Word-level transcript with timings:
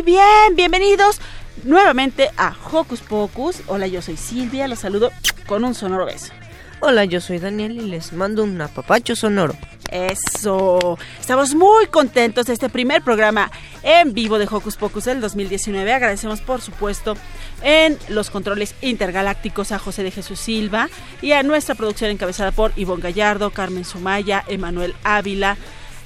Muy 0.00 0.12
bien, 0.12 0.56
bienvenidos 0.56 1.20
nuevamente 1.62 2.30
a 2.38 2.56
Hocus 2.72 3.02
Pocus. 3.02 3.60
Hola, 3.66 3.86
yo 3.86 4.00
soy 4.00 4.16
Silvia, 4.16 4.66
los 4.66 4.78
saludo 4.78 5.10
con 5.46 5.62
un 5.62 5.74
sonoro 5.74 6.06
beso. 6.06 6.32
Hola, 6.80 7.04
yo 7.04 7.20
soy 7.20 7.38
Daniel 7.38 7.72
y 7.72 7.82
les 7.82 8.14
mando 8.14 8.42
un 8.42 8.58
apapacho 8.62 9.14
sonoro. 9.14 9.54
Eso. 9.90 10.96
Estamos 11.20 11.54
muy 11.54 11.84
contentos 11.88 12.46
de 12.46 12.54
este 12.54 12.70
primer 12.70 13.02
programa 13.02 13.50
en 13.82 14.14
vivo 14.14 14.38
de 14.38 14.48
Hocus 14.50 14.76
Pocus 14.76 15.04
del 15.04 15.20
2019. 15.20 15.92
Agradecemos, 15.92 16.40
por 16.40 16.62
supuesto, 16.62 17.14
en 17.62 17.98
los 18.08 18.30
controles 18.30 18.74
intergalácticos 18.80 19.70
a 19.70 19.78
José 19.78 20.02
de 20.02 20.12
Jesús 20.12 20.40
Silva 20.40 20.88
y 21.20 21.32
a 21.32 21.42
nuestra 21.42 21.74
producción 21.74 22.10
encabezada 22.10 22.52
por 22.52 22.72
Ivonne 22.76 23.02
Gallardo, 23.02 23.50
Carmen 23.50 23.84
Sumaya, 23.84 24.44
Emanuel 24.48 24.94
Ávila, 25.04 25.58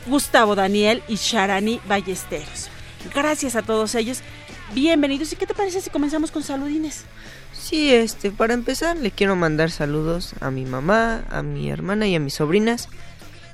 Gustavo 0.06 0.56
Daniel 0.56 1.04
y 1.06 1.14
Sharani 1.14 1.80
Ballesteros. 1.86 2.73
Gracias 3.12 3.56
a 3.56 3.62
todos 3.62 3.94
ellos. 3.94 4.20
Bienvenidos. 4.72 5.32
¿Y 5.32 5.36
qué 5.36 5.46
te 5.46 5.54
parece 5.54 5.80
si 5.80 5.90
comenzamos 5.90 6.30
con 6.30 6.42
saludines? 6.42 7.04
Sí, 7.52 7.92
este, 7.92 8.30
para 8.30 8.54
empezar 8.54 8.96
le 8.96 9.10
quiero 9.10 9.36
mandar 9.36 9.70
saludos 9.70 10.34
a 10.40 10.50
mi 10.50 10.64
mamá, 10.64 11.24
a 11.30 11.42
mi 11.42 11.70
hermana 11.70 12.06
y 12.06 12.14
a 12.14 12.20
mis 12.20 12.34
sobrinas 12.34 12.88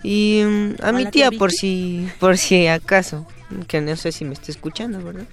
y 0.02 0.42
mm, 0.44 0.74
a 0.82 0.92
mi 0.92 1.06
tía 1.06 1.30
tía 1.30 1.38
por 1.38 1.52
si 1.52 2.08
por 2.18 2.38
si 2.38 2.66
acaso, 2.66 3.26
que 3.68 3.80
no 3.80 3.94
sé 3.96 4.12
si 4.12 4.24
me 4.24 4.34
está 4.34 4.50
escuchando, 4.50 5.02
¿verdad? 5.02 5.26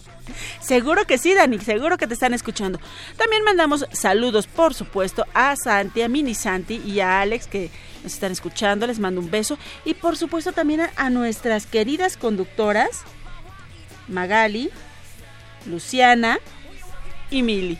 Seguro 0.59 1.05
que 1.05 1.17
sí, 1.17 1.33
Dani, 1.33 1.59
seguro 1.59 1.97
que 1.97 2.07
te 2.07 2.13
están 2.13 2.33
escuchando. 2.33 2.79
También 3.15 3.43
mandamos 3.43 3.85
saludos, 3.93 4.47
por 4.47 4.73
supuesto, 4.73 5.25
a 5.33 5.55
Santi, 5.55 6.01
a 6.01 6.09
Mini 6.09 6.35
Santi 6.35 6.81
y 6.85 6.99
a 6.99 7.21
Alex 7.21 7.47
que 7.47 7.69
nos 8.03 8.13
están 8.13 8.31
escuchando. 8.31 8.87
Les 8.87 8.99
mando 8.99 9.21
un 9.21 9.31
beso. 9.31 9.57
Y 9.85 9.93
por 9.93 10.17
supuesto 10.17 10.51
también 10.51 10.81
a, 10.81 10.91
a 10.97 11.09
nuestras 11.09 11.65
queridas 11.65 12.17
conductoras, 12.17 13.03
Magali, 14.07 14.69
Luciana 15.65 16.39
y 17.29 17.43
Mili. 17.43 17.77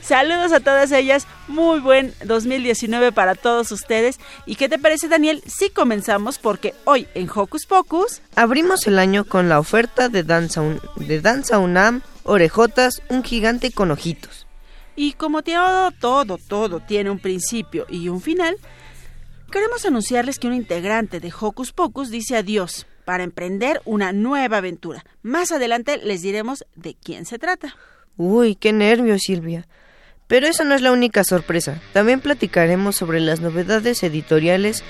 Saludos 0.00 0.52
a 0.52 0.60
todas 0.60 0.92
ellas, 0.92 1.26
muy 1.48 1.80
buen 1.80 2.14
2019 2.24 3.12
para 3.12 3.34
todos 3.34 3.70
ustedes. 3.72 4.18
¿Y 4.46 4.54
qué 4.54 4.68
te 4.68 4.78
parece 4.78 5.08
Daniel? 5.08 5.42
Si 5.46 5.70
comenzamos 5.70 6.38
porque 6.38 6.74
hoy 6.84 7.08
en 7.14 7.28
Hocus 7.32 7.66
Pocus 7.66 8.22
Abrimos 8.36 8.86
el 8.86 8.98
año 8.98 9.24
con 9.24 9.48
la 9.48 9.58
oferta 9.58 10.08
de 10.08 10.22
Danza, 10.22 10.60
Un- 10.62 10.80
de 10.96 11.20
Danza 11.20 11.58
UNAM, 11.58 12.02
Orejotas, 12.22 13.02
un 13.08 13.22
gigante 13.24 13.72
con 13.72 13.90
ojitos. 13.90 14.46
Y 14.96 15.12
como 15.12 15.42
todo, 15.42 15.90
todo, 15.92 16.38
todo 16.48 16.80
tiene 16.80 17.10
un 17.10 17.18
principio 17.18 17.86
y 17.88 18.08
un 18.08 18.20
final, 18.20 18.56
queremos 19.50 19.84
anunciarles 19.84 20.38
que 20.38 20.46
un 20.46 20.54
integrante 20.54 21.20
de 21.20 21.32
Hocus 21.38 21.72
Pocus 21.72 22.10
dice 22.10 22.36
adiós 22.36 22.86
para 23.08 23.24
emprender 23.24 23.80
una 23.86 24.12
nueva 24.12 24.58
aventura. 24.58 25.02
Más 25.22 25.50
adelante 25.50 25.96
les 25.96 26.20
diremos 26.20 26.66
de 26.74 26.94
quién 26.94 27.24
se 27.24 27.38
trata. 27.38 27.74
Uy, 28.18 28.54
qué 28.54 28.74
nervios, 28.74 29.22
Silvia. 29.22 29.66
Pero 30.26 30.46
esa 30.46 30.62
no 30.64 30.74
es 30.74 30.82
la 30.82 30.92
única 30.92 31.24
sorpresa. 31.24 31.80
También 31.94 32.20
platicaremos 32.20 32.96
sobre 32.96 33.20
las 33.20 33.40
novedades 33.40 34.02
editoriales 34.02 34.84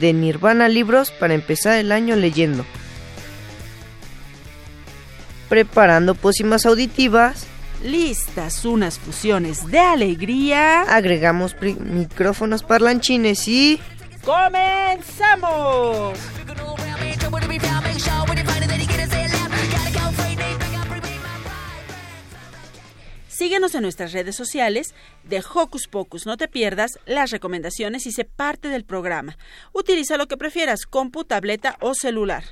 de 0.00 0.14
Nirvana 0.14 0.70
Libros 0.70 1.10
para 1.10 1.34
empezar 1.34 1.76
el 1.76 1.92
año 1.92 2.16
leyendo. 2.16 2.64
Preparando 5.50 6.14
pócimas 6.14 6.64
auditivas, 6.64 7.46
Listas 7.84 8.64
unas 8.64 8.98
fusiones 8.98 9.66
de 9.66 9.78
alegría. 9.78 10.84
agregamos 10.84 11.54
micrófonos 11.60 12.62
parlanchines 12.62 13.46
y... 13.46 13.78
¡Comenzamos! 14.24 16.18
Síguenos 23.38 23.74
en 23.76 23.82
nuestras 23.82 24.12
redes 24.12 24.34
sociales 24.34 24.94
de 25.22 25.40
Hocus 25.54 25.86
Pocus. 25.86 26.26
No 26.26 26.36
te 26.36 26.48
pierdas 26.48 26.98
las 27.06 27.30
recomendaciones 27.30 28.04
y 28.06 28.12
sé 28.12 28.24
parte 28.24 28.66
del 28.68 28.84
programa. 28.84 29.38
Utiliza 29.72 30.16
lo 30.16 30.26
que 30.26 30.36
prefieras, 30.36 30.86
compu, 30.86 31.22
tableta 31.22 31.76
o 31.80 31.94
celular. 31.94 32.42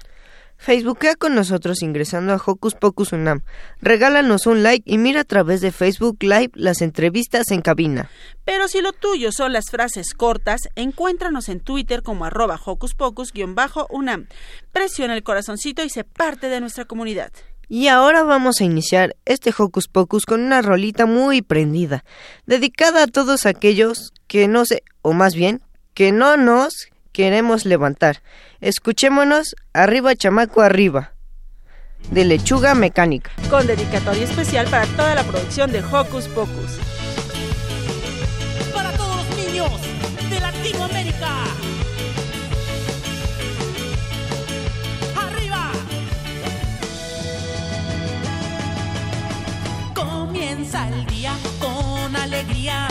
Facebookea 0.59 1.15
con 1.17 1.35
nosotros 1.35 1.83
ingresando 1.83 2.33
a 2.33 2.43
Hocus 2.45 2.75
Pocus 2.75 3.13
Unam. 3.13 3.43
Regálanos 3.81 4.47
un 4.47 4.63
like 4.63 4.83
y 4.91 4.99
mira 4.99 5.21
a 5.21 5.25
través 5.25 5.61
de 5.61 5.73
Facebook 5.73 6.19
Live 6.21 6.51
las 6.55 6.83
entrevistas 6.83 7.51
en 7.51 7.63
cabina. 7.63 8.11
Pero 8.45 8.69
si 8.69 8.81
lo 8.81 8.93
tuyo 8.93 9.33
son 9.33 9.53
las 9.53 9.71
frases 9.71 10.15
cortas, 10.15 10.69
encuéntranos 10.75 11.49
en 11.49 11.61
Twitter 11.61 12.03
como 12.03 12.25
arroba 12.25 12.61
Hocus 12.65 12.95
Pocus-UNAM. 12.95 14.29
Presiona 14.73 15.15
el 15.15 15.23
corazoncito 15.23 15.85
y 15.85 15.91
sé 15.91 16.05
parte 16.05 16.49
de 16.49 16.61
nuestra 16.61 16.85
comunidad. 16.85 17.33
Y 17.69 17.89
ahora 17.89 18.23
vamos 18.23 18.61
a 18.61 18.65
iniciar 18.65 19.17
este 19.25 19.53
Hocus 19.57 19.89
Pocus 19.89 20.25
con 20.25 20.41
una 20.41 20.63
rolita 20.63 21.05
muy 21.05 21.43
prendida, 21.43 22.05
dedicada 22.47 23.03
a 23.03 23.07
todos 23.09 23.45
aquellos 23.45 24.13
que 24.29 24.47
no 24.47 24.65
se, 24.65 24.85
o 25.03 25.13
más 25.13 25.35
bien, 25.35 25.63
que 25.93 26.13
no 26.13 26.37
nos 26.37 26.89
queremos 27.17 27.65
levantar. 27.65 28.21
Escuchémonos 28.61 29.57
Arriba 29.73 30.15
Chamaco 30.15 30.61
Arriba, 30.61 31.15
de 32.11 32.27
Lechuga 32.27 32.75
Mecánica. 32.75 33.31
Con 33.49 33.67
dedicatoria 33.67 34.25
especial 34.25 34.67
para 34.69 34.85
toda 34.99 35.15
la 35.15 35.25
producción 35.25 35.73
de 35.73 35.83
Hocus 35.83 36.29
Pocus. 36.29 36.79
para 38.75 38.93
todos 38.99 39.17
los 39.17 39.37
niños 39.39 39.73
de 40.29 40.41
Latinoamérica. 40.41 41.33
¡Arriba! 45.17 45.73
Comienza 49.95 50.87
el 50.89 51.07
día 51.07 51.33
con 51.61 52.15
alegría. 52.15 52.89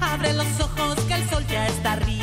Abre 0.00 0.32
los 0.32 0.60
ojos 0.60 1.00
que 1.08 1.14
el 1.14 1.28
sol 1.28 1.44
ya 1.48 1.66
está 1.66 1.94
arriba. 1.94 2.19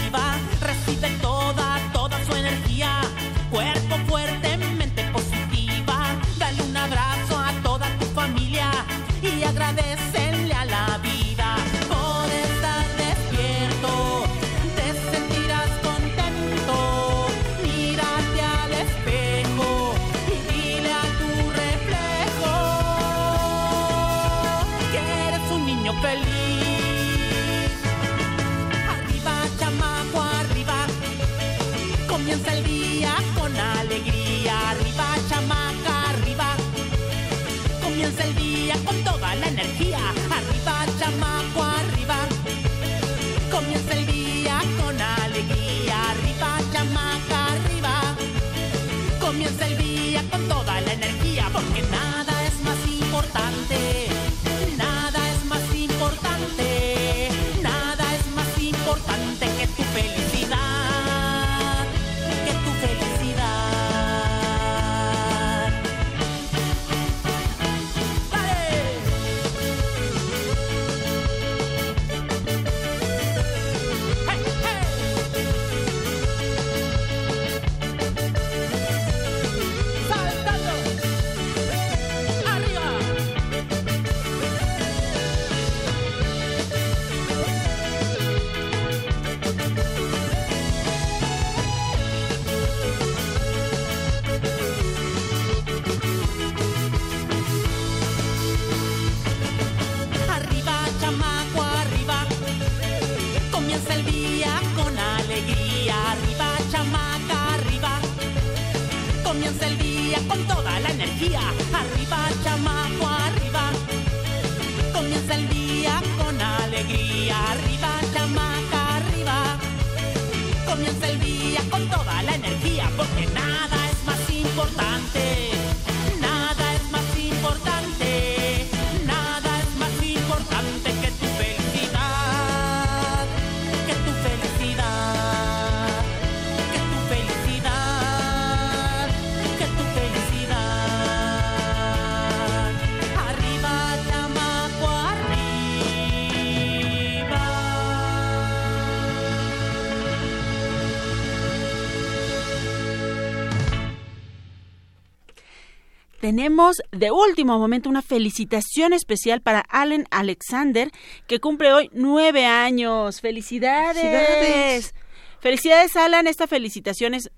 Tenemos 156.37 156.83
de 156.91 157.09
último 157.09 157.57
momento 157.57 157.89
una 157.89 158.03
felicitación 158.03 158.93
especial 158.93 159.41
para 159.41 159.61
Allen 159.61 160.05
Alexander, 160.11 160.91
que 161.25 161.39
cumple 161.39 161.73
hoy 161.73 161.89
nueve 161.93 162.45
años. 162.45 163.21
¡Felicidades! 163.21 164.03
¡Felicidades! 164.03 164.95
Felicidades, 165.39 165.95
Alan. 165.95 166.27
Esta 166.27 166.45
felicitación 166.45 167.15
es 167.15 167.31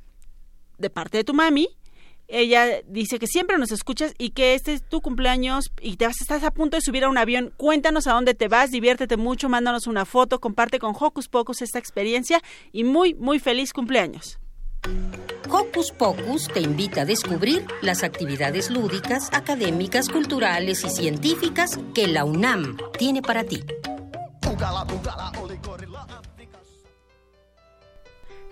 de 0.77 0.89
parte 0.89 1.15
de 1.15 1.23
tu 1.23 1.33
mami. 1.33 1.69
Ella 2.27 2.81
dice 2.87 3.19
que 3.19 3.27
siempre 3.27 3.57
nos 3.57 3.71
escuchas 3.71 4.13
y 4.17 4.31
que 4.31 4.53
este 4.53 4.73
es 4.73 4.83
tu 4.83 4.99
cumpleaños 4.99 5.71
y 5.79 5.95
te 5.95 6.05
vas, 6.05 6.19
estás 6.19 6.43
a 6.43 6.51
punto 6.51 6.75
de 6.75 6.81
subir 6.81 7.05
a 7.05 7.09
un 7.09 7.17
avión. 7.17 7.53
Cuéntanos 7.55 8.05
a 8.05 8.11
dónde 8.11 8.33
te 8.33 8.49
vas, 8.49 8.69
diviértete 8.69 9.15
mucho, 9.15 9.47
mándanos 9.47 9.87
una 9.87 10.03
foto, 10.03 10.41
comparte 10.41 10.77
con 10.77 10.93
Hocus 10.99 11.29
Pocus 11.29 11.61
esta 11.61 11.79
experiencia 11.79 12.41
y 12.73 12.83
muy, 12.83 13.13
muy 13.13 13.39
feliz 13.39 13.71
cumpleaños. 13.71 14.39
Hocus 15.51 15.91
Pocus 15.91 16.47
te 16.47 16.59
invita 16.59 17.01
a 17.01 17.05
descubrir 17.05 17.65
las 17.81 18.03
actividades 18.03 18.69
lúdicas, 18.69 19.29
académicas, 19.33 20.07
culturales 20.07 20.83
y 20.83 20.89
científicas 20.89 21.79
que 21.95 22.07
la 22.07 22.23
UNAM 22.23 22.77
tiene 22.97 23.21
para 23.21 23.43
ti. 23.43 23.63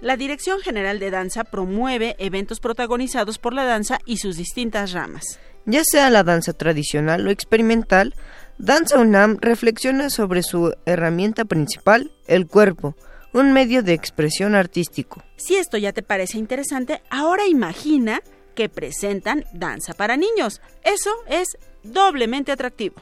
La 0.01 0.17
Dirección 0.17 0.59
General 0.59 0.99
de 0.99 1.11
Danza 1.11 1.43
promueve 1.43 2.15
eventos 2.19 2.59
protagonizados 2.59 3.37
por 3.37 3.53
la 3.53 3.63
danza 3.63 3.99
y 4.05 4.17
sus 4.17 4.37
distintas 4.37 4.91
ramas. 4.91 5.39
Ya 5.65 5.83
sea 5.83 6.09
la 6.09 6.23
danza 6.23 6.53
tradicional 6.53 7.27
o 7.27 7.29
experimental, 7.29 8.15
Danza 8.57 8.97
UNAM 8.97 9.37
reflexiona 9.39 10.09
sobre 10.09 10.41
su 10.41 10.73
herramienta 10.85 11.45
principal, 11.45 12.11
el 12.25 12.47
cuerpo, 12.47 12.95
un 13.33 13.53
medio 13.53 13.83
de 13.83 13.93
expresión 13.93 14.55
artístico. 14.55 15.23
Si 15.35 15.55
esto 15.55 15.77
ya 15.77 15.93
te 15.93 16.03
parece 16.03 16.37
interesante, 16.37 17.01
ahora 17.09 17.45
imagina 17.47 18.21
que 18.55 18.69
presentan 18.69 19.45
danza 19.53 19.93
para 19.93 20.17
niños. 20.17 20.61
Eso 20.83 21.11
es 21.29 21.57
doblemente 21.83 22.51
atractivo. 22.51 22.95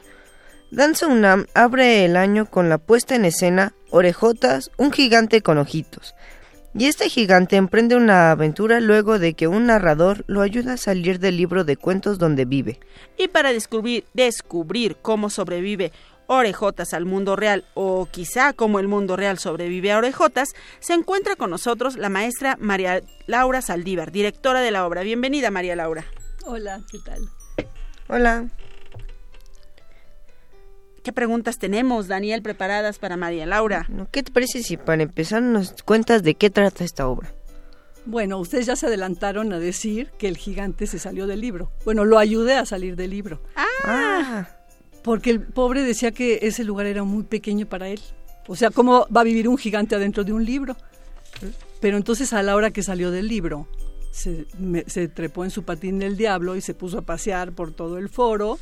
Danza 0.70 1.06
UNAM 1.06 1.46
abre 1.54 2.04
el 2.04 2.16
año 2.16 2.46
con 2.46 2.68
la 2.68 2.78
puesta 2.78 3.14
en 3.14 3.24
escena 3.24 3.72
Orejotas, 3.90 4.70
un 4.76 4.92
gigante 4.92 5.40
con 5.40 5.58
ojitos. 5.58 6.14
Y 6.78 6.86
este 6.86 7.08
gigante 7.08 7.56
emprende 7.56 7.96
una 7.96 8.32
aventura 8.32 8.80
luego 8.80 9.18
de 9.18 9.32
que 9.32 9.48
un 9.48 9.66
narrador 9.66 10.24
lo 10.26 10.42
ayuda 10.42 10.74
a 10.74 10.76
salir 10.76 11.20
del 11.20 11.38
libro 11.38 11.64
de 11.64 11.78
cuentos 11.78 12.18
donde 12.18 12.44
vive. 12.44 12.80
Y 13.16 13.28
para 13.28 13.54
descubrir, 13.54 14.04
descubrir 14.12 14.96
cómo 15.00 15.30
sobrevive 15.30 15.92
Orejotas 16.28 16.92
al 16.94 17.04
mundo 17.04 17.36
real 17.36 17.64
o 17.74 18.06
quizá 18.10 18.52
cómo 18.52 18.80
el 18.80 18.88
mundo 18.88 19.16
real 19.16 19.38
sobrevive 19.38 19.92
a 19.92 19.98
Orejotas, 19.98 20.54
se 20.80 20.94
encuentra 20.94 21.36
con 21.36 21.50
nosotros 21.50 21.96
la 21.96 22.08
maestra 22.08 22.56
María 22.60 23.02
Laura 23.26 23.62
Saldívar, 23.62 24.10
directora 24.12 24.60
de 24.60 24.70
la 24.70 24.86
obra. 24.86 25.02
Bienvenida, 25.02 25.50
María 25.50 25.76
Laura. 25.76 26.04
Hola, 26.44 26.80
¿qué 26.90 26.98
tal? 27.04 27.20
Hola. 28.08 28.48
¿Qué 31.02 31.12
preguntas 31.12 31.58
tenemos, 31.58 32.08
Daniel, 32.08 32.42
preparadas 32.42 32.98
para 32.98 33.16
María 33.16 33.46
Laura? 33.46 33.86
No, 33.88 34.08
¿Qué 34.10 34.24
te 34.24 34.32
parece 34.32 34.64
si 34.64 34.76
para 34.76 35.04
empezar 35.04 35.40
nos 35.40 35.72
cuentas 35.84 36.24
de 36.24 36.34
qué 36.34 36.50
trata 36.50 36.82
esta 36.82 37.06
obra? 37.06 37.32
Bueno, 38.06 38.38
ustedes 38.38 38.66
ya 38.66 38.76
se 38.76 38.86
adelantaron 38.86 39.52
a 39.52 39.58
decir 39.58 40.10
que 40.18 40.26
el 40.28 40.36
gigante 40.36 40.86
se 40.86 40.98
salió 40.98 41.26
del 41.26 41.40
libro. 41.40 41.70
Bueno, 41.84 42.04
lo 42.04 42.18
ayudé 42.18 42.54
a 42.54 42.66
salir 42.66 42.96
del 42.96 43.10
libro. 43.10 43.40
Ah, 43.84 44.48
Porque 45.06 45.30
el 45.30 45.40
pobre 45.40 45.82
decía 45.84 46.10
que 46.10 46.40
ese 46.42 46.64
lugar 46.64 46.84
era 46.86 47.02
muy 47.04 47.22
pequeño 47.22 47.64
para 47.66 47.88
él. 47.88 48.00
O 48.48 48.56
sea, 48.56 48.70
¿cómo 48.70 49.06
va 49.16 49.20
a 49.20 49.24
vivir 49.24 49.48
un 49.48 49.56
gigante 49.56 49.94
adentro 49.94 50.24
de 50.24 50.32
un 50.32 50.44
libro? 50.44 50.76
Pero 51.80 51.96
entonces 51.96 52.32
a 52.32 52.42
la 52.42 52.56
hora 52.56 52.72
que 52.72 52.82
salió 52.82 53.10
del 53.12 53.28
libro, 53.28 53.68
se, 54.10 54.46
me- 54.58 54.82
se 54.88 55.06
trepó 55.06 55.44
en 55.44 55.50
su 55.52 55.62
patín 55.62 56.00
del 56.00 56.16
diablo 56.16 56.56
y 56.56 56.60
se 56.60 56.74
puso 56.74 56.98
a 56.98 57.02
pasear 57.02 57.52
por 57.52 57.72
todo 57.72 57.98
el 57.98 58.08
foro 58.08 58.58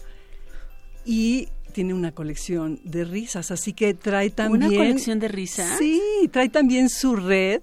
y 1.04 1.48
tiene 1.72 1.94
una 1.94 2.12
colección 2.12 2.78
de 2.84 3.04
risas, 3.04 3.50
así 3.50 3.72
que 3.72 3.94
trae 3.94 4.30
también... 4.30 4.64
¿Una 4.70 4.76
colección 4.76 5.18
de 5.18 5.28
risas? 5.28 5.78
Sí, 5.78 6.00
trae 6.30 6.48
también 6.50 6.88
su 6.90 7.16
red 7.16 7.62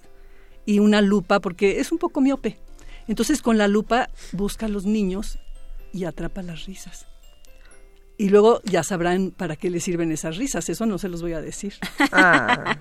y 0.66 0.80
una 0.80 1.02
lupa 1.02 1.40
porque 1.40 1.80
es 1.80 1.92
un 1.92 1.98
poco 1.98 2.20
miope. 2.20 2.58
Entonces 3.08 3.42
con 3.42 3.58
la 3.58 3.68
lupa 3.68 4.10
busca 4.32 4.66
a 4.66 4.70
los 4.70 4.86
niños 4.86 5.38
y 5.94 6.04
atrapa 6.06 6.42
las 6.42 6.66
risas. 6.66 7.08
Y 8.22 8.30
luego 8.30 8.62
ya 8.66 8.84
sabrán 8.84 9.32
para 9.32 9.56
qué 9.56 9.72
les 9.72 9.84
sirven 9.84 10.12
esas 10.12 10.38
risas, 10.38 10.70
eso 10.70 10.86
no 10.86 11.00
se 11.00 11.10
los 11.10 11.24
voy 11.24 11.34
a 11.34 11.42
decir. 11.42 11.74
ah. 12.12 12.78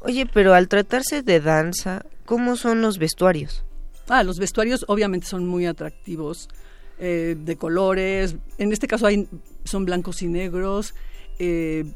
Oye, 0.00 0.26
pero 0.26 0.52
al 0.52 0.68
tratarse 0.68 1.22
de 1.22 1.40
danza, 1.40 2.04
¿cómo 2.26 2.56
son 2.56 2.82
los 2.82 2.98
vestuarios? 2.98 3.64
Ah, 4.08 4.22
los 4.22 4.38
vestuarios 4.38 4.84
obviamente 4.88 5.26
son 5.26 5.46
muy 5.46 5.64
atractivos, 5.64 6.50
eh, 6.98 7.36
de 7.38 7.56
colores. 7.56 8.36
En 8.58 8.70
este 8.70 8.86
caso 8.86 9.06
hay, 9.06 9.26
son 9.64 9.86
blancos 9.86 10.20
y 10.20 10.28
negros. 10.28 10.94
eh, 11.38 11.86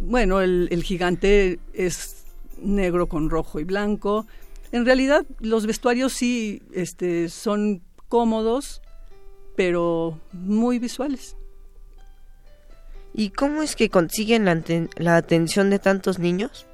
bueno, 0.00 0.42
el, 0.42 0.68
el 0.70 0.82
gigante 0.82 1.60
es 1.72 2.24
negro 2.60 3.06
con 3.06 3.30
rojo 3.30 3.58
y 3.58 3.64
blanco. 3.64 4.26
En 4.70 4.84
realidad 4.84 5.24
los 5.40 5.64
vestuarios 5.64 6.12
sí 6.12 6.60
este, 6.74 7.30
son 7.30 7.80
cómodos, 8.08 8.82
pero 9.58 10.20
muy 10.32 10.78
visuales. 10.78 11.34
¿Y 13.12 13.30
cómo 13.30 13.60
es 13.60 13.74
que 13.74 13.90
consiguen 13.90 14.44
la, 14.44 14.54
aten- 14.54 14.88
la 14.96 15.16
atención 15.16 15.68
de 15.68 15.80
tantos 15.80 16.20
niños? 16.20 16.64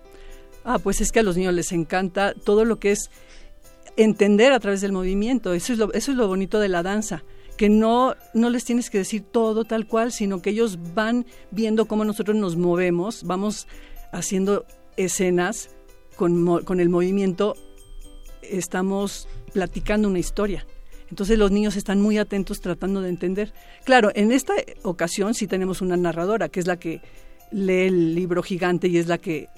Ah, 0.65 0.79
pues 0.79 1.01
es 1.01 1.11
que 1.11 1.21
a 1.21 1.23
los 1.23 1.35
niños 1.39 1.55
les 1.55 1.73
encanta 1.73 2.35
todo 2.35 2.67
lo 2.67 2.79
que 2.79 2.93
es 2.93 3.09
entender 3.97 4.53
a 4.53 4.61
través 4.61 4.83
del 4.83 4.93
movimiento. 4.93 5.55
Eso 5.55 5.73
es 5.73 5.79
lo, 5.79 5.95
eso 5.95 6.11
es 6.11 6.17
lo 6.19 6.29
bonito 6.29 6.61
de 6.61 6.69
la 6.69 6.83
danza, 6.83 7.25
que 7.57 7.71
no, 7.71 8.17
no 8.35 8.51
les 8.51 8.67
tienes 8.67 8.91
que 8.91 8.99
decir 8.99 9.23
todo 9.33 9.65
tal 9.65 9.87
cual, 9.87 10.13
sino 10.13 10.43
que 10.43 10.51
ellos 10.51 10.79
van 10.95 11.25
viendo 11.51 11.87
cómo 11.87 12.05
nosotros 12.05 12.37
nos 12.37 12.57
movemos, 12.57 13.25
vamos 13.25 13.67
haciendo 14.13 14.67
escenas 14.99 15.71
con, 16.17 16.63
con 16.65 16.81
el 16.81 16.91
movimiento, 16.91 17.55
estamos 18.43 19.27
platicando 19.55 20.07
una 20.07 20.19
historia. 20.19 20.67
Entonces 21.15 21.39
los 21.39 21.53
niños 21.53 21.77
están 21.77 22.01
muy 22.01 22.19
atentos 22.19 22.61
tratando 22.61 23.01
de 23.01 23.09
entender. 23.09 23.53
Claro, 23.85 24.11
en 24.17 24.33
esta 24.33 24.53
ocasión 24.83 25.33
sí 25.35 25.47
tenemos 25.47 25.81
una 25.81 25.97
narradora, 25.97 26.49
que 26.49 26.59
es 26.59 26.67
la 26.67 26.77
que 26.77 27.03
lee 27.53 27.87
el 27.87 28.17
libro 28.17 28.43
gigante 28.43 28.89
y 28.89 28.99
es 28.99 29.07
la 29.07 29.19
que 29.19 29.49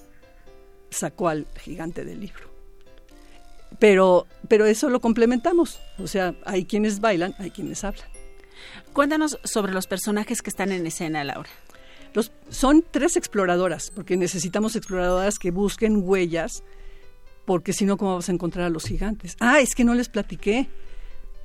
sacó 0.90 1.30
al 1.30 1.46
gigante 1.56 2.04
del 2.04 2.20
libro. 2.20 2.50
Pero, 3.78 4.26
pero 4.48 4.66
eso 4.66 4.90
lo 4.90 5.00
complementamos. 5.00 5.80
O 5.98 6.06
sea, 6.06 6.34
hay 6.44 6.66
quienes 6.66 7.00
bailan, 7.00 7.34
hay 7.38 7.50
quienes 7.50 7.84
hablan. 7.84 8.06
Cuéntanos 8.92 9.38
sobre 9.42 9.72
los 9.72 9.86
personajes 9.86 10.42
que 10.42 10.50
están 10.50 10.72
en 10.72 10.86
escena, 10.86 11.24
Laura. 11.24 11.48
Los, 12.12 12.32
son 12.50 12.84
tres 12.90 13.16
exploradoras, 13.16 13.90
porque 13.92 14.18
necesitamos 14.18 14.76
exploradoras 14.76 15.38
que 15.38 15.52
busquen 15.52 16.02
huellas, 16.06 16.62
porque 17.46 17.72
si 17.72 17.86
no, 17.86 17.96
¿cómo 17.96 18.10
vamos 18.10 18.28
a 18.28 18.32
encontrar 18.32 18.66
a 18.66 18.68
los 18.68 18.84
gigantes? 18.84 19.38
Ah, 19.40 19.60
es 19.60 19.74
que 19.74 19.84
no 19.84 19.94
les 19.94 20.10
platiqué 20.10 20.68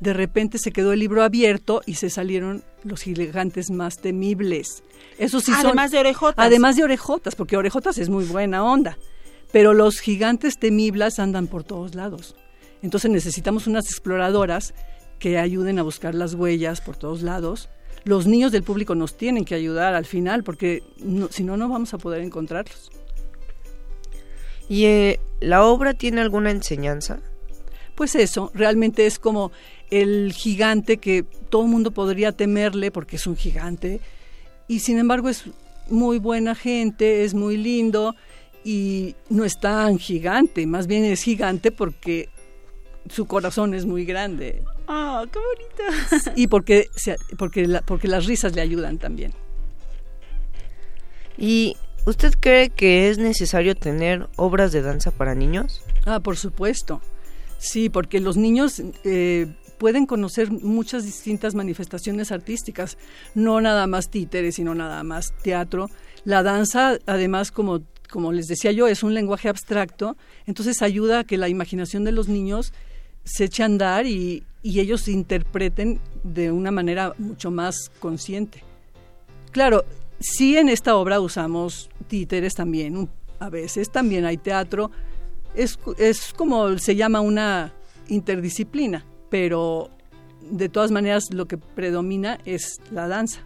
de 0.01 0.13
repente 0.13 0.57
se 0.57 0.71
quedó 0.71 0.93
el 0.93 0.99
libro 0.99 1.23
abierto 1.23 1.83
y 1.85 1.93
se 1.93 2.09
salieron 2.09 2.63
los 2.83 3.03
gigantes 3.03 3.69
más 3.69 3.99
temibles. 3.99 4.83
Eso 5.19 5.39
sí 5.39 5.51
además 5.55 5.91
de 5.91 5.99
orejotas. 5.99 6.43
Además 6.43 6.75
de 6.75 6.83
orejotas, 6.83 7.35
porque 7.35 7.55
orejotas 7.55 7.99
es 7.99 8.09
muy 8.09 8.25
buena 8.25 8.63
onda. 8.63 8.97
Pero 9.51 9.75
los 9.75 9.99
gigantes 9.99 10.57
temibles 10.57 11.19
andan 11.19 11.45
por 11.45 11.63
todos 11.63 11.93
lados. 11.93 12.35
Entonces 12.81 13.11
necesitamos 13.11 13.67
unas 13.67 13.85
exploradoras 13.85 14.73
que 15.19 15.37
ayuden 15.37 15.77
a 15.77 15.83
buscar 15.83 16.15
las 16.15 16.33
huellas 16.33 16.81
por 16.81 16.97
todos 16.97 17.21
lados. 17.21 17.69
Los 18.03 18.25
niños 18.25 18.51
del 18.51 18.63
público 18.63 18.95
nos 18.95 19.15
tienen 19.15 19.45
que 19.45 19.53
ayudar 19.53 19.93
al 19.93 20.05
final, 20.05 20.43
porque 20.43 20.81
si 21.29 21.43
no, 21.43 21.57
no 21.57 21.69
vamos 21.69 21.93
a 21.93 21.99
poder 21.99 22.23
encontrarlos. 22.23 22.89
¿Y 24.67 24.85
eh, 24.85 25.19
la 25.41 25.63
obra 25.63 25.93
tiene 25.93 26.21
alguna 26.21 26.49
enseñanza? 26.49 27.19
Pues 27.95 28.15
eso, 28.15 28.51
realmente 28.53 29.05
es 29.05 29.19
como 29.19 29.51
el 29.89 30.33
gigante 30.33 30.97
que 30.97 31.23
todo 31.49 31.63
el 31.63 31.69
mundo 31.69 31.91
podría 31.91 32.31
temerle 32.31 32.91
porque 32.91 33.17
es 33.17 33.27
un 33.27 33.35
gigante 33.35 33.99
y 34.67 34.79
sin 34.79 34.97
embargo 34.97 35.29
es 35.29 35.43
muy 35.89 36.17
buena 36.17 36.55
gente, 36.55 37.23
es 37.23 37.33
muy 37.33 37.57
lindo 37.57 38.15
y 38.63 39.15
no 39.29 39.43
es 39.43 39.59
tan 39.59 39.97
gigante, 39.99 40.65
más 40.65 40.87
bien 40.87 41.03
es 41.03 41.21
gigante 41.23 41.71
porque 41.71 42.29
su 43.09 43.25
corazón 43.25 43.73
es 43.73 43.85
muy 43.85 44.05
grande. 44.05 44.63
¡Ah, 44.87 45.25
qué 45.31 45.39
bonito! 45.39 46.31
Y 46.35 46.47
porque, 46.47 46.87
porque, 47.37 47.81
porque 47.85 48.07
las 48.07 48.25
risas 48.25 48.55
le 48.55 48.61
ayudan 48.61 48.97
también. 48.97 49.33
¿Y 51.37 51.75
usted 52.05 52.33
cree 52.39 52.69
que 52.69 53.09
es 53.09 53.17
necesario 53.17 53.75
tener 53.75 54.29
obras 54.35 54.71
de 54.71 54.81
danza 54.81 55.11
para 55.11 55.33
niños? 55.33 55.81
Ah, 56.05 56.19
por 56.19 56.37
supuesto. 56.37 57.01
Sí, 57.61 57.89
porque 57.89 58.19
los 58.19 58.37
niños 58.37 58.81
eh, 59.03 59.45
pueden 59.77 60.07
conocer 60.07 60.49
muchas 60.49 61.05
distintas 61.05 61.53
manifestaciones 61.53 62.31
artísticas, 62.31 62.97
no 63.35 63.61
nada 63.61 63.85
más 63.85 64.09
títeres, 64.09 64.55
sino 64.55 64.73
nada 64.73 65.03
más 65.03 65.31
teatro. 65.43 65.87
La 66.25 66.41
danza, 66.41 66.97
además, 67.05 67.51
como, 67.51 67.83
como 68.09 68.31
les 68.31 68.47
decía 68.47 68.71
yo, 68.71 68.87
es 68.87 69.03
un 69.03 69.13
lenguaje 69.13 69.47
abstracto, 69.47 70.17
entonces 70.47 70.81
ayuda 70.81 71.19
a 71.19 71.23
que 71.23 71.37
la 71.37 71.49
imaginación 71.49 72.03
de 72.03 72.11
los 72.11 72.27
niños 72.27 72.73
se 73.25 73.43
eche 73.43 73.61
a 73.61 73.67
andar 73.67 74.07
y, 74.07 74.43
y 74.63 74.79
ellos 74.79 75.07
interpreten 75.07 76.01
de 76.23 76.51
una 76.51 76.71
manera 76.71 77.13
mucho 77.19 77.51
más 77.51 77.91
consciente. 77.99 78.63
Claro, 79.51 79.85
sí 80.19 80.57
en 80.57 80.67
esta 80.67 80.95
obra 80.95 81.19
usamos 81.19 81.91
títeres 82.07 82.55
también, 82.55 83.07
a 83.37 83.51
veces 83.51 83.91
también 83.91 84.25
hay 84.25 84.37
teatro, 84.37 84.89
es, 85.55 85.79
es 85.97 86.33
como 86.33 86.77
se 86.77 86.95
llama 86.95 87.21
una 87.21 87.73
interdisciplina 88.07 89.05
pero 89.31 89.89
de 90.41 90.69
todas 90.69 90.91
maneras 90.91 91.33
lo 91.33 91.47
que 91.47 91.57
predomina 91.57 92.37
es 92.45 92.79
la 92.91 93.07
danza. 93.07 93.39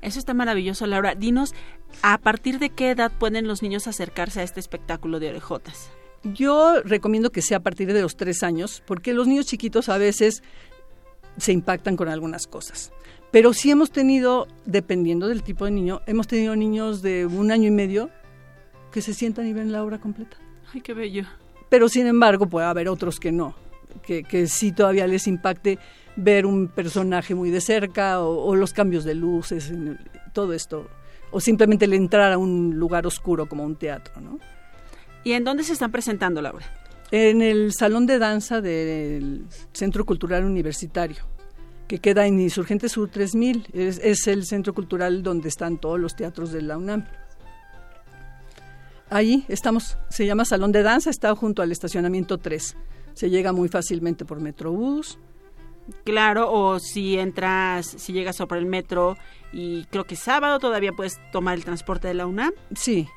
Eso 0.00 0.18
está 0.18 0.32
maravilloso, 0.32 0.86
Laura. 0.86 1.14
Dinos, 1.14 1.52
¿a 2.00 2.16
partir 2.18 2.58
de 2.60 2.70
qué 2.70 2.90
edad 2.90 3.12
pueden 3.18 3.48
los 3.48 3.60
niños 3.60 3.88
acercarse 3.88 4.40
a 4.40 4.42
este 4.44 4.60
espectáculo 4.60 5.18
de 5.18 5.30
orejotas? 5.30 5.90
Yo 6.22 6.80
recomiendo 6.82 7.30
que 7.30 7.42
sea 7.42 7.58
a 7.58 7.62
partir 7.62 7.92
de 7.92 8.00
los 8.00 8.16
tres 8.16 8.42
años, 8.42 8.82
porque 8.86 9.12
los 9.12 9.26
niños 9.26 9.46
chiquitos 9.46 9.88
a 9.88 9.98
veces 9.98 10.42
se 11.36 11.52
impactan 11.52 11.96
con 11.96 12.08
algunas 12.08 12.46
cosas. 12.46 12.92
Pero 13.32 13.52
sí 13.52 13.72
hemos 13.72 13.90
tenido, 13.90 14.46
dependiendo 14.64 15.26
del 15.26 15.42
tipo 15.42 15.64
de 15.64 15.72
niño, 15.72 16.00
hemos 16.06 16.28
tenido 16.28 16.54
niños 16.54 17.02
de 17.02 17.26
un 17.26 17.50
año 17.50 17.66
y 17.66 17.72
medio 17.72 18.10
que 18.92 19.02
se 19.02 19.12
sientan 19.12 19.46
y 19.48 19.52
ven 19.52 19.72
la 19.72 19.82
obra 19.82 19.98
completa. 19.98 20.36
Ay, 20.76 20.80
qué 20.82 20.94
bello. 20.94 21.24
Pero 21.68 21.88
sin 21.88 22.06
embargo, 22.06 22.46
puede 22.46 22.66
haber 22.66 22.88
otros 22.88 23.18
que 23.18 23.32
no 23.32 23.56
que, 24.02 24.22
que 24.22 24.46
sí 24.46 24.72
todavía 24.72 25.06
les 25.06 25.26
impacte 25.26 25.78
ver 26.16 26.46
un 26.46 26.68
personaje 26.68 27.34
muy 27.34 27.50
de 27.50 27.60
cerca 27.60 28.20
o, 28.20 28.54
los 28.54 28.72
cambios 28.72 29.04
de 29.04 29.14
luces, 29.14 29.72
todo 30.32 30.52
esto, 30.52 30.88
o 31.30 31.40
simplemente 31.40 31.84
el 31.84 31.92
entrar 31.92 32.32
a 32.32 32.38
un 32.38 32.78
lugar 32.78 33.06
oscuro 33.06 33.46
como 33.46 33.64
un 33.64 33.76
teatro, 33.76 34.20
¿no? 34.20 34.38
¿Y 35.24 35.32
en 35.32 35.44
dónde 35.44 35.64
se 35.64 35.72
están 35.72 35.90
presentando, 35.90 36.40
Laura? 36.40 36.66
En 37.10 37.42
el 37.42 37.72
Salón 37.72 38.06
de 38.06 38.18
Danza 38.18 38.60
del 38.60 39.44
Centro 39.72 40.04
Cultural 40.04 40.44
Universitario, 40.44 41.24
que 41.88 41.98
queda 41.98 42.26
en 42.26 42.40
Insurgente 42.40 42.88
Sur 42.88 43.10
3000. 43.10 43.68
Es, 43.72 44.00
es 44.02 44.26
el 44.26 44.44
centro 44.44 44.72
cultural 44.72 45.22
donde 45.22 45.48
están 45.48 45.78
todos 45.78 46.00
los 46.00 46.16
teatros 46.16 46.52
de 46.52 46.62
la 46.62 46.78
UNAM. 46.78 47.06
Ahí 49.08 49.44
estamos, 49.48 49.98
se 50.10 50.26
llama 50.26 50.44
Salón 50.44 50.72
de 50.72 50.82
Danza, 50.82 51.10
está 51.10 51.34
junto 51.34 51.62
al 51.62 51.72
estacionamiento 51.72 52.38
3 52.38 52.76
se 53.16 53.30
llega 53.30 53.52
muy 53.52 53.68
fácilmente 53.68 54.26
por 54.26 54.40
Metrobús. 54.40 55.18
Claro, 56.04 56.52
o 56.52 56.78
si 56.78 57.18
entras, 57.18 57.86
si 57.86 58.12
llegas 58.12 58.36
por 58.36 58.58
el 58.58 58.66
metro 58.66 59.16
y 59.52 59.84
creo 59.86 60.04
que 60.04 60.16
sábado 60.16 60.58
todavía 60.58 60.92
puedes 60.92 61.18
tomar 61.32 61.54
el 61.54 61.64
transporte 61.64 62.08
de 62.08 62.14
la 62.14 62.26
UNAM. 62.26 62.52
Sí, 62.74 63.08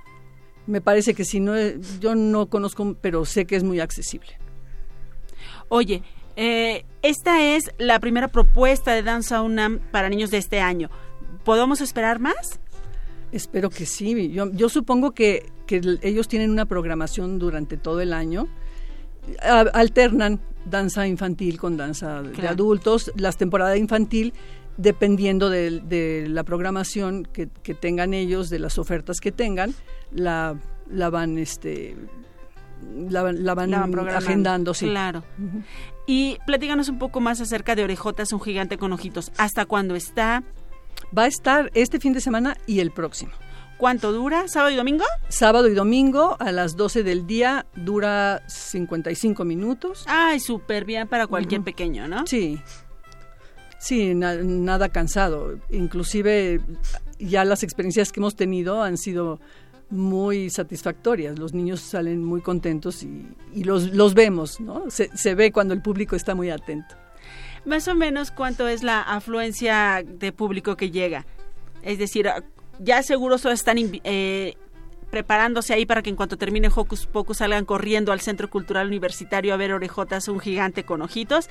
me 0.67 0.79
parece 0.79 1.13
que 1.13 1.25
si 1.25 1.41
no, 1.41 1.53
yo 1.99 2.15
no 2.15 2.47
conozco, 2.47 2.95
pero 3.01 3.25
sé 3.25 3.45
que 3.45 3.57
es 3.57 3.63
muy 3.63 3.81
accesible. 3.81 4.37
Oye, 5.67 6.01
eh, 6.37 6.85
esta 7.01 7.43
es 7.43 7.71
la 7.77 7.99
primera 7.99 8.29
propuesta 8.29 8.93
de 8.93 9.03
Danza 9.03 9.41
UNAM 9.41 9.79
para 9.91 10.07
niños 10.07 10.31
de 10.31 10.37
este 10.37 10.61
año. 10.61 10.89
¿Podemos 11.43 11.81
esperar 11.81 12.19
más? 12.19 12.61
Espero 13.31 13.69
que 13.69 13.85
sí. 13.85 14.31
Yo, 14.31 14.51
yo 14.51 14.69
supongo 14.69 15.11
que, 15.11 15.51
que 15.67 15.81
ellos 16.01 16.27
tienen 16.27 16.51
una 16.51 16.65
programación 16.65 17.39
durante 17.39 17.77
todo 17.77 18.01
el 18.01 18.13
año 18.13 18.47
alternan 19.73 20.39
danza 20.65 21.07
infantil 21.07 21.57
con 21.57 21.77
danza 21.77 22.21
de 22.21 22.47
adultos, 22.47 23.11
las 23.15 23.37
temporadas 23.37 23.77
infantil 23.77 24.33
dependiendo 24.77 25.49
de, 25.49 26.25
la 26.29 26.43
programación 26.43 27.25
que, 27.25 27.47
tengan 27.47 28.13
ellos, 28.13 28.49
de 28.49 28.59
las 28.59 28.77
ofertas 28.77 29.19
que 29.19 29.31
tengan, 29.31 29.73
la, 30.11 30.55
la 30.89 31.09
van 31.09 31.37
este 31.37 31.97
la, 33.09 33.53
van, 33.55 33.73
agendando, 33.73 34.73
sí. 34.73 34.85
Claro. 34.85 35.23
Y 36.07 36.37
platíganos 36.45 36.87
un 36.87 36.97
poco 36.97 37.19
más 37.19 37.41
acerca 37.41 37.75
de 37.75 37.83
Orejotas, 37.83 38.31
un 38.31 38.39
gigante 38.39 38.77
con 38.77 38.93
ojitos. 38.93 39.33
¿Hasta 39.37 39.65
cuándo 39.65 39.95
está? 39.95 40.43
Va 41.17 41.23
a 41.23 41.27
estar 41.27 41.71
este 41.73 41.99
fin 41.99 42.13
de 42.13 42.21
semana 42.21 42.57
y 42.67 42.79
el 42.79 42.91
próximo. 42.91 43.31
¿Cuánto 43.79 44.11
dura? 44.11 44.49
¿Sábado 44.49 44.71
y 44.71 44.75
domingo? 44.75 45.05
Sábado 45.29 45.69
y 45.69 45.73
domingo 45.73 46.35
a 46.39 46.51
las 46.51 46.75
12 46.75 47.03
del 47.03 47.25
día 47.25 47.65
dura 47.75 48.43
55 48.47 49.45
minutos. 49.45 50.03
Ay, 50.05 50.41
súper 50.41 50.83
bien 50.83 51.07
para 51.07 51.27
cualquier 51.27 51.61
pequeño, 51.61 52.07
¿no? 52.07 52.27
Sí. 52.27 52.59
Sí, 53.77 54.13
nada 54.13 54.89
cansado. 54.89 55.57
Inclusive 55.69 56.59
ya 57.19 57.45
las 57.45 57.63
experiencias 57.63 58.11
que 58.11 58.19
hemos 58.19 58.35
tenido 58.35 58.83
han 58.83 58.97
sido 58.97 59.39
muy 59.89 60.49
satisfactorias. 60.49 61.39
Los 61.39 61.53
niños 61.53 61.79
salen 61.79 62.21
muy 62.21 62.41
contentos 62.41 63.03
y, 63.03 63.63
los, 63.63 63.93
los 63.93 64.13
vemos, 64.13 64.59
¿no? 64.59 64.89
Se, 64.89 65.09
se 65.15 65.35
ve 65.35 65.53
cuando 65.53 65.73
el 65.73 65.81
público 65.81 66.17
está 66.17 66.35
muy 66.35 66.49
atento. 66.49 66.95
Más 67.65 67.87
o 67.87 67.95
menos 67.95 68.31
cuánto 68.31 68.67
es 68.67 68.83
la 68.83 69.01
afluencia 69.01 70.03
de 70.05 70.31
público 70.31 70.75
que 70.75 70.91
llega. 70.91 71.25
Es 71.83 71.97
decir, 71.97 72.29
ya 72.79 73.03
seguro 73.03 73.35
están 73.35 73.77
eh, 74.03 74.55
preparándose 75.09 75.73
ahí 75.73 75.85
para 75.85 76.01
que 76.01 76.09
en 76.09 76.15
cuanto 76.15 76.37
termine 76.37 76.69
Hocus 76.73 77.05
Pocus 77.05 77.37
salgan 77.37 77.65
corriendo 77.65 78.11
al 78.11 78.21
Centro 78.21 78.49
Cultural 78.49 78.87
Universitario 78.87 79.53
a 79.53 79.57
ver 79.57 79.73
orejotas, 79.73 80.27
un 80.27 80.39
gigante 80.39 80.83
con 80.83 81.01
ojitos. 81.01 81.49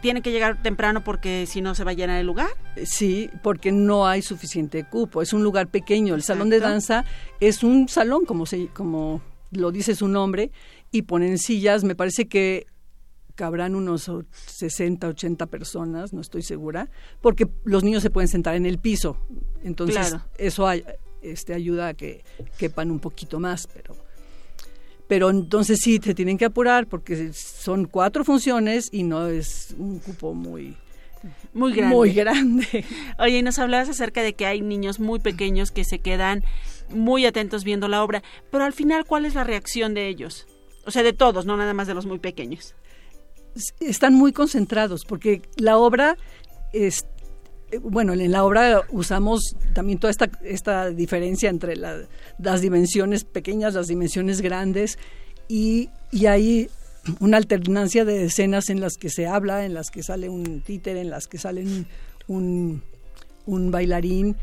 ¿Tiene 0.00 0.20
que 0.20 0.32
llegar 0.32 0.60
temprano 0.60 1.04
porque 1.04 1.46
si 1.46 1.60
no 1.60 1.76
se 1.76 1.84
va 1.84 1.92
a 1.92 1.94
llenar 1.94 2.18
el 2.18 2.26
lugar? 2.26 2.48
Sí, 2.84 3.30
porque 3.40 3.70
no 3.70 4.08
hay 4.08 4.20
suficiente 4.20 4.82
cupo. 4.84 5.22
Es 5.22 5.32
un 5.32 5.44
lugar 5.44 5.68
pequeño. 5.68 6.16
El 6.16 6.24
salón 6.24 6.50
de 6.50 6.58
danza 6.58 7.04
es 7.38 7.62
un 7.62 7.88
salón, 7.88 8.24
como, 8.24 8.44
se, 8.44 8.66
como 8.66 9.22
lo 9.52 9.70
dice 9.70 9.94
su 9.94 10.08
nombre, 10.08 10.50
y 10.90 11.02
ponen 11.02 11.38
sillas. 11.38 11.84
Me 11.84 11.94
parece 11.94 12.26
que 12.26 12.66
cabrán 13.34 13.74
unos 13.74 14.10
60, 14.46 15.08
80 15.08 15.46
personas, 15.46 16.12
no 16.12 16.20
estoy 16.20 16.42
segura, 16.42 16.90
porque 17.20 17.48
los 17.64 17.84
niños 17.84 18.02
se 18.02 18.10
pueden 18.10 18.28
sentar 18.28 18.54
en 18.54 18.66
el 18.66 18.78
piso. 18.78 19.16
Entonces, 19.62 20.16
eso 20.38 20.66
este, 21.22 21.54
ayuda 21.54 21.88
a 21.88 21.94
que 21.94 22.24
quepan 22.58 22.90
un 22.90 23.00
poquito 23.00 23.40
más, 23.40 23.66
pero 23.66 23.94
pero 25.08 25.28
entonces 25.28 25.80
sí 25.82 25.98
te 25.98 26.14
tienen 26.14 26.38
que 26.38 26.46
apurar 26.46 26.86
porque 26.86 27.34
son 27.34 27.84
cuatro 27.84 28.24
funciones 28.24 28.88
y 28.90 29.02
no 29.02 29.26
es 29.26 29.74
un 29.76 29.98
cupo 29.98 30.32
muy 30.32 30.74
muy 31.52 31.72
grande. 31.74 31.94
Muy 31.94 32.12
grande. 32.12 32.84
Oye, 33.18 33.38
y 33.38 33.42
nos 33.42 33.58
hablabas 33.58 33.88
acerca 33.88 34.22
de 34.22 34.32
que 34.32 34.46
hay 34.46 34.60
niños 34.60 35.00
muy 35.00 35.20
pequeños 35.20 35.70
que 35.70 35.84
se 35.84 35.98
quedan 35.98 36.42
muy 36.88 37.26
atentos 37.26 37.64
viendo 37.64 37.88
la 37.88 38.02
obra, 38.02 38.22
pero 38.50 38.64
al 38.64 38.72
final, 38.72 39.04
¿cuál 39.04 39.24
es 39.24 39.34
la 39.34 39.44
reacción 39.44 39.94
de 39.94 40.08
ellos? 40.08 40.46
O 40.84 40.90
sea, 40.90 41.02
de 41.02 41.12
todos, 41.12 41.46
no 41.46 41.56
nada 41.56 41.74
más 41.74 41.86
de 41.86 41.94
los 41.94 42.06
muy 42.06 42.18
pequeños. 42.18 42.74
Están 43.80 44.14
muy 44.14 44.32
concentrados 44.32 45.04
porque 45.06 45.42
la 45.56 45.78
obra 45.78 46.16
es 46.72 47.04
bueno, 47.80 48.12
en 48.12 48.30
la 48.30 48.44
obra 48.44 48.82
usamos 48.90 49.56
también 49.72 49.98
toda 49.98 50.10
esta, 50.10 50.30
esta 50.42 50.90
diferencia 50.90 51.48
entre 51.48 51.74
las 51.76 52.60
dimensiones 52.60 53.24
pequeñas, 53.24 53.74
las 53.74 53.86
dimensiones 53.86 54.42
grandes, 54.42 54.98
y, 55.48 55.88
y 56.10 56.26
hay 56.26 56.68
una 57.20 57.38
alternancia 57.38 58.04
de 58.04 58.24
escenas 58.24 58.68
en 58.68 58.80
las 58.80 58.96
que 58.96 59.10
se 59.10 59.26
habla, 59.26 59.64
en 59.64 59.74
las 59.74 59.90
que 59.90 60.02
sale 60.02 60.28
un 60.28 60.60
títer, 60.60 60.96
en 60.96 61.10
las 61.10 61.26
que 61.26 61.38
sale 61.38 61.64
un, 62.28 62.82
un 63.46 63.70
bailarín, 63.70 64.36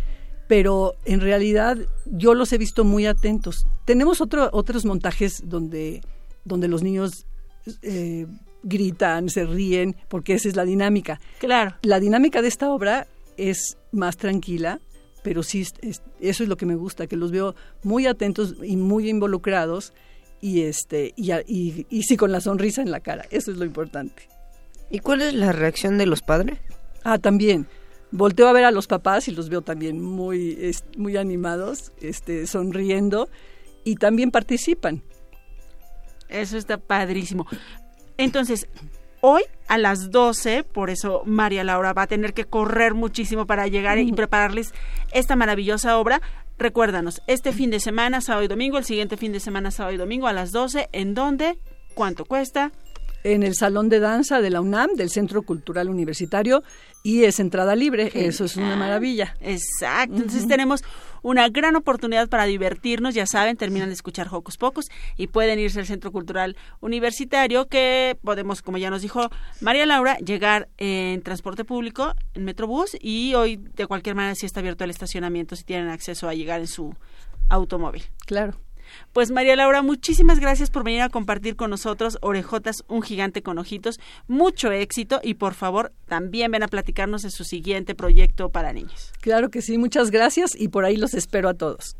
pero 0.47 0.95
en 1.05 1.21
realidad 1.21 1.77
yo 2.05 2.33
los 2.33 2.51
he 2.51 2.57
visto 2.57 2.83
muy 2.83 3.05
atentos. 3.05 3.67
Tenemos 3.85 4.19
otro, 4.21 4.49
otros 4.51 4.85
montajes 4.85 5.43
donde, 5.45 6.01
donde 6.43 6.67
los 6.67 6.81
niños 6.81 7.25
eh, 7.83 8.25
gritan, 8.63 9.29
se 9.29 9.45
ríen, 9.45 9.95
porque 10.07 10.33
esa 10.33 10.47
es 10.47 10.55
la 10.55 10.65
dinámica. 10.65 11.19
Claro. 11.39 11.75
La 11.81 11.99
dinámica 11.99 12.41
de 12.41 12.47
esta 12.47 12.71
obra 12.71 13.07
es 13.37 13.77
más 13.91 14.17
tranquila, 14.17 14.79
pero 15.23 15.43
sí, 15.43 15.65
eso 16.19 16.43
es 16.43 16.49
lo 16.49 16.57
que 16.57 16.65
me 16.65 16.75
gusta, 16.75 17.07
que 17.07 17.15
los 17.15 17.31
veo 17.31 17.55
muy 17.83 18.07
atentos 18.07 18.55
y 18.63 18.77
muy 18.77 19.09
involucrados 19.09 19.93
y, 20.41 20.61
este, 20.61 21.13
y, 21.15 21.85
y, 21.89 22.03
sí 22.03 22.15
con 22.15 22.31
la 22.31 22.41
sonrisa 22.41 22.81
en 22.81 22.91
la 22.91 22.99
cara, 22.99 23.25
eso 23.29 23.51
es 23.51 23.57
lo 23.57 23.65
importante. 23.65 24.29
¿Y 24.89 24.99
cuál 24.99 25.21
es 25.21 25.33
la 25.33 25.51
reacción 25.51 25.97
de 25.97 26.05
los 26.05 26.21
padres? 26.21 26.59
Ah, 27.03 27.17
también. 27.19 27.67
Volteo 28.11 28.47
a 28.47 28.53
ver 28.53 28.63
a 28.65 28.71
los 28.71 28.87
papás 28.87 29.27
y 29.27 29.31
los 29.31 29.49
veo 29.49 29.61
también 29.61 30.01
muy, 30.01 30.73
muy 30.97 31.15
animados, 31.17 31.91
este, 32.01 32.47
sonriendo 32.47 33.29
y 33.83 33.95
también 33.95 34.31
participan. 34.31 35.03
Eso 36.27 36.57
está 36.57 36.77
padrísimo. 36.77 37.45
Entonces, 38.19 38.67
hoy 39.21 39.43
a 39.69 39.77
las 39.77 40.11
12, 40.11 40.63
por 40.63 40.89
eso 40.89 41.23
María 41.25 41.63
Laura 41.63 41.93
va 41.93 42.01
a 42.01 42.07
tener 42.07 42.33
que 42.33 42.43
correr 42.43 42.93
muchísimo 42.93 43.47
para 43.47 43.67
llegar 43.67 43.97
y 43.97 44.11
prepararles 44.11 44.73
esta 45.13 45.37
maravillosa 45.37 45.97
obra. 45.97 46.21
Recuérdanos, 46.57 47.21
este 47.27 47.53
fin 47.53 47.69
de 47.69 47.79
semana, 47.79 48.19
sábado 48.19 48.43
y 48.43 48.49
domingo, 48.49 48.77
el 48.77 48.83
siguiente 48.83 49.15
fin 49.15 49.31
de 49.31 49.39
semana, 49.39 49.71
sábado 49.71 49.95
y 49.95 49.97
domingo 49.97 50.27
a 50.27 50.33
las 50.33 50.51
12, 50.51 50.89
¿en 50.91 51.13
dónde? 51.13 51.59
¿Cuánto 51.93 52.25
cuesta? 52.25 52.73
En 53.23 53.43
el 53.43 53.55
Salón 53.55 53.89
de 53.89 53.99
Danza 53.99 54.41
de 54.41 54.49
la 54.49 54.61
UNAM, 54.61 54.91
del 54.95 55.09
Centro 55.09 55.41
Cultural 55.41 55.89
Universitario, 55.89 56.63
y 57.03 57.23
es 57.23 57.39
entrada 57.39 57.75
libre, 57.75 58.11
eso 58.13 58.45
es 58.45 58.55
una 58.57 58.75
maravilla. 58.75 59.35
Exacto, 59.41 60.15
entonces 60.15 60.47
tenemos 60.47 60.83
una 61.21 61.49
gran 61.49 61.75
oportunidad 61.75 62.29
para 62.29 62.45
divertirnos, 62.45 63.13
ya 63.13 63.25
saben, 63.25 63.57
terminan 63.57 63.89
de 63.89 63.93
escuchar 63.93 64.27
Hocus 64.31 64.57
Pocus 64.57 64.89
y 65.17 65.27
pueden 65.27 65.59
irse 65.59 65.79
al 65.79 65.85
Centro 65.85 66.11
Cultural 66.11 66.55
Universitario 66.79 67.67
que 67.67 68.17
podemos, 68.23 68.61
como 68.61 68.77
ya 68.77 68.89
nos 68.89 69.01
dijo 69.01 69.29
María 69.61 69.85
Laura, 69.85 70.17
llegar 70.17 70.69
en 70.77 71.21
transporte 71.21 71.65
público, 71.65 72.13
en 72.33 72.45
Metrobús 72.45 72.97
y 72.99 73.33
hoy 73.35 73.57
de 73.57 73.87
cualquier 73.87 74.15
manera 74.15 74.35
si 74.35 74.45
está 74.45 74.59
abierto 74.59 74.83
el 74.83 74.89
estacionamiento 74.89 75.55
si 75.55 75.63
tienen 75.63 75.89
acceso 75.89 76.27
a 76.27 76.33
llegar 76.33 76.59
en 76.59 76.67
su 76.67 76.95
automóvil. 77.49 78.03
Claro. 78.25 78.55
Pues 79.13 79.31
María 79.31 79.55
Laura, 79.55 79.81
muchísimas 79.81 80.39
gracias 80.39 80.69
por 80.69 80.83
venir 80.83 81.01
a 81.01 81.09
compartir 81.09 81.55
con 81.55 81.69
nosotros 81.69 82.17
Orejotas, 82.21 82.83
un 82.87 83.01
gigante 83.01 83.41
con 83.41 83.57
ojitos. 83.57 83.99
Mucho 84.27 84.71
éxito 84.71 85.19
y 85.23 85.35
por 85.35 85.53
favor 85.53 85.91
también 86.07 86.51
ven 86.51 86.63
a 86.63 86.67
platicarnos 86.67 87.21
de 87.21 87.31
su 87.31 87.43
siguiente 87.43 87.95
proyecto 87.95 88.49
para 88.49 88.73
niños. 88.73 89.11
Claro 89.21 89.49
que 89.49 89.61
sí, 89.61 89.77
muchas 89.77 90.11
gracias 90.11 90.55
y 90.55 90.69
por 90.69 90.85
ahí 90.85 90.97
los 90.97 91.13
espero 91.13 91.49
a 91.49 91.53
todos. 91.53 91.95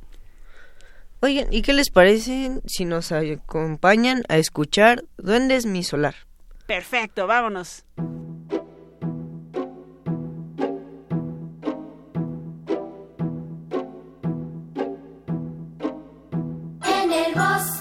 Oigan, 1.22 1.52
¿y 1.52 1.62
qué 1.62 1.74
les 1.74 1.90
parece 1.90 2.62
si 2.66 2.86
nos 2.86 3.12
acompañan 3.12 4.24
a 4.30 4.38
escuchar 4.38 5.04
Duendes 5.18 5.66
Mi 5.66 5.84
Solar? 5.84 6.16
Perfecto, 6.66 7.28
vámonos. 7.28 7.84
Duendes 17.20 17.79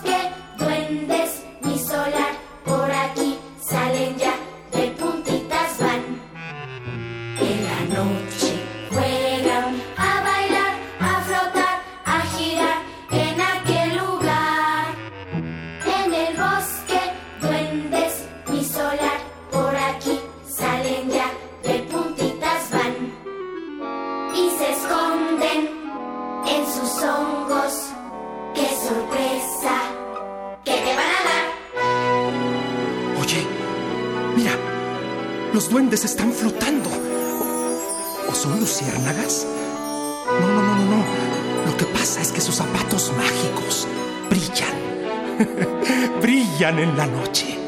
brillan. 46.20 46.78
en 46.78 46.96
la 46.96 47.06
noche. 47.06 47.58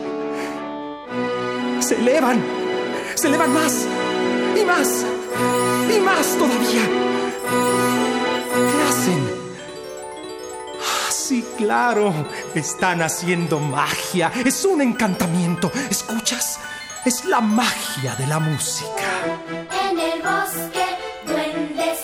Se 1.81 1.97
elevan. 1.97 2.43
Se 3.15 3.29
elevan 3.29 3.53
más. 3.53 3.87
Y 4.61 4.65
más. 4.65 5.05
Y 5.95 6.01
más 6.01 6.27
todavía. 6.37 6.85
¿Qué 8.55 8.83
hacen? 8.89 9.31
Ah, 10.81 11.11
sí, 11.11 11.45
claro. 11.57 12.13
Están 12.55 13.03
haciendo 13.03 13.59
magia. 13.61 14.33
Es 14.45 14.65
un 14.65 14.81
encantamiento. 14.81 15.71
¿Escuchas? 15.91 16.59
es 17.05 17.25
la 17.25 17.41
magia 17.41 18.15
de 18.17 18.27
la 18.27 18.39
música. 18.39 19.11
En 19.89 19.99
el 19.99 20.21
bosque, 20.23 20.85
duendes, 21.27 21.99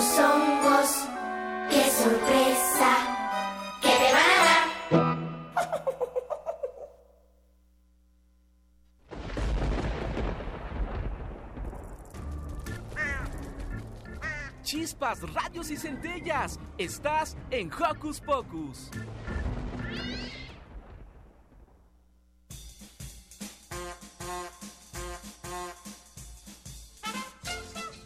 sus 0.00 0.18
hongos. 0.18 1.08
¡Qué 1.68 1.90
sorpresa! 1.90 2.90
¡Que 3.82 3.88
te 3.88 4.12
van 4.12 4.30
a 4.30 4.44
dar! 4.44 4.60
Chispas, 14.62 15.20
radios 15.34 15.70
y 15.70 15.76
centellas. 15.76 16.58
Estás 16.78 17.36
en 17.50 17.70
Hocus 17.72 18.20
Pocus. 18.20 18.90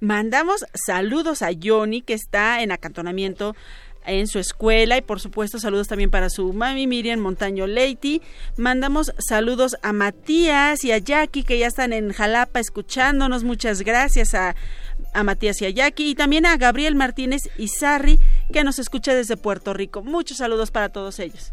Mandamos 0.00 0.64
saludos 0.74 1.42
a 1.42 1.50
Johnny 1.60 2.02
que 2.02 2.14
está 2.14 2.62
en 2.62 2.72
acantonamiento 2.72 3.54
en 4.06 4.26
su 4.26 4.38
escuela 4.38 4.96
y 4.96 5.02
por 5.02 5.20
supuesto 5.20 5.58
saludos 5.58 5.88
también 5.88 6.10
para 6.10 6.30
su 6.30 6.52
mami 6.52 6.86
Miriam 6.86 7.20
Montaño 7.20 7.66
Leiti. 7.66 8.22
Mandamos 8.56 9.12
saludos 9.18 9.76
a 9.82 9.92
Matías 9.92 10.84
y 10.84 10.92
a 10.92 10.98
Jackie 10.98 11.42
que 11.42 11.58
ya 11.58 11.66
están 11.66 11.92
en 11.92 12.12
Jalapa 12.12 12.60
escuchándonos. 12.60 13.44
Muchas 13.44 13.82
gracias 13.82 14.34
a, 14.34 14.54
a 15.12 15.24
Matías 15.24 15.60
y 15.62 15.66
a 15.66 15.70
Jackie 15.70 16.10
y 16.10 16.14
también 16.14 16.46
a 16.46 16.56
Gabriel 16.56 16.94
Martínez 16.94 17.42
Izarri 17.58 18.18
que 18.52 18.64
nos 18.64 18.78
escucha 18.78 19.14
desde 19.14 19.36
Puerto 19.36 19.74
Rico. 19.74 20.02
Muchos 20.02 20.38
saludos 20.38 20.70
para 20.70 20.88
todos 20.88 21.18
ellos. 21.18 21.52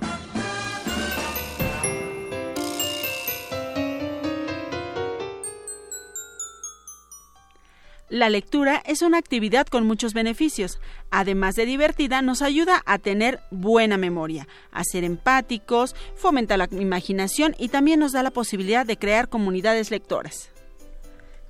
La 8.11 8.29
lectura 8.29 8.83
es 8.85 9.03
una 9.03 9.17
actividad 9.17 9.67
con 9.67 9.87
muchos 9.87 10.13
beneficios. 10.13 10.81
Además 11.11 11.55
de 11.55 11.65
divertida, 11.65 12.21
nos 12.21 12.41
ayuda 12.41 12.81
a 12.85 12.97
tener 12.97 13.39
buena 13.51 13.95
memoria, 13.95 14.49
a 14.73 14.83
ser 14.83 15.05
empáticos, 15.05 15.95
fomenta 16.15 16.57
la 16.57 16.67
imaginación 16.71 17.55
y 17.57 17.69
también 17.69 18.01
nos 18.01 18.11
da 18.11 18.21
la 18.21 18.31
posibilidad 18.31 18.85
de 18.85 18.97
crear 18.97 19.29
comunidades 19.29 19.91
lectoras. 19.91 20.49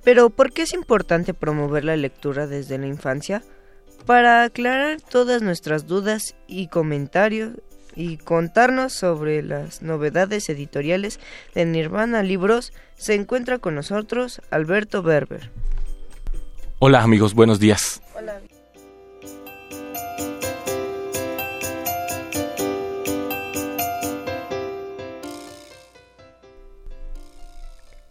Pero, 0.04 0.30
¿por 0.30 0.52
qué 0.52 0.62
es 0.62 0.72
importante 0.72 1.34
promover 1.34 1.82
la 1.84 1.96
lectura 1.96 2.46
desde 2.46 2.78
la 2.78 2.86
infancia? 2.86 3.42
Para 4.06 4.44
aclarar 4.44 5.00
todas 5.00 5.42
nuestras 5.42 5.88
dudas 5.88 6.36
y 6.46 6.68
comentarios 6.68 7.54
y 7.96 8.18
contarnos 8.18 8.92
sobre 8.92 9.42
las 9.42 9.82
novedades 9.82 10.48
editoriales 10.48 11.18
de 11.56 11.64
Nirvana 11.64 12.22
Libros, 12.22 12.72
se 12.94 13.14
encuentra 13.14 13.58
con 13.58 13.74
nosotros 13.74 14.40
Alberto 14.52 15.02
Berber. 15.02 15.50
Hola 16.84 17.04
amigos, 17.04 17.34
buenos 17.34 17.60
días. 17.60 18.02
Hola. 18.12 18.40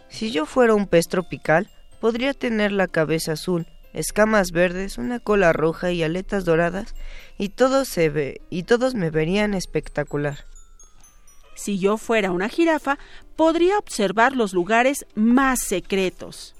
Si 0.07 0.31
yo 0.31 0.45
fuera 0.45 0.73
un 0.73 0.87
pez 0.87 1.09
tropical, 1.09 1.69
podría 1.99 2.33
tener 2.33 2.71
la 2.71 2.87
cabeza 2.87 3.33
azul, 3.33 3.67
escamas 3.91 4.51
verdes, 4.53 4.97
una 4.97 5.19
cola 5.19 5.51
roja 5.51 5.91
y 5.91 6.01
aletas 6.01 6.45
doradas, 6.45 6.95
y 7.37 7.49
todos 7.49 7.89
se 7.89 8.07
ve 8.07 8.39
y 8.49 8.63
todos 8.63 8.95
me 8.95 9.09
verían 9.09 9.53
espectacular. 9.53 10.45
Si 11.55 11.77
yo 11.77 11.97
fuera 11.97 12.31
una 12.31 12.47
jirafa, 12.47 12.97
podría 13.35 13.77
observar 13.77 14.33
los 14.33 14.53
lugares 14.53 15.05
más 15.13 15.59
secretos. 15.59 16.55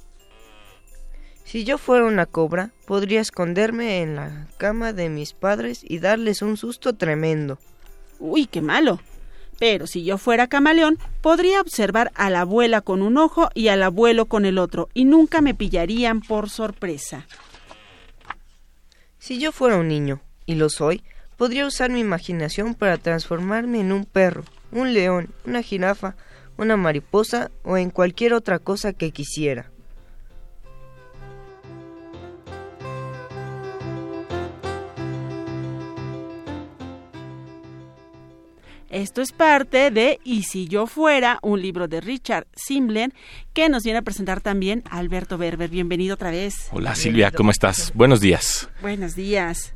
Si 1.52 1.66
yo 1.66 1.78
fuera 1.78 2.06
una 2.06 2.28
cobra, 2.28 2.72
podría 2.86 3.20
esconderme 3.20 4.02
en 4.02 4.16
la 4.16 4.48
cama 4.56 4.94
de 4.94 5.10
mis 5.10 5.34
padres 5.34 5.84
y 5.86 6.00
darles 6.00 6.42
un 6.42 6.56
susto 6.56 6.94
tremendo. 6.94 7.60
Uy, 8.20 8.46
qué 8.46 8.62
malo. 8.62 9.02
Pero 9.60 9.86
si 9.86 10.06
yo 10.06 10.18
fuera 10.18 10.48
camaleón, 10.48 10.98
podría 11.20 11.60
observar 11.60 12.10
a 12.16 12.30
la 12.30 12.40
abuela 12.40 12.80
con 12.80 13.02
un 13.02 13.18
ojo 13.18 13.50
y 13.54 13.68
al 13.68 13.84
abuelo 13.84 14.28
con 14.28 14.46
el 14.46 14.58
otro, 14.58 14.88
y 14.94 15.04
nunca 15.04 15.42
me 15.42 15.54
pillarían 15.54 16.22
por 16.22 16.50
sorpresa. 16.50 17.28
Si 19.20 19.38
yo 19.38 19.52
fuera 19.52 19.76
un 19.76 19.90
niño, 19.90 20.22
y 20.46 20.56
lo 20.56 20.70
soy, 20.70 21.04
podría 21.36 21.68
usar 21.68 21.90
mi 21.90 22.00
imaginación 22.00 22.76
para 22.76 22.98
transformarme 22.98 23.82
en 23.82 23.92
un 23.92 24.06
perro, 24.06 24.46
un 24.72 24.94
león, 24.94 25.28
una 25.46 25.62
jirafa, 25.62 26.16
una 26.58 26.78
mariposa 26.78 27.52
o 27.64 27.76
en 27.76 27.90
cualquier 27.90 28.36
otra 28.36 28.58
cosa 28.58 28.94
que 28.94 29.12
quisiera. 29.12 29.71
Esto 38.92 39.22
es 39.22 39.32
parte 39.32 39.90
de 39.90 40.20
Y 40.26 40.44
si 40.44 40.68
yo 40.68 40.86
fuera, 40.86 41.40
un 41.42 41.62
libro 41.62 41.88
de 41.88 42.02
Richard 42.02 42.46
Simlen, 42.56 43.14
que 43.54 43.70
nos 43.70 43.84
viene 43.84 44.00
a 44.00 44.02
presentar 44.02 44.42
también 44.42 44.84
Alberto 44.90 45.38
Berber. 45.38 45.70
Bienvenido 45.70 46.16
otra 46.16 46.30
vez. 46.30 46.68
Hola 46.74 46.94
Silvia, 46.96 47.32
¿cómo 47.32 47.52
estás? 47.52 47.94
Buenos 47.96 48.20
días. 48.20 48.70
Buenos 48.82 49.16
días. 49.16 49.74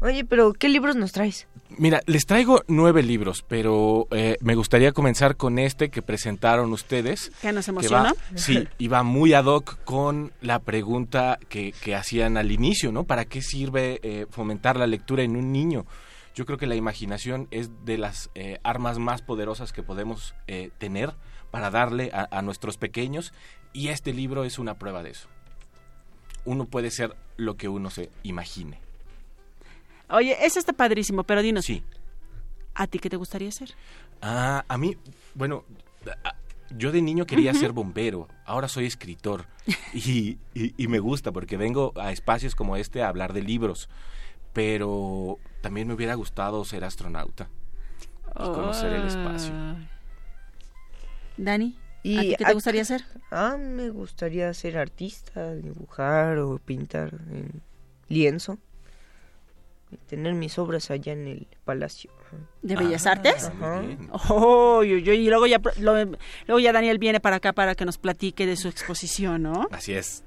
Oye, 0.00 0.24
pero 0.24 0.54
¿qué 0.54 0.70
libros 0.70 0.96
nos 0.96 1.12
traes? 1.12 1.46
Mira, 1.76 2.00
les 2.06 2.24
traigo 2.24 2.62
nueve 2.68 3.02
libros, 3.02 3.44
pero 3.46 4.08
eh, 4.12 4.38
me 4.40 4.54
gustaría 4.54 4.92
comenzar 4.92 5.36
con 5.36 5.58
este 5.58 5.90
que 5.90 6.00
presentaron 6.00 6.72
ustedes. 6.72 7.30
¿Que 7.42 7.52
nos 7.52 7.66
que 7.66 7.70
emocionó? 7.70 8.04
va- 8.04 8.14
sí, 8.34 8.66
y 8.78 8.88
va 8.88 9.02
muy 9.02 9.34
ad 9.34 9.44
hoc 9.44 9.76
con 9.84 10.32
la 10.40 10.60
pregunta 10.60 11.38
que, 11.50 11.72
que 11.82 11.94
hacían 11.94 12.38
al 12.38 12.50
inicio, 12.50 12.92
¿no? 12.92 13.04
¿Para 13.04 13.26
qué 13.26 13.42
sirve 13.42 14.00
eh, 14.02 14.24
fomentar 14.30 14.78
la 14.78 14.86
lectura 14.86 15.22
en 15.22 15.36
un 15.36 15.52
niño? 15.52 15.84
Yo 16.40 16.46
creo 16.46 16.56
que 16.56 16.66
la 16.66 16.74
imaginación 16.74 17.48
es 17.50 17.68
de 17.84 17.98
las 17.98 18.30
eh, 18.34 18.60
armas 18.62 18.98
más 18.98 19.20
poderosas 19.20 19.74
que 19.74 19.82
podemos 19.82 20.34
eh, 20.46 20.70
tener 20.78 21.12
para 21.50 21.70
darle 21.70 22.10
a, 22.14 22.28
a 22.30 22.40
nuestros 22.40 22.78
pequeños 22.78 23.34
y 23.74 23.88
este 23.88 24.14
libro 24.14 24.44
es 24.44 24.58
una 24.58 24.78
prueba 24.78 25.02
de 25.02 25.10
eso. 25.10 25.28
Uno 26.46 26.64
puede 26.64 26.90
ser 26.90 27.14
lo 27.36 27.58
que 27.58 27.68
uno 27.68 27.90
se 27.90 28.08
imagine. 28.22 28.78
Oye, 30.08 30.34
eso 30.46 30.58
está 30.58 30.72
padrísimo, 30.72 31.24
pero 31.24 31.42
dinos. 31.42 31.66
Sí. 31.66 31.84
¿A 32.74 32.86
ti 32.86 32.98
qué 33.00 33.10
te 33.10 33.16
gustaría 33.16 33.52
ser? 33.52 33.74
Ah, 34.22 34.64
a 34.66 34.78
mí, 34.78 34.96
bueno, 35.34 35.66
yo 36.74 36.90
de 36.90 37.02
niño 37.02 37.26
quería 37.26 37.50
Ujú. 37.50 37.60
ser 37.60 37.72
bombero, 37.72 38.28
ahora 38.46 38.66
soy 38.68 38.86
escritor 38.86 39.44
y, 39.92 40.38
y- 40.54 40.72
y 40.82 40.88
me 40.88 41.00
gusta 41.00 41.32
porque 41.32 41.58
vengo 41.58 41.92
a 41.96 42.12
espacios 42.12 42.54
como 42.54 42.76
este 42.78 43.02
a 43.02 43.08
hablar 43.08 43.34
de 43.34 43.42
libros, 43.42 43.90
pero 44.54 45.38
también 45.60 45.88
me 45.88 45.94
hubiera 45.94 46.14
gustado 46.14 46.64
ser 46.64 46.84
astronauta 46.84 47.48
y 48.44 48.48
conocer 48.52 48.92
el 48.92 49.04
espacio. 49.04 49.54
Dani, 51.36 51.76
Y 52.02 52.18
¿a 52.18 52.22
ti 52.22 52.36
qué 52.36 52.44
te 52.44 52.52
gustaría 52.54 52.84
ser? 52.84 53.04
Ah, 53.30 53.56
me 53.58 53.90
gustaría 53.90 54.52
ser 54.54 54.78
artista, 54.78 55.54
dibujar 55.54 56.38
o 56.38 56.58
pintar 56.58 57.12
en 57.30 57.62
lienzo. 58.08 58.58
Y 59.92 59.96
tener 59.96 60.34
mis 60.34 60.56
obras 60.58 60.90
allá 60.90 61.12
en 61.12 61.26
el 61.26 61.46
palacio. 61.64 62.10
¿De 62.62 62.76
Bellas 62.76 63.06
Artes? 63.06 63.44
Ajá. 63.44 63.82
Oh, 64.28 64.84
y 64.84 65.00
luego 65.28 65.46
ya, 65.48 65.60
lo- 65.80 66.04
luego 66.46 66.58
ya 66.60 66.72
Daniel 66.72 66.98
viene 66.98 67.18
para 67.20 67.36
acá 67.36 67.52
para 67.52 67.74
que 67.74 67.84
nos 67.84 67.98
platique 67.98 68.46
de 68.46 68.56
su 68.56 68.68
exposición, 68.68 69.42
¿no? 69.42 69.66
Así 69.72 69.92
es. 69.94 70.22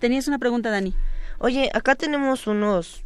Tenías 0.00 0.26
una 0.26 0.38
pregunta, 0.38 0.70
Dani. 0.70 0.92
Oye, 1.38 1.70
acá 1.72 1.94
tenemos 1.94 2.46
unos 2.48 3.04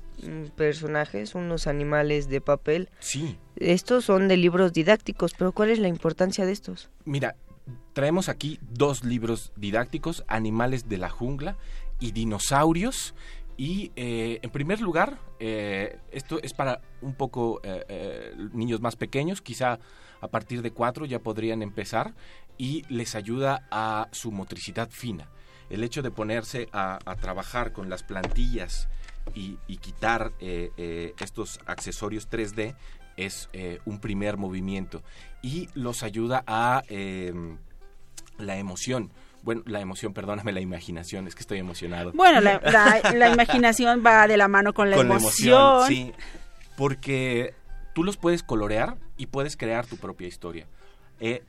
personajes, 0.57 1.35
unos 1.35 1.67
animales 1.67 2.29
de 2.29 2.41
papel. 2.41 2.89
Sí. 2.99 3.39
Estos 3.57 4.05
son 4.05 4.29
de 4.29 4.37
libros 4.37 4.73
didácticos, 4.73 5.35
pero 5.35 5.53
¿cuál 5.53 5.71
es 5.71 5.79
la 5.79 5.89
importancia 5.89 6.47
de 6.47 6.53
estos? 6.53 6.91
Mira, 7.05 7.37
traemos 7.93 8.29
aquí 8.29 8.59
dos 8.63 9.05
libros 9.05 9.53
didácticos, 9.57 10.25
Animales 10.29 10.89
de 10.89 10.99
la 10.99 11.11
Jungla 11.11 11.57
y 11.99 12.13
Dinosaurios. 12.13 13.15
Y 13.57 13.93
eh, 13.95 14.39
en 14.43 14.51
primer 14.51 14.81
lugar, 14.81 15.19
eh, 15.39 15.99
esto 16.13 16.41
es 16.43 16.55
para 16.55 16.81
un 17.03 17.15
poco 17.15 17.61
eh, 17.63 18.35
niños 18.55 18.81
más 18.81 18.97
pequeños, 18.97 19.43
quizá 19.43 19.79
a 20.23 20.29
partir 20.29 20.63
de 20.63 20.71
cuatro 20.71 21.05
ya 21.05 21.19
podrían 21.19 21.63
empezar 21.63 22.15
y 22.57 22.85
les 22.89 23.15
ayuda 23.15 23.67
a 23.71 24.09
su 24.13 24.33
motricidad 24.33 24.89
fina. 24.91 25.29
El 25.69 25.85
hecho 25.85 26.03
de 26.03 26.11
ponerse 26.11 26.69
a, 26.73 26.99
a 27.05 27.17
trabajar 27.17 27.73
con 27.73 27.91
las 27.91 28.03
plantillas 28.03 28.89
y, 29.35 29.59
y 29.67 29.77
quitar 29.79 30.33
eh, 30.41 30.71
eh, 30.77 31.15
estos 31.21 31.61
accesorios 31.67 32.29
3D 32.31 32.75
es 33.17 33.49
eh, 33.53 33.81
un 33.85 34.01
primer 34.01 34.37
movimiento 34.37 35.03
y 35.43 35.69
los 35.75 36.03
ayuda 36.03 36.43
a 36.47 36.83
eh, 36.89 37.33
la 38.39 38.57
emoción. 38.57 39.11
Bueno, 39.43 39.63
la 39.67 39.81
emoción, 39.81 40.13
perdóname, 40.13 40.53
la 40.53 40.61
imaginación, 40.61 41.27
es 41.27 41.35
que 41.35 41.41
estoy 41.41 41.59
emocionado. 41.59 42.13
Bueno, 42.13 42.41
la, 42.41 42.61
la- 43.03 43.13
la 43.15 43.29
imaginación 43.31 44.03
va 44.05 44.27
de 44.29 44.37
la 44.37 44.49
mano 44.49 44.73
con 44.75 44.91
la 44.91 44.97
Con 44.97 45.11
emoción. 45.11 45.87
sí. 45.89 46.13
Porque 46.77 47.55
tú 47.95 48.05
los 48.05 48.17
puedes 48.17 48.43
colorear 48.43 48.97
y 49.17 49.27
puedes 49.27 49.57
crear 49.57 49.87
tu 49.87 49.97
propia 49.97 50.29
historia. 50.29 50.67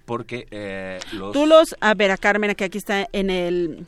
porque 0.05 0.47
eh, 0.51 0.99
los... 1.13 1.31
Tú 1.31 1.45
los, 1.45 1.75
a 1.79 1.93
ver, 1.93 2.11
a 2.11 2.17
Carmen, 2.17 2.53
que 2.55 2.65
aquí 2.65 2.77
está 2.77 3.07
en 3.13 3.29
el 3.29 3.85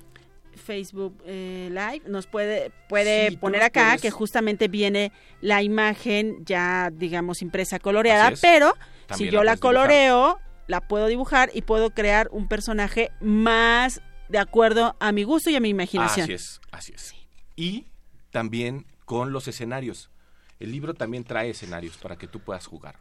Facebook 0.56 1.22
eh, 1.26 1.70
Live, 1.70 2.04
nos 2.10 2.28
puede, 2.28 2.72
puede 2.90 3.30
Sí, 3.30 3.38
poner 3.38 3.64
acá 3.64 3.86
puedes- 3.90 4.02
que 4.02 4.12
justamente 4.12 4.68
viene 4.68 5.12
la 5.42 5.62
imagen 5.62 6.44
ya, 6.46 6.90
digamos, 6.92 7.42
impresa 7.42 7.80
coloreada, 7.80 8.34
pero 8.42 8.74
si 9.16 9.26
yo 9.30 9.44
la 9.44 9.56
la 9.56 9.58
puedes 9.58 9.62
dibujar. 9.62 9.88
coloreo, 9.88 10.40
la 10.68 10.82
puedo 10.82 11.08
dibujar 11.08 11.50
y 11.54 11.62
puedo 11.64 11.90
crear 11.92 12.30
un 12.32 12.48
personaje 12.48 13.12
más 13.20 14.02
de 14.30 14.40
acuerdo 14.40 14.96
a 15.00 15.12
mi 15.12 15.24
gusto 15.24 15.50
y 15.50 15.56
a 15.56 15.60
mi 15.60 15.70
imaginación. 15.70 16.24
Así 16.24 16.34
es, 16.34 16.62
así 16.72 16.94
es. 16.96 17.14
Y 17.56 17.86
también 18.32 18.86
con 19.06 19.32
los 19.34 19.48
escenarios. 19.48 20.10
El 20.60 20.72
libro 20.72 20.94
también 20.94 21.24
trae 21.26 21.50
escenarios 21.50 21.98
para 21.98 22.16
que 22.18 22.28
tú 22.28 22.40
puedas 22.40 22.66
jugar. 22.66 22.96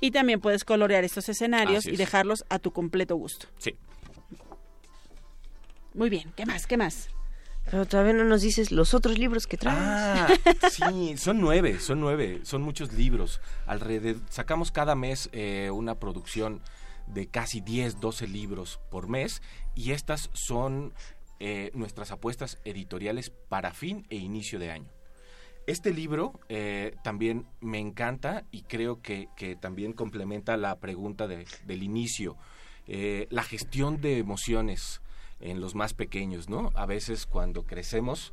Y 0.00 0.10
también 0.10 0.40
puedes 0.40 0.64
colorear 0.64 1.04
estos 1.04 1.28
escenarios 1.28 1.86
y 1.86 1.94
dejarlos 1.96 2.44
a 2.48 2.58
tu 2.58 2.72
completo 2.72 3.14
gusto. 3.14 3.46
Sí. 3.58 3.76
Muy 5.94 6.08
bien, 6.10 6.32
¿qué 6.36 6.46
más? 6.46 6.66
¿Qué 6.66 6.76
más? 6.76 7.08
Pero 7.70 7.86
todavía 7.86 8.12
no 8.14 8.24
nos 8.24 8.42
dices 8.42 8.72
los 8.72 8.92
otros 8.92 9.18
libros 9.18 9.46
que 9.46 9.56
traes. 9.56 9.78
Ah, 9.80 10.28
sí, 10.70 11.16
son 11.16 11.40
nueve, 11.40 11.78
son 11.78 12.00
nueve, 12.00 12.40
son 12.44 12.62
muchos 12.62 12.92
libros. 12.92 13.40
Alrededor, 13.66 14.20
sacamos 14.30 14.72
cada 14.72 14.94
mes 14.96 15.28
eh, 15.32 15.70
una 15.72 15.94
producción 16.00 16.60
de 17.06 17.26
casi 17.28 17.60
10, 17.60 18.00
12 18.00 18.26
libros 18.26 18.80
por 18.90 19.08
mes 19.08 19.42
y 19.74 19.92
estas 19.92 20.30
son 20.32 20.92
eh, 21.40 21.70
nuestras 21.74 22.10
apuestas 22.10 22.58
editoriales 22.64 23.30
para 23.48 23.72
fin 23.72 24.06
e 24.10 24.16
inicio 24.16 24.58
de 24.58 24.70
año. 24.70 24.88
Este 25.66 25.92
libro 25.92 26.40
eh, 26.48 26.96
también 27.04 27.46
me 27.60 27.78
encanta 27.78 28.44
y 28.50 28.62
creo 28.62 29.00
que, 29.02 29.28
que 29.36 29.54
también 29.54 29.92
complementa 29.92 30.56
la 30.56 30.80
pregunta 30.80 31.28
de- 31.28 31.46
del 31.66 31.84
inicio. 31.84 32.36
Eh, 32.88 33.28
la 33.30 33.44
gestión 33.44 34.00
de 34.00 34.18
emociones 34.18 35.00
en 35.42 35.60
los 35.60 35.74
más 35.74 35.94
pequeños, 35.94 36.48
¿no? 36.48 36.70
A 36.74 36.86
veces 36.86 37.26
cuando 37.26 37.64
crecemos, 37.64 38.32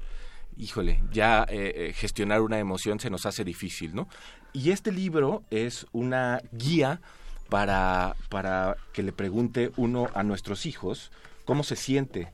híjole, 0.58 1.02
ya 1.12 1.46
eh, 1.50 1.74
eh, 1.76 1.94
gestionar 1.94 2.42
una 2.42 2.60
emoción 2.60 3.00
se 3.00 3.10
nos 3.10 3.26
hace 3.26 3.44
difícil, 3.44 3.96
¿no? 3.96 4.08
Y 4.54 4.72
este 4.72 4.92
libro 4.92 5.44
es 5.50 5.86
una 5.92 6.42
guía 6.52 7.02
para, 7.50 8.16
para 8.30 8.78
que 8.94 9.04
le 9.04 9.12
pregunte 9.12 9.72
uno 9.78 10.08
a 10.14 10.24
nuestros 10.24 10.66
hijos 10.66 11.12
cómo 11.46 11.64
se 11.64 11.76
siente 11.76 12.32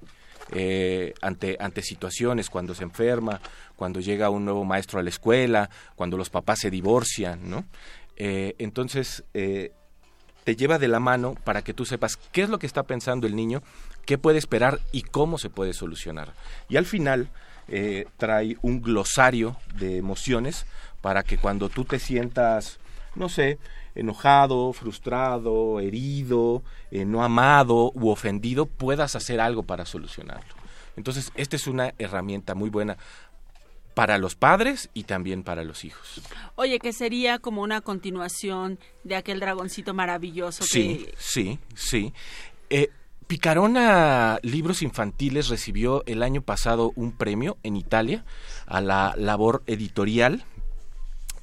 eh, 0.51 1.13
ante, 1.21 1.57
ante 1.59 1.81
situaciones, 1.81 2.49
cuando 2.49 2.75
se 2.75 2.83
enferma, 2.83 3.41
cuando 3.75 3.99
llega 3.99 4.29
un 4.29 4.45
nuevo 4.45 4.63
maestro 4.65 4.99
a 4.99 5.03
la 5.03 5.09
escuela, 5.09 5.69
cuando 5.95 6.17
los 6.17 6.29
papás 6.29 6.59
se 6.59 6.69
divorcian, 6.69 7.49
¿no? 7.49 7.65
Entonces, 8.17 9.25
te 10.45 10.55
lleva 10.55 10.77
de 10.77 10.87
la 10.87 10.99
mano 10.99 11.33
para 11.43 11.63
que 11.63 11.73
tú 11.73 11.85
sepas 11.85 12.17
qué 12.31 12.43
es 12.43 12.49
lo 12.49 12.59
que 12.59 12.67
está 12.67 12.83
pensando 12.83 13.27
el 13.27 13.35
niño, 13.35 13.63
qué 14.05 14.17
puede 14.17 14.37
esperar 14.37 14.79
y 14.91 15.01
cómo 15.01 15.37
se 15.37 15.49
puede 15.49 15.73
solucionar. 15.73 16.33
Y 16.69 16.77
al 16.77 16.85
final 16.85 17.29
eh, 17.67 18.05
trae 18.17 18.57
un 18.61 18.81
glosario 18.81 19.57
de 19.75 19.97
emociones 19.97 20.65
para 21.01 21.23
que 21.23 21.37
cuando 21.37 21.69
tú 21.69 21.85
te 21.85 21.99
sientas, 21.99 22.79
no 23.15 23.29
sé, 23.29 23.59
enojado, 23.95 24.73
frustrado, 24.73 25.79
herido, 25.79 26.63
eh, 26.91 27.05
no 27.05 27.23
amado 27.23 27.91
u 27.95 28.09
ofendido, 28.09 28.65
puedas 28.65 29.15
hacer 29.15 29.39
algo 29.39 29.63
para 29.63 29.85
solucionarlo. 29.85 30.53
Entonces, 30.97 31.31
esta 31.35 31.55
es 31.55 31.67
una 31.67 31.93
herramienta 31.97 32.55
muy 32.55 32.69
buena 32.69 32.97
para 33.95 34.17
los 34.17 34.35
padres 34.35 34.89
y 34.93 35.03
también 35.03 35.43
para 35.43 35.63
los 35.63 35.85
hijos. 35.85 36.21
Oye, 36.55 36.79
que 36.79 36.93
sería 36.93 37.39
como 37.39 37.61
una 37.61 37.81
continuación 37.81 38.77
de 39.03 39.15
aquel 39.15 39.39
dragoncito 39.39 39.93
maravilloso 39.93 40.63
Sí, 40.65 41.05
que... 41.05 41.15
sí, 41.17 41.59
sí. 41.75 42.13
Eh, 42.69 42.89
Picarona 43.27 44.37
Libros 44.43 44.83
Infantiles 44.83 45.47
recibió 45.47 46.03
el 46.05 46.21
año 46.21 46.43
pasado 46.43 46.91
un 46.95 47.11
premio 47.11 47.57
en 47.63 47.75
Italia 47.75 48.23
a 48.67 48.81
la 48.81 49.15
labor 49.17 49.63
editorial 49.65 50.45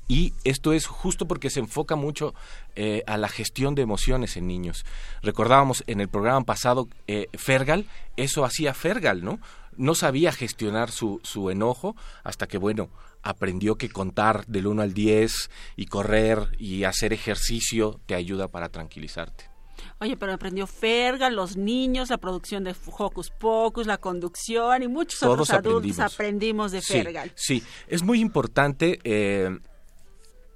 y 0.06 0.32
esto 0.44 0.72
es 0.72 0.86
justo 0.86 1.26
porque 1.26 1.50
se 1.50 1.58
enfoca 1.58 1.96
mucho 1.96 2.34
eh, 2.76 3.02
a 3.08 3.16
la 3.16 3.28
gestión 3.28 3.74
de 3.74 3.82
emociones 3.82 4.36
en 4.36 4.46
niños. 4.46 4.84
Recordábamos 5.22 5.82
en 5.88 6.00
el 6.00 6.08
programa 6.08 6.44
pasado, 6.44 6.88
eh, 7.08 7.26
Fergal, 7.34 7.86
eso 8.16 8.44
hacía 8.44 8.74
Fergal, 8.74 9.24
¿no? 9.24 9.40
No 9.76 9.96
sabía 9.96 10.30
gestionar 10.30 10.90
su, 10.90 11.20
su 11.24 11.50
enojo 11.50 11.96
hasta 12.22 12.46
que, 12.46 12.58
bueno, 12.58 12.90
aprendió 13.22 13.76
que 13.76 13.88
contar 13.88 14.46
del 14.46 14.68
1 14.68 14.82
al 14.82 14.94
10 14.94 15.50
y 15.76 15.86
correr 15.86 16.54
y 16.58 16.84
hacer 16.84 17.12
ejercicio 17.12 17.98
te 18.06 18.14
ayuda 18.14 18.48
para 18.48 18.68
tranquilizarte. 18.68 19.51
Oye, 20.02 20.16
pero 20.16 20.32
aprendió 20.32 20.66
Ferga, 20.66 21.30
los 21.30 21.56
niños, 21.56 22.10
la 22.10 22.18
producción 22.18 22.64
de 22.64 22.74
Hocus 22.98 23.30
Pocus, 23.30 23.86
la 23.86 23.98
conducción 23.98 24.82
y 24.82 24.88
muchos 24.88 25.20
Todos 25.20 25.34
otros 25.34 25.50
adultos 25.50 26.00
aprendimos. 26.00 26.12
aprendimos 26.14 26.72
de 26.72 26.82
Fergal. 26.82 27.32
Sí, 27.36 27.62
es 27.86 28.02
muy 28.02 28.18
importante 28.18 28.98
eh, 29.04 29.56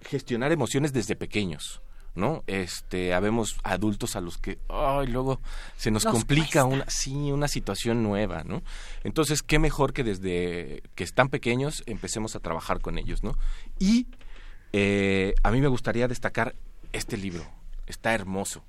gestionar 0.03 0.51
emociones 0.51 0.93
desde 0.93 1.15
pequeños. 1.15 1.81
¿no? 2.17 2.43
Este, 2.47 3.13
habemos 3.13 3.57
adultos 3.63 4.17
a 4.17 4.23
los 4.23 4.39
que, 4.39 4.59
ay, 4.71 5.07
luego 5.07 5.39
se 5.77 5.91
nos, 5.91 6.05
Nos 6.07 6.15
complica 6.15 6.63
cuesta. 6.63 6.65
una, 6.65 6.85
sí, 6.89 7.31
una 7.31 7.47
situación 7.47 8.03
nueva, 8.03 8.43
¿no? 8.43 8.63
Entonces, 9.05 9.43
qué 9.43 9.59
mejor 9.59 9.93
que 9.93 10.03
desde 10.03 10.83
que 10.95 11.05
están 11.05 11.29
pequeños 11.29 11.83
empecemos 11.85 12.35
a 12.35 12.41
trabajar 12.41 12.81
con 12.81 12.97
ellos, 12.97 13.23
¿no? 13.23 13.37
Y 13.79 14.07
eh, 14.73 15.35
a 15.43 15.51
mí 15.51 15.61
me 15.61 15.69
gustaría 15.69 16.09
destacar 16.09 16.57
este 16.95 17.19
libro, 17.19 17.45
está 17.87 18.15
hermoso, 18.15 18.65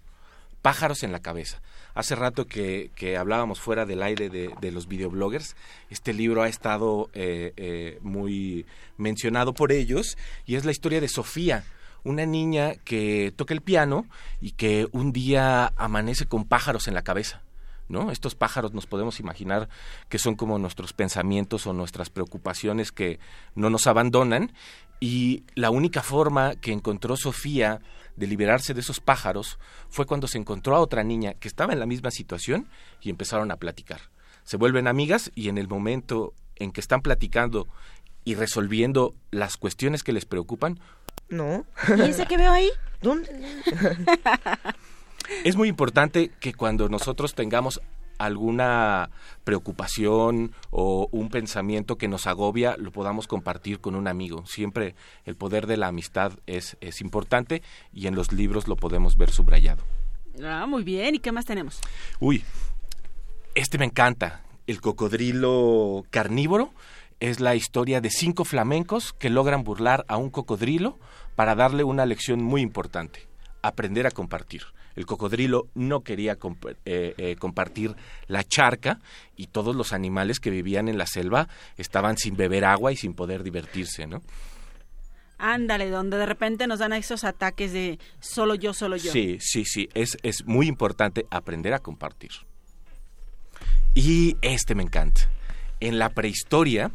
Pájaros 0.61 1.03
en 1.03 1.11
la 1.11 1.21
cabeza. 1.21 1.61
Hace 1.93 2.15
rato 2.15 2.45
que, 2.45 2.91
que 2.95 3.17
hablábamos 3.17 3.59
fuera 3.59 3.85
del 3.85 4.03
aire 4.03 4.29
de, 4.29 4.53
de 4.61 4.71
los 4.71 4.87
videobloggers, 4.87 5.55
este 5.89 6.13
libro 6.13 6.43
ha 6.43 6.49
estado 6.49 7.09
eh, 7.13 7.53
eh, 7.57 7.99
muy 8.01 8.65
mencionado 8.97 9.53
por 9.53 9.71
ellos 9.71 10.17
y 10.45 10.55
es 10.55 10.65
la 10.65 10.71
historia 10.71 11.01
de 11.01 11.07
Sofía, 11.07 11.63
una 12.03 12.25
niña 12.25 12.75
que 12.83 13.33
toca 13.35 13.53
el 13.53 13.61
piano 13.61 14.05
y 14.41 14.51
que 14.51 14.87
un 14.91 15.11
día 15.11 15.73
amanece 15.75 16.25
con 16.25 16.45
pájaros 16.45 16.87
en 16.87 16.93
la 16.93 17.01
cabeza. 17.01 17.41
¿No? 17.89 18.11
Estos 18.11 18.35
pájaros 18.35 18.73
nos 18.73 18.85
podemos 18.85 19.21
imaginar 19.21 19.69
que 20.09 20.19
son 20.19 20.35
como 20.35 20.59
nuestros 20.59 20.91
pensamientos 20.91 21.67
o 21.67 21.73
nuestras 21.73 22.09
preocupaciones 22.09 22.91
que 22.91 23.19
no 23.55 23.69
nos 23.69 23.87
abandonan 23.87 24.51
y 24.99 25.43
la 25.55 25.69
única 25.69 26.01
forma 26.01 26.55
que 26.55 26.73
encontró 26.73 27.15
Sofía 27.15 27.79
de 28.15 28.27
liberarse 28.27 28.73
de 28.73 28.81
esos 28.81 28.99
pájaros 28.99 29.57
fue 29.89 30.05
cuando 30.05 30.27
se 30.27 30.37
encontró 30.37 30.75
a 30.75 30.79
otra 30.79 31.03
niña 31.03 31.35
que 31.35 31.47
estaba 31.47 31.71
en 31.71 31.79
la 31.79 31.85
misma 31.85 32.11
situación 32.11 32.67
y 32.99 33.09
empezaron 33.09 33.51
a 33.51 33.57
platicar. 33.57 34.01
Se 34.43 34.57
vuelven 34.57 34.87
amigas 34.87 35.31
y 35.35 35.49
en 35.49 35.57
el 35.57 35.67
momento 35.67 36.33
en 36.55 36.71
que 36.71 36.81
están 36.81 37.01
platicando 37.01 37.67
y 38.25 38.35
resolviendo 38.35 39.15
las 39.31 39.55
cuestiones 39.55 40.03
que 40.03 40.13
les 40.13 40.25
preocupan, 40.25 40.79
No. 41.29 41.65
¿Y 41.97 42.01
ese 42.09 42.25
que 42.25 42.37
veo 42.37 42.51
ahí? 42.51 42.69
¿Dónde? 43.01 43.29
es 45.43 45.55
muy 45.55 45.69
importante 45.69 46.31
que 46.39 46.53
cuando 46.53 46.89
nosotros 46.89 47.33
tengamos 47.35 47.81
alguna 48.17 49.09
preocupación 49.43 50.53
o 50.71 51.07
un 51.11 51.29
pensamiento 51.29 51.97
que 51.97 52.07
nos 52.07 52.27
agobia, 52.27 52.75
lo 52.77 52.91
podamos 52.91 53.27
compartir 53.27 53.79
con 53.79 53.95
un 53.95 54.07
amigo. 54.07 54.45
Siempre 54.45 54.95
el 55.25 55.35
poder 55.35 55.67
de 55.67 55.77
la 55.77 55.87
amistad 55.87 56.33
es, 56.47 56.77
es 56.81 57.01
importante 57.01 57.61
y 57.93 58.07
en 58.07 58.15
los 58.15 58.31
libros 58.31 58.67
lo 58.67 58.75
podemos 58.75 59.17
ver 59.17 59.31
subrayado. 59.31 59.83
Ah, 60.43 60.65
muy 60.67 60.83
bien. 60.83 61.15
¿Y 61.15 61.19
qué 61.19 61.31
más 61.31 61.45
tenemos? 61.45 61.79
Uy, 62.19 62.43
este 63.55 63.77
me 63.77 63.85
encanta. 63.85 64.43
El 64.67 64.81
cocodrilo 64.81 66.03
carnívoro 66.09 66.73
es 67.19 67.39
la 67.39 67.55
historia 67.55 68.01
de 68.01 68.09
cinco 68.09 68.45
flamencos 68.45 69.13
que 69.13 69.29
logran 69.29 69.63
burlar 69.63 70.05
a 70.07 70.17
un 70.17 70.29
cocodrilo 70.29 70.99
para 71.35 71.55
darle 71.55 71.83
una 71.83 72.05
lección 72.05 72.43
muy 72.43 72.61
importante, 72.61 73.27
aprender 73.61 74.05
a 74.05 74.11
compartir. 74.11 74.63
El 74.97 75.05
cocodrilo 75.05 75.67
no 75.75 76.01
quería 76.01 76.37
comp- 76.37 76.75
eh, 76.83 77.13
eh, 77.17 77.35
compartir 77.37 77.95
la 78.27 78.43
charca 78.43 78.99
y 79.37 79.47
todos 79.47 79.75
los 79.75 79.93
animales 79.93 80.41
que 80.41 80.49
vivían 80.49 80.89
en 80.89 80.97
la 80.97 81.05
selva 81.05 81.47
estaban 81.77 82.17
sin 82.17 82.35
beber 82.35 82.65
agua 82.65 82.91
y 82.91 82.97
sin 82.97 83.13
poder 83.13 83.43
divertirse, 83.43 84.07
¿no? 84.07 84.21
Ándale, 85.37 85.91
donde 85.91 86.17
de 86.17 86.25
repente 86.25 86.65
nos 86.65 86.79
dan 86.79 86.93
esos 86.93 87.23
ataques 87.23 87.71
de 87.71 87.99
solo 88.19 88.55
yo, 88.55 88.73
solo 88.73 88.97
yo. 88.97 89.11
Sí, 89.11 89.37
sí, 89.39 89.65
sí, 89.65 89.87
es, 89.93 90.17
es 90.23 90.45
muy 90.45 90.67
importante 90.67 91.27
aprender 91.29 91.75
a 91.75 91.79
compartir. 91.79 92.31
Y 93.93 94.35
este 94.41 94.73
me 94.73 94.81
encanta. 94.83 95.21
En 95.79 95.99
la 95.99 96.09
prehistoria 96.09 96.89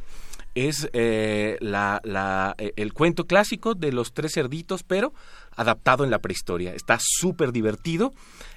es 0.54 0.88
eh, 0.92 1.56
la, 1.60 2.00
la- 2.04 2.54
eh, 2.58 2.72
el 2.76 2.92
cuento 2.92 3.26
clásico 3.26 3.74
de 3.74 3.92
los 3.92 4.12
tres 4.12 4.32
cerditos, 4.34 4.82
pero 4.82 5.12
adaptado 5.56 6.04
en 6.04 6.10
la 6.10 6.18
prehistoria. 6.20 6.74
Está 6.74 6.98
súper 7.00 7.52
divertido 7.52 8.12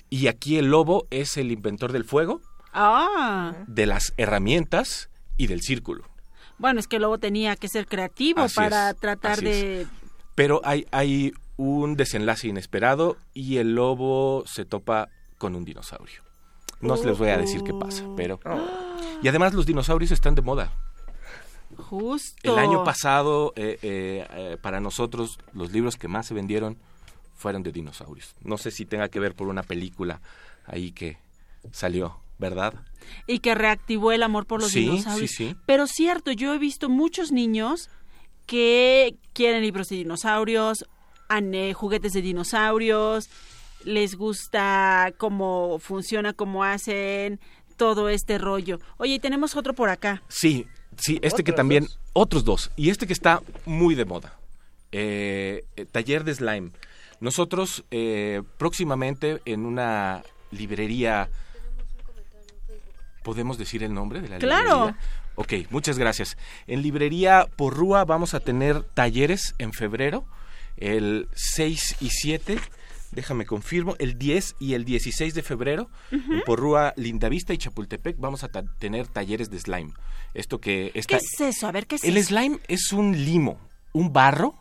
y 0.10 0.28
aquí 0.28 0.58
el 0.58 0.68
lobo 0.72 1.08
es 1.10 1.38
el 1.38 1.52
inventor 1.52 1.92
del 1.92 2.04
fuego, 2.06 2.42
Ah, 2.78 3.54
de 3.68 3.86
las 3.86 4.14
herramientas 4.18 5.10
y 5.38 5.48
del 5.48 5.62
círculo. 5.62 6.04
bueno, 6.58 6.80
es 6.80 6.88
que 6.88 7.00
luego 7.00 7.18
tenía 7.18 7.56
que 7.56 7.68
ser 7.70 7.88
creativo 7.88 8.42
Así 8.42 8.56
para 8.56 8.90
es, 8.92 8.98
tratar 8.98 9.40
de... 9.42 9.88
Pero 10.36 10.60
hay, 10.66 10.86
hay 10.92 11.32
un 11.56 11.96
desenlace 11.96 12.50
inesperado 12.50 13.16
y 13.34 13.58
el 13.58 13.76
lobo 13.76 14.44
se 14.46 14.66
topa 14.66 15.08
con 15.38 15.56
un 15.56 15.64
dinosaurio. 15.64 16.22
No 16.82 16.98
se 16.98 17.06
les 17.08 17.18
voy 17.18 17.30
a 17.30 17.38
decir 17.38 17.62
qué 17.64 17.74
pasa, 17.74 18.04
pero... 18.18 18.40
Y 19.22 19.28
además 19.30 19.54
los 19.54 19.66
dinosaurios 19.66 20.12
están 20.12 20.36
de 20.36 20.42
moda. 20.42 20.74
Justo. 21.76 22.36
El 22.44 22.58
año 22.60 22.84
pasado, 22.84 23.54
eh, 23.56 23.78
eh, 23.82 24.28
eh, 24.32 24.58
para 24.62 24.80
nosotros, 24.80 25.38
los 25.54 25.72
libros 25.72 25.98
que 25.98 26.08
más 26.08 26.28
se 26.28 26.34
vendieron 26.34 26.78
fueron 27.36 27.64
de 27.64 27.72
dinosaurios. 27.72 28.36
No 28.42 28.58
sé 28.58 28.72
si 28.72 28.86
tenga 28.86 29.10
que 29.10 29.20
ver 29.20 29.36
por 29.36 29.48
una 29.48 29.64
película 29.64 30.22
ahí 30.66 30.92
que 30.92 31.18
salió, 31.72 32.20
¿verdad? 32.40 32.74
Y 33.28 33.40
que 33.40 33.56
reactivó 33.56 34.12
el 34.12 34.24
amor 34.24 34.46
por 34.46 34.62
los 34.62 34.72
Sí, 34.72 34.82
dinosaurios. 34.82 35.32
sí, 35.32 35.48
sí. 35.50 35.56
Pero 35.66 35.88
cierto, 35.88 36.32
yo 36.32 36.54
he 36.54 36.58
visto 36.58 36.90
muchos 36.90 37.32
niños 37.32 37.90
que 38.46 39.16
quieren 39.34 39.62
libros 39.62 39.88
de 39.90 39.98
dinosaurios, 39.98 40.86
juguetes 41.74 42.14
de 42.14 42.22
dinosaurios, 42.22 43.30
les 43.84 44.16
gusta 44.16 45.14
cómo 45.18 45.80
funciona, 45.80 46.34
cómo 46.34 46.64
hacen 46.64 47.40
todo 47.78 48.10
este 48.10 48.38
rollo. 48.38 48.80
Oye, 48.98 49.16
y 49.16 49.20
tenemos 49.20 49.56
otro 49.56 49.74
por 49.74 49.90
acá. 49.90 50.24
Sí, 50.28 50.66
sí, 50.98 51.20
este 51.22 51.44
que 51.44 51.52
¿Otros 51.52 51.56
también, 51.58 51.84
dos? 51.86 52.00
otros 52.14 52.44
dos, 52.46 52.72
y 52.76 52.90
este 52.90 53.08
que 53.08 53.14
está 53.14 53.42
muy 53.66 53.96
de 53.96 54.06
moda, 54.06 54.38
Eh, 54.92 55.66
eh, 55.76 55.86
taller 55.86 56.24
de 56.24 56.34
slime. 56.36 56.72
Nosotros 57.20 57.84
eh, 57.92 58.42
próximamente 58.58 59.42
en 59.46 59.66
una 59.66 60.24
librería, 60.52 61.30
¿podemos 63.24 63.58
decir 63.58 63.84
el 63.84 63.94
nombre 63.94 64.22
de 64.22 64.30
la 64.30 64.38
Claro. 64.38 64.86
librería? 64.88 65.00
Ok, 65.36 65.54
muchas 65.72 65.98
gracias. 65.98 66.38
En 66.68 66.82
librería 66.82 67.48
Porrúa 67.58 68.06
vamos 68.06 68.34
a 68.34 68.40
tener 68.40 68.84
talleres 68.84 69.54
en 69.58 69.74
febrero, 69.74 70.24
el 70.78 71.28
6 71.34 71.98
y 72.00 72.10
7, 72.10 72.58
déjame 73.16 73.46
confirmo, 73.46 73.96
el 74.00 74.18
10 74.18 74.56
y 74.60 74.74
el 74.74 74.86
16 74.86 75.34
de 75.34 75.42
febrero, 75.42 75.90
en 76.12 76.42
Porrúa, 76.46 76.94
Lindavista 76.98 77.54
y 77.54 77.58
Chapultepec 77.58 78.18
vamos 78.20 78.44
a 78.44 78.50
ta- 78.50 78.64
tener 78.78 79.08
talleres 79.08 79.50
de 79.50 79.60
slime. 79.60 79.94
Esto 80.34 80.60
que 80.60 80.92
¿Qué 80.94 81.00
está... 81.00 81.18
es 81.18 81.40
eso? 81.42 81.68
A 81.68 81.72
ver, 81.72 81.88
¿qué 81.88 81.96
es 81.96 82.04
El 82.04 82.18
eso? 82.18 82.28
slime 82.30 82.60
es 82.68 82.92
un 82.92 83.14
limo, 83.26 83.60
un 83.94 84.12
barro 84.14 84.54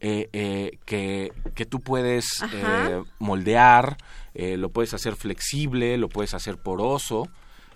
eh, 0.00 0.28
eh, 0.32 0.78
que, 0.86 1.32
que 1.54 1.66
tú 1.66 1.80
puedes 1.80 2.42
eh, 2.54 3.02
moldear, 3.18 3.96
eh, 4.34 4.56
lo 4.56 4.70
puedes 4.70 4.94
hacer 4.94 5.16
flexible, 5.16 5.98
lo 5.98 6.08
puedes 6.08 6.34
hacer 6.34 6.56
poroso, 6.56 7.28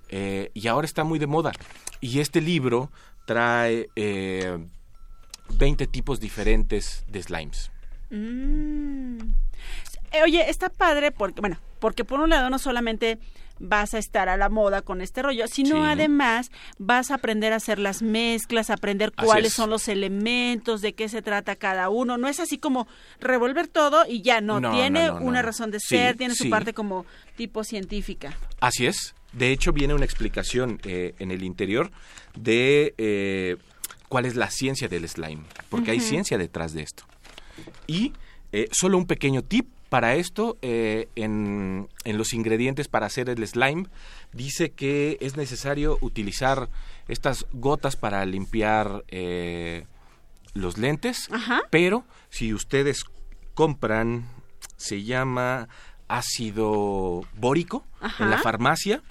eh, 0.08 0.50
y 0.54 0.68
ahora 0.68 0.84
está 0.84 1.02
muy 1.04 1.18
de 1.18 1.26
moda. 1.26 1.50
Y 2.00 2.20
este 2.20 2.40
libro 2.40 2.90
trae 3.26 3.88
eh, 3.96 4.58
20 5.58 5.86
tipos 5.88 6.20
diferentes 6.20 7.04
de 7.08 7.22
slimes. 7.22 7.70
Mm. 8.10 9.18
Eh, 10.12 10.22
Oye, 10.24 10.48
está 10.50 10.68
padre 10.68 11.10
porque, 11.12 11.40
bueno, 11.40 11.58
porque 11.80 12.04
por 12.04 12.20
un 12.20 12.30
lado 12.30 12.50
no 12.50 12.58
solamente 12.58 13.18
vas 13.64 13.94
a 13.94 13.98
estar 13.98 14.28
a 14.28 14.36
la 14.36 14.48
moda 14.48 14.82
con 14.82 15.00
este 15.00 15.22
rollo, 15.22 15.46
sino 15.46 15.76
Sí. 15.76 15.82
además 15.90 16.50
vas 16.78 17.10
a 17.10 17.14
aprender 17.14 17.52
a 17.52 17.56
hacer 17.56 17.78
las 17.78 18.02
mezclas, 18.02 18.70
aprender 18.70 19.12
Así 19.16 19.26
cuáles 19.26 19.46
es. 19.48 19.54
son 19.54 19.70
los 19.70 19.86
elementos, 19.86 20.80
de 20.80 20.94
qué 20.94 21.08
se 21.08 21.22
trata 21.22 21.54
cada 21.54 21.88
uno. 21.88 22.16
No 22.18 22.26
es 22.28 22.40
así 22.40 22.58
como 22.58 22.88
revolver 23.20 23.68
todo 23.68 24.04
y 24.08 24.22
ya, 24.22 24.40
no, 24.40 24.58
No, 24.60 24.72
tiene 24.72 25.06
no, 25.06 25.20
no, 25.20 25.26
una 25.26 25.42
razón 25.42 25.70
de 25.70 25.78
Sí, 25.78 25.88
ser, 25.96 26.16
tiene 26.16 26.34
su 26.34 26.44
sí. 26.44 26.48
parte 26.50 26.72
como 26.74 27.06
tipo 27.36 27.62
científica. 27.62 28.36
Así 28.60 28.86
es. 28.86 29.14
De 29.32 29.52
hecho, 29.52 29.72
viene 29.72 29.94
una 29.94 30.04
explicación 30.04 30.80
eh, 30.84 31.14
en 31.20 31.30
el 31.30 31.42
interior 31.44 31.90
de 32.36 32.94
eh, 32.98 33.56
cuál 34.08 34.26
es 34.26 34.34
la 34.34 34.50
ciencia 34.50 34.88
del 34.88 35.08
slime, 35.08 35.42
porque 35.68 35.92
hay 35.92 36.00
ciencia 36.00 36.36
detrás 36.36 36.72
de 36.74 36.82
esto. 36.82 37.04
Y 37.86 38.12
eh, 38.50 38.68
solo 38.72 38.98
un 38.98 39.06
pequeño 39.06 39.42
tip 39.42 39.68
para 39.92 40.14
esto, 40.14 40.56
eh, 40.62 41.08
en, 41.16 41.86
en 42.04 42.16
los 42.16 42.32
ingredientes 42.32 42.88
para 42.88 43.04
hacer 43.04 43.28
el 43.28 43.46
slime, 43.46 43.88
dice 44.32 44.70
que 44.72 45.18
es 45.20 45.36
necesario 45.36 45.98
utilizar 46.00 46.70
estas 47.08 47.44
gotas 47.52 47.94
para 47.96 48.24
limpiar 48.24 49.04
eh, 49.08 49.84
los 50.54 50.78
lentes, 50.78 51.28
pero 51.70 52.04
si 52.30 52.54
ustedes 52.54 53.04
compran, 53.52 54.24
se 54.78 55.02
llama 55.02 55.68
ácido 56.08 57.20
bórico 57.36 57.84
Ajá. 58.00 58.24
en 58.24 58.30
la 58.30 58.38
farmacia, 58.38 59.02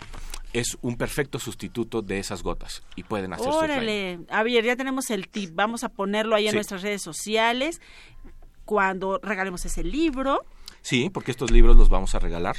es 0.54 0.80
un 0.82 0.98
perfecto 0.98 1.38
sustituto 1.38 2.02
de 2.02 2.18
esas 2.18 2.42
gotas 2.42 2.82
y 2.96 3.04
pueden 3.04 3.34
hacer 3.34 3.46
su 3.46 3.52
slime. 3.60 3.74
Órale, 3.74 4.20
a 4.30 4.42
ver, 4.42 4.64
ya 4.66 4.76
tenemos 4.76 5.12
el 5.12 5.28
tip, 5.30 5.52
vamos 5.54 5.84
a 5.84 5.90
ponerlo 5.90 6.36
ahí 6.36 6.46
en 6.48 6.52
Sí. 6.52 6.58
nuestras 6.58 6.82
redes 6.82 7.04
sociales 7.04 7.82
cuando 8.66 9.20
regalemos 9.22 9.64
ese 9.66 9.84
libro. 9.84 10.44
Sí, 10.82 11.10
porque 11.10 11.32
estos 11.32 11.52
libros 11.52 11.76
los 11.78 11.90
vamos 11.90 12.16
a 12.16 12.20
regalar. 12.20 12.58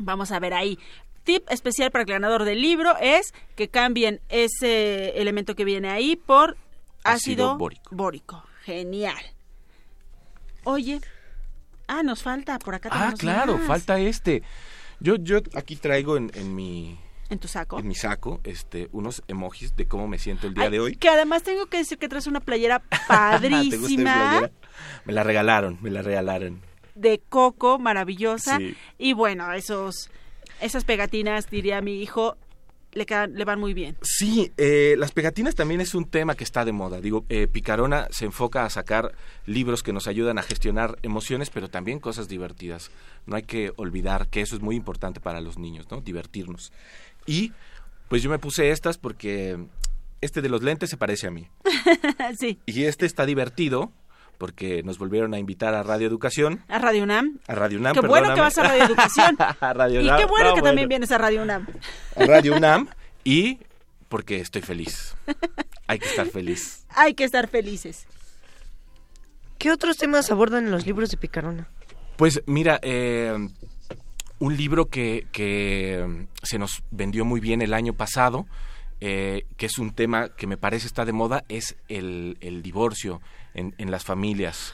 Vamos 0.00 0.30
a 0.32 0.38
ver 0.38 0.54
ahí. 0.54 0.78
Tip 1.24 1.50
especial 1.50 1.90
para 1.90 2.02
el 2.02 2.08
ganador 2.08 2.44
del 2.44 2.60
libro 2.60 2.94
es 3.00 3.32
que 3.56 3.68
cambien 3.68 4.20
ese 4.28 5.20
elemento 5.20 5.54
que 5.56 5.64
viene 5.64 5.90
ahí 5.90 6.16
por 6.16 6.56
ácido, 7.02 7.52
Ácido 7.52 7.58
bórico. 7.58 7.88
bórico. 7.96 8.44
Genial. 8.64 9.18
Oye, 10.64 11.00
ah, 11.88 12.02
nos 12.02 12.22
falta 12.22 12.58
por 12.58 12.74
acá. 12.74 12.88
Ah, 12.92 13.14
claro, 13.16 13.56
más. 13.58 13.66
falta 13.66 13.98
este. 13.98 14.42
Yo, 15.00 15.16
yo 15.16 15.38
aquí 15.54 15.76
traigo 15.76 16.16
en, 16.16 16.30
en 16.34 16.54
mi 16.54 16.98
en 17.28 17.38
tu 17.38 17.48
saco. 17.48 17.78
en 17.78 17.88
mi 17.88 17.94
saco 17.94 18.40
este 18.44 18.88
unos 18.92 19.22
emojis 19.28 19.74
de 19.76 19.86
cómo 19.86 20.06
me 20.08 20.18
siento 20.18 20.46
el 20.46 20.54
día 20.54 20.64
Ay, 20.64 20.70
de 20.70 20.80
hoy. 20.80 20.96
Que 20.96 21.08
además 21.08 21.42
tengo 21.42 21.66
que 21.66 21.78
decir 21.78 21.98
que 21.98 22.08
traes 22.08 22.26
una 22.26 22.40
playera 22.40 22.80
¿Te 22.90 22.96
gusta 22.96 23.40
mi 23.40 23.50
padrísima 23.70 24.14
playera? 24.14 24.50
Me 25.04 25.12
la 25.12 25.22
regalaron, 25.22 25.78
me 25.80 25.90
la 25.90 26.02
regalaron. 26.02 26.60
De 26.96 27.20
coco, 27.28 27.78
maravillosa. 27.78 28.58
Sí. 28.58 28.76
Y 28.98 29.12
bueno, 29.12 29.52
esos, 29.52 30.10
esas 30.60 30.84
pegatinas, 30.84 31.48
diría 31.50 31.80
mi 31.80 32.02
hijo, 32.02 32.36
le, 32.96 33.04
quedan, 33.04 33.34
le 33.34 33.44
van 33.44 33.60
muy 33.60 33.74
bien. 33.74 33.96
Sí, 34.02 34.52
eh, 34.56 34.94
las 34.98 35.12
pegatinas 35.12 35.54
también 35.54 35.80
es 35.80 35.94
un 35.94 36.06
tema 36.06 36.34
que 36.34 36.44
está 36.44 36.64
de 36.64 36.72
moda. 36.72 37.00
Digo, 37.00 37.26
eh, 37.28 37.46
Picarona 37.46 38.08
se 38.10 38.24
enfoca 38.24 38.64
a 38.64 38.70
sacar 38.70 39.14
libros 39.44 39.82
que 39.82 39.92
nos 39.92 40.06
ayudan 40.06 40.38
a 40.38 40.42
gestionar 40.42 40.98
emociones, 41.02 41.50
pero 41.50 41.68
también 41.68 42.00
cosas 42.00 42.26
divertidas. 42.26 42.90
No 43.26 43.36
hay 43.36 43.42
que 43.42 43.72
olvidar 43.76 44.28
que 44.28 44.40
eso 44.40 44.56
es 44.56 44.62
muy 44.62 44.76
importante 44.76 45.20
para 45.20 45.40
los 45.40 45.58
niños, 45.58 45.86
¿no? 45.90 46.00
Divertirnos. 46.00 46.72
Y 47.26 47.52
pues 48.08 48.22
yo 48.22 48.30
me 48.30 48.38
puse 48.38 48.70
estas 48.70 48.96
porque 48.96 49.58
este 50.22 50.40
de 50.40 50.48
los 50.48 50.62
lentes 50.62 50.88
se 50.88 50.96
parece 50.96 51.26
a 51.26 51.30
mí. 51.30 51.48
sí, 52.38 52.58
Y 52.64 52.84
este 52.84 53.04
está 53.04 53.26
divertido 53.26 53.92
porque 54.38 54.82
nos 54.82 54.98
volvieron 54.98 55.34
a 55.34 55.38
invitar 55.38 55.74
a 55.74 55.82
Radio 55.82 56.06
Educación, 56.06 56.62
a 56.68 56.78
Radio 56.78 57.02
UNAM. 57.02 57.38
a 57.46 57.54
Radio 57.54 57.78
UNAM. 57.78 57.94
Qué 57.94 58.00
bueno 58.00 58.34
que 58.34 58.40
vas 58.40 58.58
a 58.58 58.62
Radio 58.62 58.84
Educación. 58.84 59.36
A 59.60 59.72
Radio 59.72 60.00
y 60.00 60.04
UNAM. 60.04 60.18
qué 60.18 60.26
bueno 60.26 60.50
No, 60.50 60.54
que 60.54 60.62
también 60.62 60.88
vienes 60.88 61.10
a 61.12 61.18
Radio 61.18 61.42
UNAM. 61.42 61.66
A 62.16 62.24
Radio 62.24 62.56
UNAM 62.56 62.88
y 63.24 63.58
porque 64.08 64.36
estoy 64.40 64.62
feliz. 64.62 65.16
Hay 65.86 65.98
que 65.98 66.06
estar 66.06 66.26
feliz. 66.26 66.84
Hay 66.94 67.14
que 67.14 67.24
estar 67.24 67.48
felices. 67.48 68.06
¿Qué 69.58 69.70
otros 69.70 69.96
temas 69.96 70.30
abordan 70.30 70.66
en 70.66 70.70
los 70.70 70.86
libros 70.86 71.10
de 71.10 71.16
Picarona? 71.16 71.68
Pues 72.16 72.42
mira, 72.46 72.78
eh, 72.82 73.34
un 74.38 74.56
libro 74.56 74.86
que, 74.86 75.26
que 75.32 76.26
se 76.42 76.58
nos 76.58 76.82
vendió 76.90 77.24
muy 77.24 77.40
bien 77.40 77.62
el 77.62 77.74
año 77.74 77.94
pasado, 77.94 78.46
eh, 79.00 79.44
que 79.56 79.66
es 79.66 79.78
un 79.78 79.92
tema 79.92 80.28
que 80.30 80.46
me 80.46 80.56
parece 80.56 80.86
está 80.86 81.04
de 81.04 81.12
moda, 81.12 81.44
es 81.48 81.76
el, 81.88 82.38
el 82.40 82.62
divorcio 82.62 83.20
en, 83.56 83.74
en 83.78 83.90
las 83.90 84.04
familias. 84.04 84.72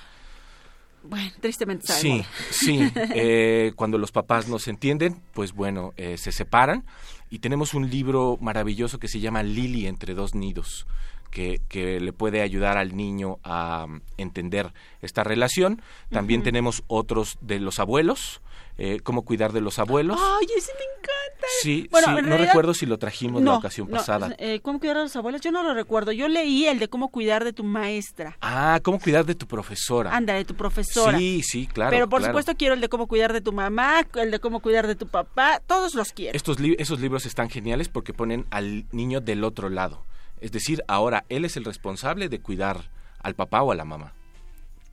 Bueno, 1.04 1.30
tristemente 1.40 1.86
de 1.92 1.98
Sí, 1.98 2.24
sí. 2.50 2.92
eh, 3.14 3.72
cuando 3.76 3.98
los 3.98 4.12
papás 4.12 4.48
no 4.48 4.58
se 4.58 4.70
entienden, 4.70 5.20
pues 5.32 5.52
bueno, 5.52 5.92
eh, 5.96 6.16
se 6.16 6.32
separan. 6.32 6.84
Y 7.30 7.38
tenemos 7.38 7.74
un 7.74 7.90
libro 7.90 8.38
maravilloso 8.40 8.98
que 8.98 9.08
se 9.08 9.20
llama 9.20 9.42
Lili 9.42 9.86
entre 9.86 10.14
dos 10.14 10.34
nidos, 10.34 10.86
que, 11.30 11.60
que 11.68 11.98
le 11.98 12.12
puede 12.12 12.42
ayudar 12.42 12.76
al 12.76 12.94
niño 12.94 13.38
a 13.42 13.86
mm, 13.88 14.02
entender 14.18 14.72
esta 15.00 15.24
relación. 15.24 15.80
También 16.10 16.40
Ujú. 16.40 16.44
tenemos 16.44 16.84
otros 16.88 17.38
de 17.40 17.58
los 17.58 17.78
abuelos, 17.78 18.42
eh, 18.78 19.00
cómo 19.02 19.22
cuidar 19.24 19.52
de 19.52 19.60
los 19.60 19.78
abuelos. 19.78 20.18
Ay, 20.20 20.46
ese 20.56 20.72
me 20.74 20.84
encanta. 20.84 21.46
Sí, 21.60 21.88
Bueno, 21.90 22.16
sí, 22.16 22.22
no 22.24 22.36
recuerdo 22.36 22.72
si 22.72 22.86
lo 22.86 22.98
trajimos 22.98 23.42
la 23.42 23.54
ocasión 23.56 23.88
no, 23.90 23.96
pasada. 23.96 24.34
eh, 24.38 24.60
¿Cómo 24.62 24.78
cuidar 24.78 24.98
a 24.98 25.02
los 25.02 25.14
abuelos? 25.16 25.40
Yo 25.40 25.50
no 25.50 25.62
lo 25.64 25.74
recuerdo. 25.74 26.12
Yo 26.12 26.28
leí 26.28 26.66
el 26.66 26.78
de 26.78 26.88
cómo 26.88 27.08
cuidar 27.10 27.42
de 27.44 27.52
tu 27.52 27.64
maestra. 27.64 28.36
Ah, 28.40 28.78
cómo 28.82 29.00
cuidar 29.00 29.26
de 29.26 29.34
tu 29.34 29.46
profesora. 29.46 30.14
Anda, 30.16 30.34
de 30.34 30.44
tu 30.44 30.54
profesora. 30.54 31.18
Sí, 31.18 31.42
sí, 31.42 31.66
claro. 31.66 31.90
Pero 31.90 32.08
por 32.08 32.20
claro. 32.20 32.32
supuesto 32.32 32.54
quiero 32.56 32.74
el 32.74 32.80
de 32.80 32.88
cómo 32.88 33.08
cuidar 33.08 33.32
de 33.32 33.40
tu 33.40 33.52
mamá, 33.52 34.02
el 34.14 34.30
de 34.30 34.38
cómo 34.38 34.60
cuidar 34.60 34.86
de 34.86 34.94
tu 34.94 35.08
papá, 35.08 35.60
todos 35.66 35.94
los 35.94 36.12
quiero. 36.12 36.36
Estos 36.36 36.60
li- 36.60 36.76
esos 36.78 37.00
libros 37.00 37.26
están 37.26 37.50
geniales 37.50 37.88
porque 37.88 38.14
ponen 38.14 38.46
al 38.50 38.86
niño 38.92 39.20
del 39.20 39.42
otro 39.44 39.68
lado. 39.68 40.04
Es 40.40 40.52
decir, 40.52 40.82
ahora 40.88 41.24
él 41.28 41.44
es 41.44 41.56
el 41.56 41.64
responsable 41.64 42.28
de 42.28 42.40
cuidar 42.40 42.90
al 43.20 43.34
papá 43.34 43.62
o 43.62 43.72
a 43.72 43.74
la 43.74 43.84
mamá. 43.84 44.14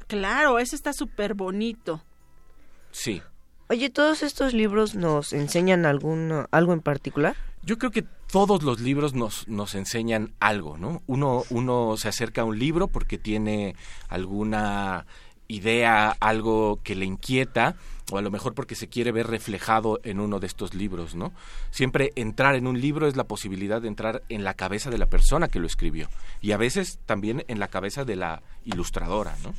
Claro, 0.07 0.57
eso 0.59 0.75
está 0.75 0.93
súper 0.93 1.35
bonito. 1.35 2.03
Sí. 2.91 3.21
Oye, 3.71 3.91
¿todos 3.91 4.23
estos 4.23 4.55
libros 4.55 4.95
nos 4.95 5.31
enseñan 5.31 5.85
algún, 5.85 6.47
algo 6.49 6.73
en 6.73 6.81
particular? 6.81 7.35
Yo 7.61 7.77
creo 7.77 7.91
que 7.91 8.01
todos 8.01 8.63
los 8.63 8.79
libros 8.79 9.13
nos, 9.13 9.47
nos 9.47 9.75
enseñan 9.75 10.33
algo, 10.39 10.79
¿no? 10.79 11.03
Uno, 11.05 11.43
uno 11.51 11.95
se 11.95 12.07
acerca 12.07 12.41
a 12.41 12.45
un 12.45 12.57
libro 12.57 12.87
porque 12.87 13.19
tiene 13.19 13.75
alguna 14.07 15.05
idea, 15.47 16.17
algo 16.19 16.79
que 16.83 16.95
le 16.95 17.05
inquieta, 17.05 17.75
o 18.09 18.17
a 18.17 18.23
lo 18.23 18.31
mejor 18.31 18.55
porque 18.55 18.73
se 18.73 18.87
quiere 18.87 19.11
ver 19.11 19.27
reflejado 19.27 19.99
en 20.03 20.19
uno 20.19 20.39
de 20.39 20.47
estos 20.47 20.73
libros, 20.73 21.13
¿no? 21.13 21.31
Siempre 21.69 22.11
entrar 22.15 22.55
en 22.55 22.65
un 22.65 22.81
libro 22.81 23.05
es 23.05 23.15
la 23.15 23.25
posibilidad 23.25 23.83
de 23.83 23.87
entrar 23.87 24.23
en 24.29 24.43
la 24.43 24.55
cabeza 24.55 24.89
de 24.89 24.97
la 24.97 25.05
persona 25.05 25.47
que 25.47 25.59
lo 25.59 25.67
escribió 25.67 26.09
y 26.41 26.53
a 26.53 26.57
veces 26.57 26.97
también 27.05 27.45
en 27.47 27.59
la 27.59 27.67
cabeza 27.67 28.03
de 28.03 28.15
la 28.15 28.41
ilustradora, 28.65 29.35
¿no? 29.43 29.53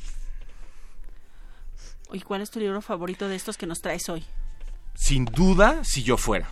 ¿Y 2.13 2.21
cuál 2.21 2.41
es 2.41 2.51
tu 2.51 2.59
libro 2.59 2.81
favorito 2.81 3.27
de 3.27 3.35
estos 3.35 3.57
que 3.57 3.65
nos 3.65 3.81
traes 3.81 4.09
hoy? 4.09 4.23
Sin 4.95 5.25
duda, 5.25 5.83
si 5.83 6.03
yo 6.03 6.17
fuera. 6.17 6.49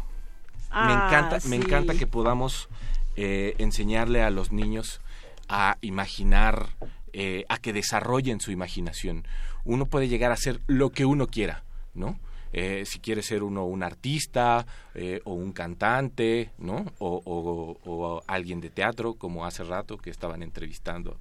me 0.72 0.94
Ah, 0.94 0.94
encanta, 0.94 1.40
me 1.50 1.56
encanta 1.56 1.94
que 1.94 2.08
podamos 2.08 2.70
eh, 3.16 3.56
enseñarle 3.58 4.22
a 4.24 4.30
los 4.30 4.52
niños 4.52 5.02
a 5.50 5.78
imaginar, 5.82 6.70
eh, 7.12 7.44
a 7.50 7.58
que 7.58 7.74
desarrollen 7.74 8.40
su 8.40 8.52
imaginación. 8.52 9.26
Uno 9.66 9.86
puede 9.86 10.08
llegar 10.08 10.32
a 10.32 10.38
ser 10.38 10.62
lo 10.68 10.92
que 10.92 11.06
uno 11.06 11.28
quiera, 11.28 11.64
¿no? 11.94 12.20
Eh, 12.54 12.84
si 12.86 13.00
quiere 13.00 13.22
ser 13.22 13.44
uno 13.44 13.66
un 13.66 13.84
artista 13.84 14.66
eh, 14.96 15.22
o 15.26 15.34
un 15.34 15.52
cantante, 15.52 16.52
¿no? 16.58 16.86
O, 17.00 17.22
o- 17.26 17.78
o 17.86 18.24
alguien 18.28 18.62
de 18.62 18.70
teatro, 18.70 19.14
como 19.16 19.46
hace 19.46 19.64
rato 19.64 19.98
que 19.98 20.10
estaban 20.10 20.42
entrevistando. 20.42 21.18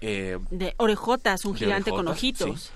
Eh, 0.00 0.38
De 0.50 0.74
orejotas, 0.78 1.44
un 1.44 1.52
de 1.54 1.58
gigante 1.58 1.90
con 1.90 2.06
ojitos. 2.08 2.60
sí. 2.60 2.70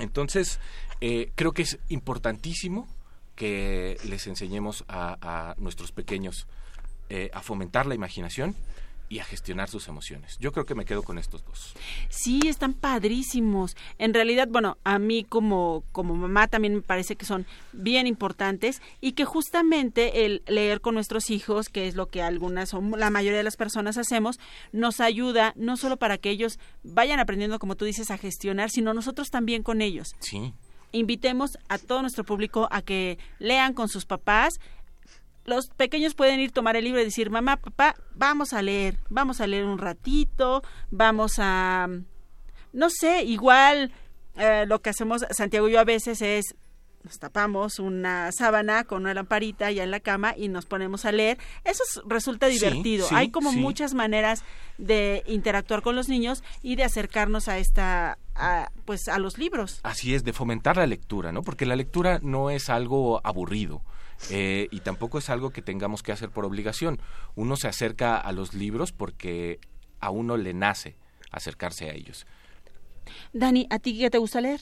Entonces, 0.00 0.58
eh, 1.00 1.30
creo 1.34 1.52
que 1.52 1.62
es 1.62 1.78
importantísimo 1.88 2.88
que 3.36 3.96
les 4.04 4.26
enseñemos 4.26 4.84
a, 4.88 5.54
nuestros 5.58 5.92
pequeños 5.92 6.46
eh, 7.08 7.30
a 7.32 7.40
fomentar 7.40 7.86
la 7.86 7.94
imaginación 7.94 8.54
y 9.10 9.18
a 9.18 9.24
gestionar 9.24 9.68
sus 9.68 9.88
emociones. 9.88 10.38
Yo 10.38 10.52
creo 10.52 10.64
que 10.64 10.76
me 10.76 10.84
quedo 10.84 11.02
con 11.02 11.18
estos 11.18 11.44
dos. 11.44 11.74
Sí, 12.08 12.40
están 12.46 12.74
padrísimos. 12.74 13.76
En 13.98 14.14
realidad, 14.14 14.46
bueno, 14.48 14.78
a 14.84 15.00
mí 15.00 15.24
como, 15.24 15.82
como 15.90 16.14
mamá 16.14 16.46
también 16.46 16.76
me 16.76 16.80
parece 16.80 17.16
que 17.16 17.26
son 17.26 17.44
bien 17.72 18.06
importantes 18.06 18.80
y 19.00 19.12
que 19.12 19.24
justamente 19.24 20.24
el 20.24 20.44
leer 20.46 20.80
con 20.80 20.94
nuestros 20.94 21.28
hijos, 21.30 21.68
que 21.68 21.88
es 21.88 21.96
lo 21.96 22.06
que 22.06 22.22
algunas 22.22 22.72
o 22.72 22.80
la 22.80 23.10
mayoría 23.10 23.38
de 23.38 23.44
las 23.44 23.56
personas 23.56 23.98
hacemos, 23.98 24.38
nos 24.70 25.00
ayuda 25.00 25.54
no 25.56 25.76
solo 25.76 25.96
para 25.96 26.16
que 26.16 26.30
ellos 26.30 26.60
vayan 26.84 27.18
aprendiendo, 27.18 27.58
como 27.58 27.74
tú 27.74 27.86
dices, 27.86 28.12
a 28.12 28.16
gestionar, 28.16 28.70
sino 28.70 28.94
nosotros 28.94 29.30
también 29.30 29.64
con 29.64 29.82
ellos. 29.82 30.14
Sí. 30.20 30.54
Invitemos 30.92 31.58
a 31.68 31.78
todo 31.78 32.00
nuestro 32.00 32.24
público 32.24 32.68
a 32.70 32.82
que 32.82 33.18
lean 33.40 33.74
con 33.74 33.88
sus 33.88 34.06
papás. 34.06 34.60
Los 35.44 35.68
pequeños 35.68 36.14
pueden 36.14 36.38
ir 36.40 36.52
tomar 36.52 36.76
el 36.76 36.84
libro 36.84 37.00
y 37.00 37.04
decir, 37.04 37.30
mamá, 37.30 37.56
papá, 37.56 37.96
vamos 38.14 38.52
a 38.52 38.62
leer, 38.62 38.96
vamos 39.08 39.40
a 39.40 39.46
leer 39.46 39.64
un 39.64 39.78
ratito, 39.78 40.62
vamos 40.90 41.34
a, 41.38 41.88
no 42.72 42.90
sé, 42.90 43.24
igual 43.24 43.92
eh, 44.36 44.64
lo 44.66 44.80
que 44.80 44.90
hacemos 44.90 45.24
Santiago 45.30 45.68
y 45.68 45.72
yo 45.72 45.80
a 45.80 45.84
veces 45.84 46.22
es 46.22 46.54
nos 47.02 47.18
tapamos 47.18 47.78
una 47.78 48.30
sábana 48.30 48.84
con 48.84 49.00
una 49.04 49.14
lamparita 49.14 49.70
ya 49.70 49.84
en 49.84 49.90
la 49.90 50.00
cama 50.00 50.34
y 50.36 50.48
nos 50.48 50.66
ponemos 50.66 51.06
a 51.06 51.12
leer. 51.12 51.38
Eso 51.64 51.82
es- 51.82 52.02
resulta 52.06 52.48
Sí, 52.48 52.52
divertido. 52.58 53.08
sí, 53.08 53.14
Hay 53.14 53.30
como 53.30 53.52
sí. 53.52 53.56
muchas 53.58 53.94
maneras 53.94 54.44
de 54.76 55.22
interactuar 55.26 55.80
con 55.80 55.96
los 55.96 56.10
niños 56.10 56.44
y 56.62 56.76
de 56.76 56.84
acercarnos 56.84 57.48
a 57.48 57.56
esta, 57.56 58.18
a, 58.34 58.70
pues 58.84 59.08
a 59.08 59.18
los 59.18 59.38
libros. 59.38 59.80
Así 59.82 60.14
es, 60.14 60.24
de 60.24 60.34
fomentar 60.34 60.76
la 60.76 60.86
lectura, 60.86 61.32
¿no? 61.32 61.40
Porque 61.42 61.64
la 61.64 61.74
lectura 61.74 62.18
no 62.22 62.50
es 62.50 62.68
algo 62.68 63.22
aburrido. 63.24 63.80
Eh, 64.28 64.68
y 64.70 64.80
tampoco 64.80 65.18
es 65.18 65.30
algo 65.30 65.50
que 65.50 65.62
tengamos 65.62 66.02
que 66.02 66.12
hacer 66.12 66.30
por 66.30 66.44
obligación. 66.44 67.00
Uno 67.34 67.56
se 67.56 67.68
acerca 67.68 68.18
a 68.18 68.32
los 68.32 68.54
libros 68.54 68.92
porque 68.92 69.58
a 70.00 70.10
uno 70.10 70.36
le 70.36 70.52
nace 70.52 70.96
acercarse 71.30 71.88
a 71.88 71.94
ellos. 71.94 72.26
Dani, 73.32 73.66
¿a 73.70 73.78
ti 73.78 73.98
qué 73.98 74.10
te 74.10 74.18
gusta 74.18 74.40
leer? 74.40 74.60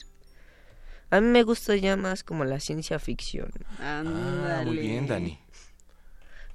A 1.11 1.21
mí 1.21 1.27
me 1.27 1.43
gusta 1.43 1.75
ya 1.75 1.97
más 1.97 2.23
como 2.23 2.45
la 2.45 2.59
ciencia 2.59 2.99
ficción. 2.99 3.51
Ah, 3.79 4.03
muy 4.63 4.77
bien, 4.77 5.07
Dani. 5.07 5.39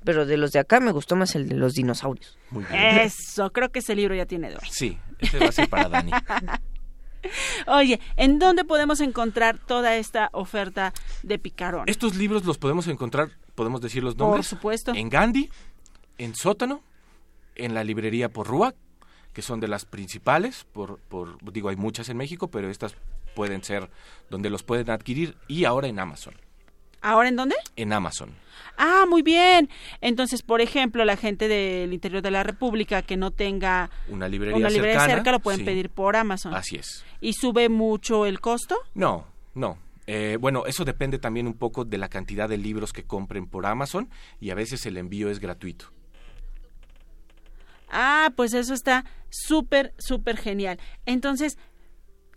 Pero 0.05 0.26
de 0.26 0.36
los 0.36 0.52
de 0.52 0.59
acá 0.59 0.80
me 0.80 0.92
gustó 0.92 1.16
más 1.16 1.34
el 1.34 1.48
de 1.48 1.57
los 1.57 1.74
dinosaurios. 1.74 2.38
Muy 2.50 2.64
bien. 2.64 2.98
Eso, 2.98 3.50
creo 3.50 3.72
que 3.72 3.78
ese 3.78 3.96
libro 3.96 4.14
ya 4.14 4.26
tiene 4.26 4.50
de 4.50 4.57
hoy. 4.57 4.68
Sí, 4.70 4.98
ese 5.18 5.38
va 5.38 5.46
a 5.46 5.52
ser 5.52 5.68
para 5.68 5.88
Dani. 5.88 6.12
Oye, 7.66 8.00
¿en 8.16 8.38
dónde 8.38 8.64
podemos 8.64 9.00
encontrar 9.00 9.58
toda 9.58 9.96
esta 9.96 10.30
oferta 10.32 10.92
de 11.22 11.38
Picarón? 11.38 11.84
Estos 11.88 12.16
libros 12.16 12.44
los 12.44 12.58
podemos 12.58 12.86
encontrar, 12.88 13.30
podemos 13.54 13.80
decir 13.80 14.02
los 14.02 14.14
Por 14.14 14.26
nombres. 14.26 14.46
supuesto. 14.46 14.92
En 14.94 15.08
Gandhi, 15.08 15.50
en 16.18 16.34
Sótano, 16.34 16.82
en 17.54 17.74
la 17.74 17.84
librería 17.84 18.28
Porrúa, 18.28 18.74
que 19.32 19.42
son 19.42 19.60
de 19.60 19.68
las 19.68 19.84
principales, 19.84 20.64
por, 20.72 20.98
por, 20.98 21.38
digo, 21.52 21.68
hay 21.68 21.76
muchas 21.76 22.08
en 22.08 22.16
México, 22.16 22.48
pero 22.48 22.70
estas 22.70 22.94
pueden 23.34 23.64
ser 23.64 23.90
donde 24.30 24.48
los 24.48 24.62
pueden 24.62 24.90
adquirir, 24.90 25.36
y 25.48 25.64
ahora 25.64 25.88
en 25.88 25.98
Amazon. 25.98 26.34
¿Ahora 27.05 27.28
en 27.28 27.36
dónde? 27.36 27.55
En 27.76 27.92
Amazon. 27.92 28.34
Ah, 28.78 29.05
muy 29.07 29.20
bien. 29.20 29.68
Entonces, 30.00 30.40
por 30.40 30.62
ejemplo, 30.62 31.05
la 31.05 31.18
gente 31.18 31.48
del 31.48 31.92
interior 31.92 32.22
de 32.22 32.30
la 32.30 32.42
República 32.42 33.02
que 33.02 33.18
no 33.18 33.30
tenga 33.30 33.90
Una 34.09 34.26
librería 34.26 34.57
una 34.57 34.70
librería 34.70 35.00
cercana, 35.00 35.14
cerca 35.14 35.32
lo 35.32 35.40
pueden 35.40 35.61
sí. 35.61 35.66
pedir 35.66 35.90
por 35.90 36.16
Amazon. 36.16 36.55
Así 36.55 36.76
es. 36.76 37.05
¿Y 37.20 37.34
sube 37.34 37.68
mucho 37.68 38.24
el 38.24 38.40
costo? 38.40 38.78
No, 38.94 39.26
no. 39.52 39.76
Eh, 40.07 40.38
bueno, 40.40 40.64
eso 40.64 40.86
depende 40.86 41.18
también 41.18 41.46
un 41.46 41.52
poco 41.55 41.84
de 41.84 41.98
la 41.98 42.09
cantidad 42.09 42.48
de 42.48 42.57
libros 42.57 42.94
que 42.94 43.05
compren 43.05 43.48
por 43.48 43.66
Amazon 43.66 44.09
y 44.40 44.48
a 44.48 44.55
veces 44.55 44.86
el 44.86 44.96
envío 44.96 45.28
es 45.28 45.40
gratuito. 45.40 45.92
Ah, 47.90 48.32
pues 48.34 48.55
eso 48.55 48.72
está 48.72 49.05
súper, 49.28 49.92
súper 49.98 50.38
genial. 50.38 50.80
Entonces, 51.05 51.59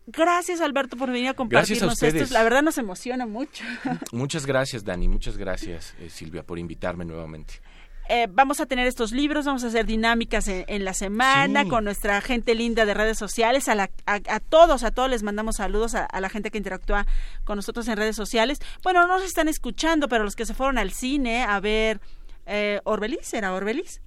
gracias 0.08 0.62
Alberto 0.62 0.98
por 0.98 1.12
venir 1.12 1.28
a 1.30 1.34
compartirnos 1.36 1.94
ustedes. 1.94 2.24
esto. 2.24 2.34
La 2.34 2.44
verdad 2.44 2.64
nos 2.64 2.78
emociona 2.80 3.26
mucho. 3.28 3.64
Muchas 4.12 4.46
gracias, 4.46 4.84
Dani. 4.84 5.08
Muchas 5.08 5.38
gracias, 5.38 5.94
eh, 6.00 6.10
Silvia, 6.10 6.44
por 6.44 6.58
invitarme 6.58 7.06
nuevamente. 7.06 7.62
Eh, 8.10 8.28
vamos 8.32 8.62
a 8.62 8.66
tener 8.66 8.88
estos 8.88 9.12
libros, 9.12 9.44
vamos 9.46 9.66
a 9.66 9.68
hacer 9.68 9.86
dinámicas 9.86 10.48
en, 10.48 10.64
en 10.70 10.86
la 10.86 10.94
semana 10.94 11.64
Sí. 11.64 11.70
con 11.70 11.84
nuestra 11.84 12.22
gente 12.22 12.56
linda 12.56 12.86
de 12.86 12.94
redes 12.94 13.18
sociales, 13.18 13.68
a, 13.68 13.76
la- 13.76 13.90
a, 14.06 14.22
a 14.30 14.40
todos, 14.40 14.84
a 14.84 14.92
todos 14.92 15.10
les 15.10 15.24
mandamos 15.24 15.58
saludos 15.58 15.94
a, 15.94 16.06
a 16.06 16.22
la 16.22 16.30
gente 16.30 16.50
que 16.50 16.58
interactúa 16.58 17.06
con 17.44 17.58
nosotros 17.58 17.86
en 17.90 17.98
redes 17.98 18.16
sociales. 18.16 18.60
Bueno, 18.82 19.02
no 19.06 19.08
nos 19.18 19.24
están 19.24 19.50
escuchando, 19.50 20.08
pero 20.08 20.24
los 20.24 20.38
que 20.38 20.46
se 20.46 20.54
fueron 20.54 20.78
al 20.78 20.92
cine 20.94 21.44
a 21.44 21.60
ver 21.60 22.00
eh, 22.46 22.80
Orbelis, 22.86 23.34
¿era 23.34 23.54
Orbelis? 23.54 24.00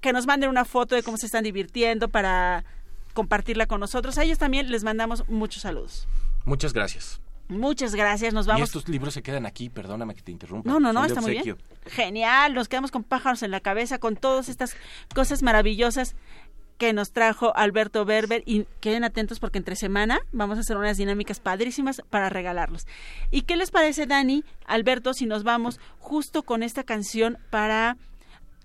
Que 0.00 0.12
nos 0.12 0.26
manden 0.28 0.48
una 0.48 0.64
foto 0.64 0.94
de 0.94 1.02
cómo 1.02 1.16
se 1.18 1.26
están 1.26 1.42
divirtiendo 1.42 2.08
para 2.08 2.64
compartirla 3.14 3.66
con 3.66 3.80
nosotros. 3.80 4.18
A 4.18 4.24
ellos 4.24 4.38
también 4.38 4.70
les 4.70 4.84
mandamos 4.84 5.28
muchos 5.28 5.62
saludos. 5.62 6.06
Muchas 6.44 6.72
gracias. 6.72 7.20
Muchas 7.48 7.96
gracias, 7.96 8.32
nos 8.32 8.46
Y 8.46 8.48
vamos. 8.50 8.68
estos 8.68 8.88
libros 8.88 9.12
se 9.12 9.22
quedan 9.22 9.44
aquí, 9.44 9.68
perdóname 9.68 10.14
que 10.14 10.22
te 10.22 10.30
interrumpa. 10.30 10.70
No, 10.70 10.78
no, 10.78 10.92
no, 10.92 11.04
está 11.04 11.20
muy 11.20 11.32
bien. 11.32 11.56
Genial, 11.86 12.54
nos 12.54 12.68
quedamos 12.68 12.92
con 12.92 13.02
pájaros 13.02 13.42
en 13.42 13.50
la 13.50 13.60
cabeza, 13.60 13.98
con 13.98 14.14
todas 14.14 14.48
estas 14.48 14.76
cosas 15.14 15.42
maravillosas 15.42 16.14
que 16.78 16.92
nos 16.94 17.12
trajo 17.12 17.54
Alberto 17.56 18.04
Berber 18.06 18.42
y 18.46 18.66
queden 18.80 19.04
atentos 19.04 19.38
porque 19.38 19.58
entre 19.58 19.76
semana 19.76 20.20
vamos 20.32 20.56
a 20.56 20.60
hacer 20.62 20.78
unas 20.78 20.96
dinámicas 20.96 21.38
padrísimas 21.38 22.00
para 22.08 22.30
regalarlos. 22.30 22.86
¿Y 23.30 23.42
qué 23.42 23.56
les 23.56 23.70
parece, 23.70 24.06
Dani, 24.06 24.44
Alberto, 24.64 25.12
si 25.12 25.26
nos 25.26 25.42
vamos 25.42 25.78
justo 25.98 26.42
con 26.42 26.62
esta 26.62 26.84
canción 26.84 27.36
para 27.50 27.98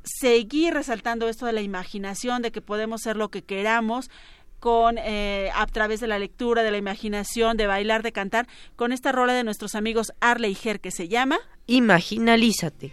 seguir 0.06 0.74
resaltando 0.74 1.28
esto 1.28 1.46
de 1.46 1.54
la 1.54 1.62
imaginación, 1.62 2.42
de 2.42 2.52
que 2.52 2.62
podemos 2.62 3.02
ser 3.02 3.18
lo 3.18 3.30
que 3.30 3.44
queramos? 3.44 4.10
con 4.66 4.98
eh, 4.98 5.52
a 5.54 5.68
través 5.68 6.00
de 6.00 6.08
la 6.08 6.18
lectura, 6.18 6.64
de 6.64 6.72
la 6.72 6.78
imaginación, 6.78 7.56
de 7.56 7.68
bailar, 7.68 8.02
de 8.02 8.12
cantar, 8.12 8.48
con 8.76 8.94
esta 8.94 9.12
rola 9.12 9.34
de 9.34 9.44
nuestros 9.44 9.76
amigos 9.76 10.12
Arle 10.22 10.50
y 10.50 10.56
Ger 10.56 10.80
que 10.80 10.90
se 10.90 11.08
llama 11.08 11.38
Imaginalízate. 11.68 12.92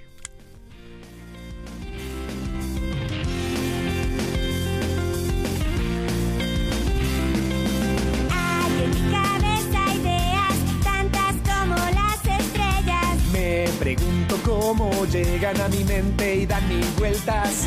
Hay 8.30 8.84
en 8.84 8.90
mi 8.90 9.10
cabeza 9.10 9.94
ideas, 9.94 10.84
tantas 10.84 11.36
como 11.48 11.74
las 11.74 12.38
estrellas. 12.38 13.32
Me 13.32 13.66
pregunto 13.78 14.21
cómo 14.60 14.90
llegan 15.06 15.58
a 15.60 15.68
mi 15.68 15.82
mente 15.84 16.36
y 16.36 16.46
dan 16.46 16.68
mil 16.68 16.84
vueltas. 16.98 17.66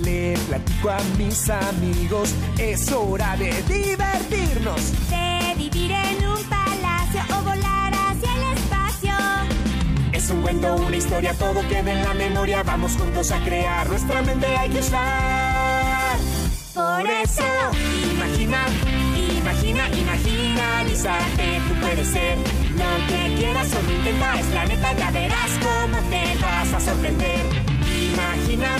Le 0.00 0.34
platico 0.48 0.90
a 0.90 0.98
mis 1.18 1.50
amigos, 1.50 2.34
es 2.58 2.90
hora 2.92 3.36
de 3.36 3.50
divertirnos. 3.62 4.80
De 5.10 5.54
vivir 5.56 5.92
en 5.92 6.26
un 6.26 6.42
palacio 6.44 7.20
o 7.36 7.42
volar 7.42 7.92
hacia 7.92 8.32
el 8.34 8.56
espacio. 8.56 9.14
Es 10.12 10.30
un 10.30 10.42
cuento, 10.42 10.76
una 10.76 10.96
historia, 10.96 11.34
todo 11.34 11.60
queda 11.68 11.92
en 11.92 12.02
la 12.02 12.14
memoria. 12.14 12.62
Vamos 12.62 12.92
juntos 12.92 13.30
a 13.30 13.38
crear, 13.44 13.88
nuestra 13.88 14.22
mente 14.22 14.46
hay 14.46 14.70
que 14.70 14.78
usar. 14.78 16.16
Por 16.74 17.06
eso, 17.10 17.42
Imagina, 18.14 18.66
imagina, 19.46 19.88
imaginalízate. 19.88 21.60
Tú 21.68 21.74
puedes 21.80 22.08
ser 22.08 22.36
lo 22.36 23.06
que 23.06 23.34
quieras, 23.36 23.68
solo 23.68 23.90
intenta, 23.92 24.40
es 24.40 24.48
la 24.50 24.64
neta, 24.66 24.92
ya 24.96 25.10
verás 25.10 25.50
cómo 25.62 25.98
te 26.10 26.36
vas 26.42 26.72
a 26.74 26.80
sorprender. 26.80 27.44
Imagina, 28.12 28.76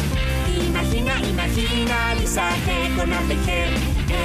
Imagina, 0.68 1.12
imagina, 1.28 2.10
alízate 2.10 2.90
con 2.96 3.12
Artejer. 3.12 3.68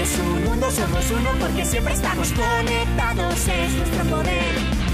Es 0.02 0.20
un 0.20 0.44
mundo, 0.46 0.72
somos 0.72 1.12
uno 1.12 1.30
porque 1.40 1.66
siempre 1.66 1.94
estamos 1.94 2.32
conectados, 2.32 3.48
es 3.48 3.74
nuestro 3.74 4.04
poder. 4.06 4.91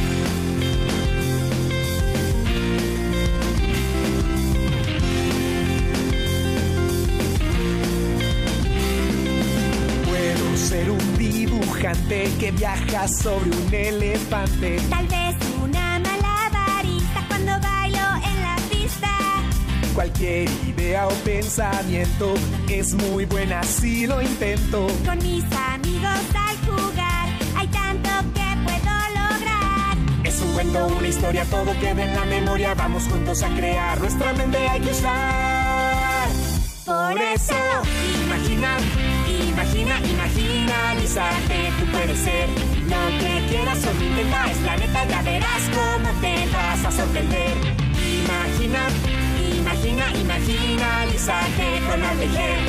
Que 12.06 12.52
viaja 12.52 13.08
sobre 13.08 13.50
un 13.50 13.74
elefante. 13.74 14.78
Tal 14.90 15.08
vez 15.08 15.36
una 15.62 16.00
malabarista 16.00 17.26
cuando 17.28 17.52
bailo 17.60 17.98
en 17.98 18.42
la 18.42 18.56
pista. 18.70 19.10
Cualquier 19.94 20.50
idea 20.68 21.08
o 21.08 21.12
pensamiento 21.26 22.34
es 22.70 22.94
muy 22.94 23.26
buena 23.26 23.64
si 23.64 24.08
lo 24.08 24.22
intento. 24.22 24.88
Con 25.06 25.18
mis 25.20 25.44
amigos 25.74 26.22
al 26.36 26.58
jugar 26.66 27.30
hay 27.56 27.68
tanto 27.68 28.10
que 28.34 28.48
puedo 28.64 28.96
lograr. 29.20 29.98
Es 30.24 30.40
un 30.42 30.54
cuento, 30.54 30.88
una 30.88 31.08
historia, 31.08 31.46
todo 31.46 31.78
queda 31.80 32.04
en 32.04 32.16
la 32.16 32.26
memoria. 32.26 32.74
Vamos 32.74 33.04
juntos 33.04 33.44
a 33.44 33.50
crear, 33.50 34.00
nuestra 34.00 34.34
mente 34.34 34.58
hay 34.58 34.82
que 34.82 34.92
usar. 34.92 36.30
Por 36.86 37.22
eso, 37.22 37.54
Imagina, 38.26 38.78
imagina, 39.58 40.00
imagina, 40.06 40.92
alízate, 40.92 41.72
tú 41.80 41.86
puedes 41.92 42.20
ser 42.20 42.48
lo 42.86 43.02
que 43.20 43.48
quieras 43.50 43.80
o 43.88 44.04
intenta, 44.04 44.46
la 44.66 44.78
neta, 44.78 45.08
ya 45.08 45.22
verás 45.24 45.64
cómo 45.74 46.10
te 46.22 46.48
vas 46.54 46.86
a 46.86 46.92
sorprender. 46.92 47.58
Imagina, 47.98 48.88
imagina, 49.58 50.06
imagina, 50.14 51.02
alízate 51.02 51.82
con 51.90 52.04
Artejer. 52.04 52.60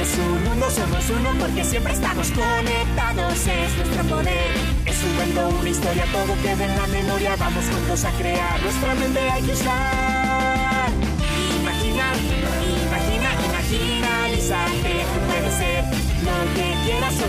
Es 0.00 0.18
un 0.18 0.44
mundo, 0.44 0.70
somos 0.70 1.10
uno 1.10 1.30
porque 1.38 1.62
siempre 1.62 1.92
estamos 1.92 2.30
conectados, 2.30 3.46
es 3.46 3.76
nuestro 3.76 4.02
poder. 4.04 4.50
Es 4.86 5.02
un 5.04 5.14
cuento, 5.16 5.48
una 5.60 5.68
historia, 5.68 6.04
todo 6.10 6.34
queda 6.42 6.64
en 6.64 6.76
la 6.78 6.86
memoria, 6.86 7.36
vamos 7.36 7.64
juntos 7.66 8.04
a 8.04 8.10
crear, 8.12 8.62
nuestra 8.62 8.94
mente 8.94 9.20
hay 9.20 9.42
que 9.42 9.52
usar. 9.52 10.88
Imagina, 11.60 12.04
imagina, 12.88 13.30
imagina, 13.44 14.24
alízate, 14.24 15.04
tú 15.12 15.20
puedes 15.28 15.54
ser 15.54 16.09
lo 16.44 16.84
quieras 16.84 17.14
o 17.20 17.28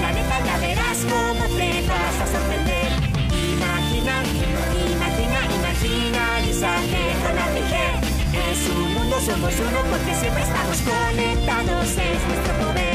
la 0.00 0.12
neta, 0.12 0.58
verás 0.60 0.98
cómo 1.04 1.44
te 1.56 1.86
vas 1.86 2.20
a 2.20 2.26
sorprender. 2.26 2.90
Imagina, 3.56 4.22
imagina, 4.94 5.40
imagina, 5.54 6.36
alízate 6.36 7.02
con 7.22 7.38
Artejer. 7.38 7.92
Es 8.50 8.60
un 8.70 8.94
mundo, 8.94 9.16
somos 9.20 9.54
uno 9.60 9.80
porque 9.90 10.14
siempre 10.14 10.42
estamos 10.42 10.78
conectados, 10.80 11.88
es 11.90 12.20
nuestro 12.28 12.54
poder. 12.64 12.90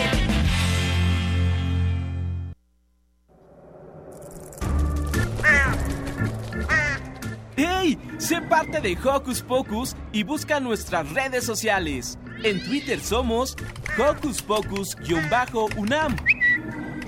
¡Hey! 7.57 7.97
Sé 8.17 8.41
parte 8.41 8.81
de 8.81 8.97
Hocus 8.97 9.41
Pocus 9.41 9.95
y 10.11 10.23
busca 10.23 10.59
nuestras 10.59 11.09
redes 11.13 11.45
sociales. 11.45 12.17
En 12.43 12.63
Twitter 12.63 12.99
somos 12.99 13.55
Hocus 13.97 14.41
Pocus-UNAM 14.41 16.15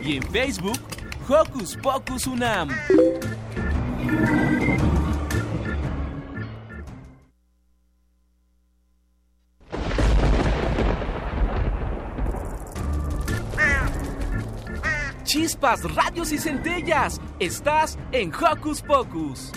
y 0.01 0.17
en 0.17 0.23
Facebook 0.31 0.79
Hocus 1.27 1.77
Pocus 1.77 2.27
UNAM. 2.27 2.69
Chispas, 15.23 15.83
radios 15.93 16.31
y 16.31 16.37
centellas. 16.37 17.19
Estás 17.39 17.97
en 18.13 18.33
Hocus 18.33 18.81
Pocus. 18.81 19.51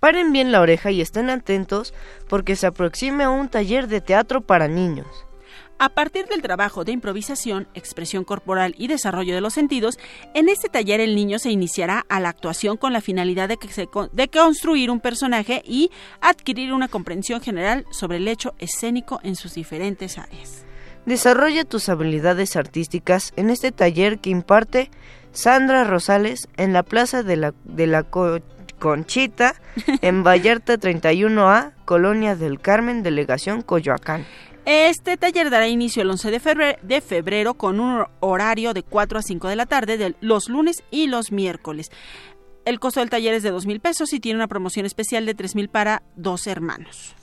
Paren 0.00 0.32
bien 0.32 0.52
la 0.52 0.60
oreja 0.60 0.90
y 0.90 1.00
estén 1.00 1.30
atentos 1.30 1.94
porque 2.28 2.56
se 2.56 2.66
aproxima 2.66 3.28
un 3.28 3.48
taller 3.48 3.88
de 3.88 4.00
teatro 4.00 4.40
para 4.40 4.68
niños. 4.68 5.06
A 5.78 5.90
partir 5.90 6.24
del 6.26 6.40
trabajo 6.40 6.84
de 6.84 6.92
improvisación, 6.92 7.68
expresión 7.74 8.24
corporal 8.24 8.74
y 8.78 8.88
desarrollo 8.88 9.34
de 9.34 9.42
los 9.42 9.52
sentidos, 9.52 9.98
en 10.32 10.48
este 10.48 10.70
taller 10.70 11.00
el 11.00 11.14
niño 11.14 11.38
se 11.38 11.50
iniciará 11.50 12.06
a 12.08 12.18
la 12.18 12.30
actuación 12.30 12.78
con 12.78 12.94
la 12.94 13.02
finalidad 13.02 13.50
de, 13.50 13.58
que 13.58 13.68
se 13.68 13.86
de 14.12 14.28
construir 14.28 14.90
un 14.90 15.00
personaje 15.00 15.60
y 15.66 15.90
adquirir 16.22 16.72
una 16.72 16.88
comprensión 16.88 17.42
general 17.42 17.84
sobre 17.90 18.16
el 18.16 18.26
hecho 18.26 18.54
escénico 18.58 19.20
en 19.22 19.36
sus 19.36 19.52
diferentes 19.52 20.16
áreas. 20.16 20.64
Desarrolla 21.04 21.64
tus 21.64 21.90
habilidades 21.90 22.56
artísticas 22.56 23.34
en 23.36 23.50
este 23.50 23.70
taller 23.70 24.18
que 24.18 24.30
imparte 24.30 24.90
Sandra 25.32 25.84
Rosales 25.84 26.48
en 26.56 26.72
la 26.72 26.84
Plaza 26.84 27.22
de 27.22 27.36
la, 27.36 27.54
de 27.64 27.86
la 27.86 28.02
Co- 28.02 28.40
Conchita 28.78 29.54
en 30.02 30.22
Vallarta 30.22 30.78
31A, 30.78 31.72
Colonia 31.84 32.36
del 32.36 32.60
Carmen, 32.60 33.02
Delegación 33.02 33.62
Coyoacán. 33.62 34.24
Este 34.64 35.16
taller 35.16 35.48
dará 35.48 35.68
inicio 35.68 36.02
el 36.02 36.10
11 36.10 36.30
de 36.30 36.40
febrero, 36.40 36.78
de 36.82 37.00
febrero 37.00 37.54
con 37.54 37.78
un 37.78 38.04
horario 38.20 38.74
de 38.74 38.82
4 38.82 39.20
a 39.20 39.22
5 39.22 39.48
de 39.48 39.56
la 39.56 39.66
tarde 39.66 39.96
de 39.96 40.16
los 40.20 40.48
lunes 40.48 40.82
y 40.90 41.06
los 41.06 41.30
miércoles. 41.30 41.90
El 42.64 42.80
costo 42.80 42.98
del 42.98 43.10
taller 43.10 43.34
es 43.34 43.44
de 43.44 43.52
2 43.52 43.64
mil 43.66 43.78
pesos 43.78 44.12
y 44.12 44.18
tiene 44.18 44.38
una 44.38 44.48
promoción 44.48 44.84
especial 44.84 45.24
de 45.24 45.34
3 45.34 45.54
mil 45.54 45.68
para 45.68 46.02
dos 46.16 46.48
hermanos. 46.48 47.14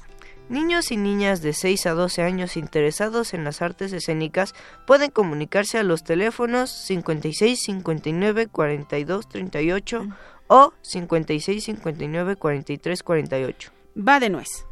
Niños 0.47 0.91
y 0.91 0.97
niñas 0.97 1.41
de 1.41 1.53
6 1.53 1.85
a 1.85 1.93
12 1.93 2.21
años 2.21 2.55
interesados 2.57 3.33
en 3.33 3.43
las 3.43 3.61
artes 3.61 3.91
escénicas 3.91 4.53
pueden 4.85 5.09
comunicarse 5.09 5.79
a 5.79 5.83
los 5.83 6.03
teléfonos 6.03 6.69
56 6.69 7.61
59 7.61 8.47
42 8.47 9.27
38 9.27 10.07
o 10.47 10.73
56 10.81 11.63
59 11.63 12.35
43 12.35 13.03
48. 13.03 13.71
Va 13.97 14.19
de 14.19 14.29
nuez. 14.29 14.65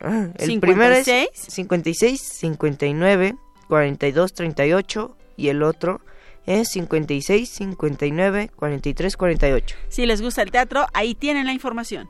Ah, 0.00 0.28
el 0.38 0.46
56. 0.46 0.60
primero 0.60 0.94
es 0.94 1.30
56 1.34 2.20
59 2.20 3.36
42 3.68 4.32
38 4.32 5.16
y 5.36 5.48
el 5.48 5.62
otro 5.62 6.00
es 6.46 6.68
56 6.70 7.48
59 7.48 8.50
43 8.54 9.16
48. 9.16 9.76
Si 9.88 10.06
les 10.06 10.22
gusta 10.22 10.42
el 10.42 10.50
teatro, 10.50 10.86
ahí 10.94 11.14
tienen 11.14 11.46
la 11.46 11.52
información. 11.52 12.08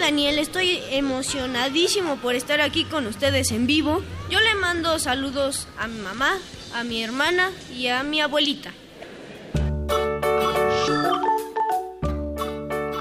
Daniel, 0.00 0.38
estoy 0.38 0.80
emocionadísimo 0.90 2.16
por 2.16 2.34
estar 2.34 2.62
aquí 2.62 2.84
con 2.84 3.06
ustedes 3.06 3.52
en 3.52 3.66
vivo. 3.66 4.00
Yo 4.30 4.40
le 4.40 4.54
mando 4.54 4.98
saludos 4.98 5.68
a 5.78 5.88
mi 5.88 5.98
mamá, 6.00 6.38
a 6.74 6.84
mi 6.84 7.04
hermana 7.04 7.50
y 7.76 7.88
a 7.88 8.02
mi 8.02 8.22
abuelita. 8.22 8.72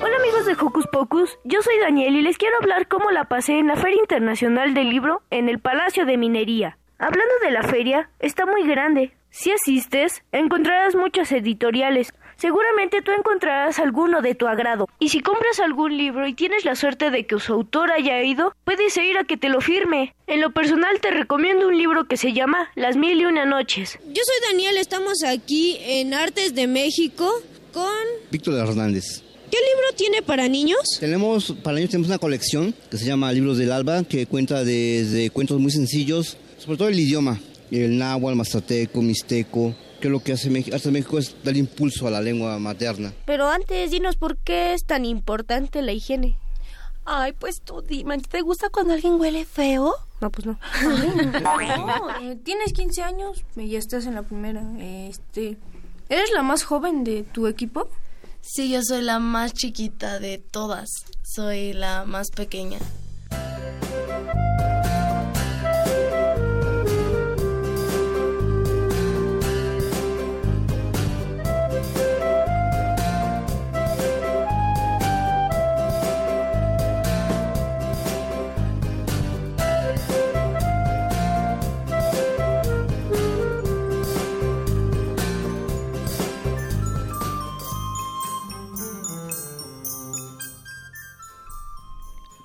Hola 0.01 0.17
amigos 0.19 0.45
de 0.45 0.53
Hocus 0.59 0.87
Pocus, 0.91 1.39
yo 1.45 1.61
soy 1.61 1.79
Daniel 1.79 2.17
y 2.17 2.21
les 2.21 2.37
quiero 2.37 2.57
hablar 2.61 2.89
cómo 2.89 3.11
la 3.11 3.29
pasé 3.29 3.59
en 3.59 3.67
la 3.67 3.77
Feria 3.77 4.01
Internacional 4.01 4.73
del 4.73 4.89
Libro 4.89 5.21
en 5.31 5.47
el 5.47 5.59
Palacio 5.59 6.05
de 6.05 6.17
Minería. 6.17 6.77
Hablando 6.97 7.33
de 7.41 7.51
la 7.51 7.63
feria, 7.63 8.09
está 8.19 8.45
muy 8.45 8.67
grande. 8.67 9.13
Si 9.29 9.51
asistes, 9.51 10.23
encontrarás 10.33 10.95
muchas 10.95 11.31
editoriales. 11.31 12.13
Seguramente 12.39 13.01
tú 13.01 13.11
encontrarás 13.11 13.79
alguno 13.79 14.21
de 14.21 14.33
tu 14.33 14.47
agrado. 14.47 14.87
Y 14.97 15.09
si 15.09 15.19
compras 15.19 15.59
algún 15.59 15.97
libro 15.97 16.25
y 16.25 16.33
tienes 16.33 16.63
la 16.63 16.75
suerte 16.75 17.11
de 17.11 17.25
que 17.25 17.39
su 17.39 17.53
autor 17.53 17.91
haya 17.91 18.23
ido, 18.23 18.55
puedes 18.63 18.95
ir 18.95 19.17
a 19.17 19.25
que 19.25 19.35
te 19.35 19.49
lo 19.49 19.59
firme. 19.59 20.15
En 20.25 20.39
lo 20.39 20.51
personal 20.51 21.01
te 21.01 21.11
recomiendo 21.11 21.67
un 21.67 21.77
libro 21.77 22.05
que 22.07 22.15
se 22.15 22.31
llama 22.31 22.69
Las 22.75 22.95
Mil 22.95 23.19
y 23.19 23.25
Una 23.25 23.45
Noches. 23.45 23.99
Yo 24.05 24.21
soy 24.25 24.51
Daniel, 24.51 24.77
estamos 24.77 25.23
aquí 25.23 25.77
en 25.81 26.13
Artes 26.13 26.55
de 26.55 26.67
México 26.67 27.29
con... 27.73 27.91
Víctor 28.31 28.55
Hernández. 28.55 29.21
¿Qué 29.51 29.57
libro 29.57 29.95
tiene 29.97 30.21
para 30.21 30.47
niños? 30.47 30.79
Tenemos, 30.99 31.53
para 31.63 31.75
niños 31.75 31.89
tenemos 31.89 32.07
una 32.07 32.19
colección 32.19 32.73
que 32.89 32.97
se 32.97 33.05
llama 33.05 33.33
Libros 33.33 33.57
del 33.57 33.71
Alba, 33.71 34.03
que 34.03 34.27
cuenta 34.27 34.63
desde 34.63 35.29
cuentos 35.31 35.59
muy 35.59 35.71
sencillos 35.71 36.37
sobre 36.59 36.77
todo 36.77 36.89
el 36.89 36.99
idioma, 36.99 37.39
el 37.71 37.97
náhuatl, 37.97 38.37
mazateco, 38.37 39.01
mixteco, 39.01 39.73
que 39.99 40.09
lo 40.09 40.21
que 40.21 40.33
hace 40.33 40.49
México, 40.49 40.75
hace 40.75 40.91
México 40.91 41.17
es 41.17 41.35
dar 41.43 41.55
impulso 41.57 42.07
a 42.07 42.11
la 42.11 42.21
lengua 42.21 42.57
materna. 42.59 43.13
Pero 43.25 43.49
antes, 43.49 43.91
dinos 43.91 44.15
por 44.15 44.37
qué 44.37 44.73
es 44.73 44.85
tan 44.85 45.05
importante 45.05 45.81
la 45.81 45.91
higiene. 45.91 46.37
Ay, 47.05 47.33
pues 47.33 47.61
tú 47.61 47.81
dime, 47.81 48.19
¿te 48.19 48.41
gusta 48.41 48.69
cuando 48.69 48.93
alguien 48.93 49.19
huele 49.19 49.45
feo? 49.45 49.95
No, 50.21 50.29
pues 50.29 50.45
no. 50.45 50.59
no, 51.41 52.19
eh, 52.21 52.37
tienes 52.43 52.73
15 52.73 53.01
años 53.01 53.43
y 53.55 53.69
ya 53.69 53.79
estás 53.79 54.05
en 54.05 54.15
la 54.15 54.23
primera. 54.23 54.63
Este, 54.79 55.57
¿Eres 56.09 56.31
la 56.31 56.43
más 56.43 56.63
joven 56.63 57.03
de 57.03 57.23
tu 57.23 57.47
equipo? 57.47 57.87
Sí, 58.41 58.69
yo 58.71 58.81
soy 58.83 59.01
la 59.01 59.19
más 59.19 59.53
chiquita 59.53 60.19
de 60.19 60.37
todas. 60.37 60.89
Soy 61.23 61.73
la 61.73 62.05
más 62.05 62.29
pequeña. 62.31 62.79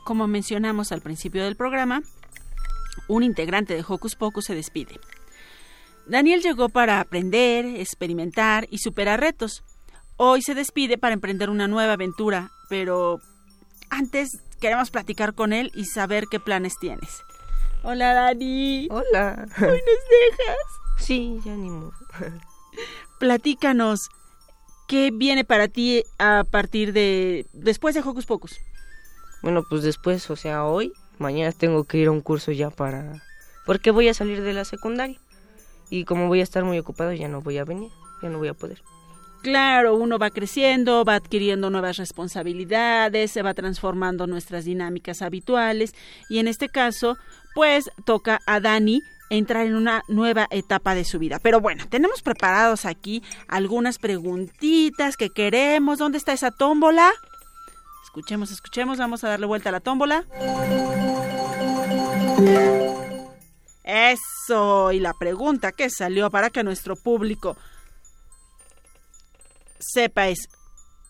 Como 0.04 0.26
mencionamos 0.26 0.92
al 0.92 1.00
principio 1.00 1.44
del 1.44 1.56
programa, 1.56 2.02
un 3.08 3.22
integrante 3.22 3.74
de 3.74 3.84
Hocus 3.86 4.16
Pocus 4.16 4.44
se 4.44 4.54
despide. 4.54 5.00
Daniel 6.06 6.42
llegó 6.42 6.68
para 6.68 7.00
aprender, 7.00 7.64
experimentar 7.64 8.66
y 8.70 8.78
superar 8.78 9.20
retos. 9.20 9.64
Hoy 10.16 10.42
se 10.42 10.54
despide 10.54 10.98
para 10.98 11.14
emprender 11.14 11.48
una 11.48 11.68
nueva 11.68 11.94
aventura, 11.94 12.50
pero 12.68 13.20
antes 13.88 14.28
queremos 14.60 14.90
platicar 14.90 15.34
con 15.34 15.52
él 15.54 15.70
y 15.74 15.86
saber 15.86 16.26
qué 16.30 16.38
planes 16.38 16.74
tienes. 16.78 17.22
Hola 17.82 18.12
Dani. 18.12 18.88
Hola. 18.90 19.46
¿Hoy 19.56 19.66
nos 19.66 20.38
dejas? 20.38 20.56
Sí, 20.98 21.38
ya 21.44 21.54
ni 21.54 21.70
modo. 21.70 21.92
Platícanos, 23.18 24.10
¿qué 24.86 25.10
viene 25.10 25.44
para 25.44 25.68
ti 25.68 26.04
a 26.18 26.44
partir 26.50 26.92
de 26.92 27.46
después 27.54 27.94
de 27.94 28.02
Hocus 28.02 28.26
Pocus? 28.26 28.60
Bueno, 29.44 29.62
pues 29.62 29.82
después, 29.82 30.30
o 30.30 30.36
sea, 30.36 30.64
hoy, 30.64 30.94
mañana 31.18 31.52
tengo 31.52 31.84
que 31.84 31.98
ir 31.98 32.08
a 32.08 32.10
un 32.10 32.22
curso 32.22 32.50
ya 32.50 32.70
para... 32.70 33.22
Porque 33.66 33.90
voy 33.90 34.08
a 34.08 34.14
salir 34.14 34.40
de 34.40 34.54
la 34.54 34.64
secundaria. 34.64 35.20
Y 35.90 36.06
como 36.06 36.28
voy 36.28 36.40
a 36.40 36.42
estar 36.42 36.64
muy 36.64 36.78
ocupado, 36.78 37.12
ya 37.12 37.28
no 37.28 37.42
voy 37.42 37.58
a 37.58 37.64
venir, 37.64 37.90
ya 38.22 38.30
no 38.30 38.38
voy 38.38 38.48
a 38.48 38.54
poder. 38.54 38.80
Claro, 39.42 39.96
uno 39.96 40.18
va 40.18 40.30
creciendo, 40.30 41.04
va 41.04 41.16
adquiriendo 41.16 41.68
nuevas 41.68 41.98
responsabilidades, 41.98 43.32
se 43.32 43.42
va 43.42 43.52
transformando 43.52 44.26
nuestras 44.26 44.64
dinámicas 44.64 45.20
habituales 45.20 45.94
y 46.30 46.38
en 46.38 46.48
este 46.48 46.70
caso, 46.70 47.18
pues 47.54 47.90
toca 48.06 48.40
a 48.46 48.60
Dani 48.60 49.02
entrar 49.28 49.66
en 49.66 49.74
una 49.74 50.04
nueva 50.08 50.46
etapa 50.50 50.94
de 50.94 51.04
su 51.04 51.18
vida. 51.18 51.38
Pero 51.38 51.60
bueno, 51.60 51.84
tenemos 51.90 52.22
preparados 52.22 52.86
aquí 52.86 53.22
algunas 53.46 53.98
preguntitas 53.98 55.18
que 55.18 55.28
queremos. 55.28 55.98
¿Dónde 55.98 56.16
está 56.16 56.32
esa 56.32 56.50
tómbola? 56.50 57.12
Escuchemos, 58.14 58.52
escuchemos, 58.52 58.98
vamos 58.98 59.24
a 59.24 59.28
darle 59.28 59.44
vuelta 59.44 59.70
a 59.70 59.72
la 59.72 59.80
tómbola. 59.80 60.24
Eso, 63.82 64.92
y 64.92 65.00
la 65.00 65.12
pregunta 65.14 65.72
que 65.72 65.90
salió 65.90 66.30
para 66.30 66.50
que 66.50 66.62
nuestro 66.62 66.94
público 66.94 67.56
sepa 69.80 70.28
es, 70.28 70.48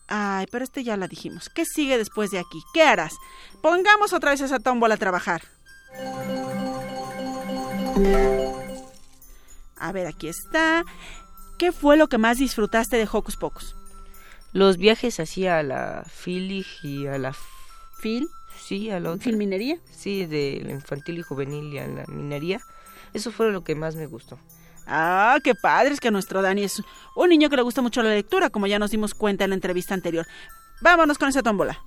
ay, 0.07 0.47
pero 0.51 0.63
este 0.63 0.83
ya 0.83 0.97
la 0.97 1.07
dijimos, 1.07 1.47
¿qué 1.49 1.63
sigue 1.63 1.99
después 1.99 2.31
de 2.31 2.39
aquí? 2.39 2.63
¿Qué 2.73 2.81
harás? 2.81 3.13
Pongamos 3.61 4.11
otra 4.11 4.31
vez 4.31 4.41
esa 4.41 4.57
tómbola 4.57 4.95
a 4.95 4.97
trabajar. 4.97 5.43
A 9.77 9.91
ver, 9.91 10.07
aquí 10.07 10.27
está. 10.27 10.83
¿Qué 11.59 11.71
fue 11.71 11.97
lo 11.97 12.07
que 12.07 12.17
más 12.17 12.39
disfrutaste 12.39 12.97
de 12.97 13.07
Hocus 13.11 13.37
Pocus? 13.37 13.75
Los 14.55 14.77
viajes 14.77 15.19
así 15.19 15.47
a 15.47 15.63
la 15.63 16.05
Filig 16.09 16.65
y 16.81 17.07
a 17.07 17.17
la... 17.17 17.35
¿Fil? 17.99 18.29
Sí, 18.57 18.89
a 18.89 19.01
la. 19.01 19.17
¿Filminería? 19.17 19.79
Sí, 19.91 20.25
de 20.27 20.61
la 20.63 20.71
infantil 20.71 21.17
y 21.17 21.23
juvenil 21.23 21.73
y 21.73 21.79
a 21.79 21.87
la 21.87 22.05
minería. 22.07 22.61
Eso 23.13 23.33
fue 23.33 23.51
lo 23.51 23.65
que 23.65 23.75
más 23.75 23.97
me 23.97 24.05
gustó. 24.05 24.39
Ah, 24.87 25.39
qué 25.43 25.55
padre, 25.55 25.93
es 25.93 25.99
que 25.99 26.09
nuestro 26.09 26.41
Dani 26.41 26.63
es 26.63 26.81
un 27.17 27.27
niño 27.27 27.49
que 27.49 27.57
le 27.57 27.63
gusta 27.63 27.81
mucho 27.81 28.01
la 28.01 28.11
lectura, 28.11 28.49
como 28.49 28.65
ya 28.65 28.79
nos 28.79 28.91
dimos 28.91 29.13
cuenta 29.13 29.43
en 29.43 29.49
la 29.49 29.55
entrevista 29.55 29.93
anterior. 29.93 30.25
Vámonos 30.79 31.17
con 31.17 31.27
esa 31.27 31.43
tómbola. 31.43 31.77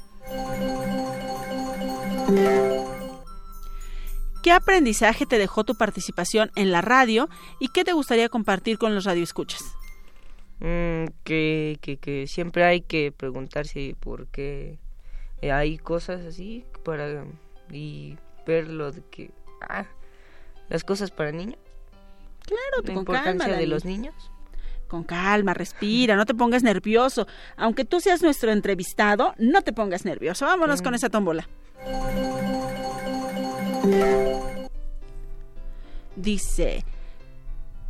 ¿Qué 4.43 4.53
aprendizaje 4.53 5.25
te 5.25 5.39
dejó 5.39 5.65
tu 5.65 5.75
participación 5.75 6.51
en 6.55 6.71
la 6.71 6.83
radio 6.83 7.31
y 7.61 7.69
qué 7.69 7.83
te 7.85 7.95
gustaría 7.95 8.29
compartir 8.29 8.77
con 8.77 8.95
los 8.95 9.05
radioescuchas? 9.05 9.65
Mm, 10.61 11.05
que, 11.25 11.79
que, 11.81 11.99
que 11.99 12.27
siempre 12.27 12.65
hay 12.65 12.81
que 12.81 13.13
preguntarse 13.13 13.95
por 14.01 14.27
qué 14.27 14.79
hay 15.41 15.79
cosas 15.79 16.25
así 16.27 16.65
para 16.85 17.25
y 17.71 18.17
ver 18.45 18.69
lo 18.69 18.91
de 18.91 19.03
que 19.09 19.31
ah, 19.61 19.87
las 20.69 20.83
cosas 20.83 21.11
para 21.13 21.31
niños 21.31 21.59
Claro, 22.45 22.83
la 22.83 22.87
con 22.87 22.97
importancia 22.99 23.47
calma, 23.47 23.57
de 23.61 23.67
los 23.69 23.85
niños 23.85 24.15
Con 24.89 25.05
calma, 25.05 25.55
respira, 25.55 26.17
no 26.17 26.25
te 26.27 26.35
pongas 26.35 26.63
nervioso. 26.63 27.27
Aunque 27.57 27.85
tú 27.85 28.01
seas 28.01 28.23
nuestro 28.23 28.51
entrevistado, 28.51 29.35
no 29.39 29.61
te 29.63 29.73
pongas 29.75 30.05
nervioso. 30.07 30.47
Vámonos 30.47 30.81
Mm. 30.81 30.85
con 30.85 30.95
esa 30.95 31.09
tómbola. 31.11 31.47
Dice, 36.17 36.85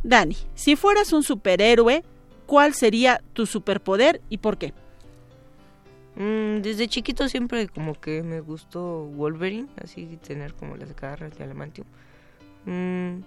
Dani, 0.03 0.37
si 0.53 0.75
fueras 0.75 1.13
un 1.13 1.23
superhéroe, 1.23 2.03
¿cuál 2.49 2.73
sería 2.73 3.21
tu 3.33 3.45
superpoder 3.45 4.21
y 4.27 4.39
por 4.39 4.57
qué? 4.57 4.73
Mm, 6.15 6.61
desde 6.63 6.87
chiquito 6.87 7.29
siempre 7.29 7.67
como 7.67 7.93
que 7.93 8.23
me 8.23 8.41
gustó 8.41 9.05
Wolverine, 9.05 9.69
así 9.81 10.17
tener 10.17 10.55
como 10.55 10.75
las 10.75 10.95
garras 10.95 11.37
de 11.37 11.43
adamantium. 11.43 11.85
Mm, 12.65 13.19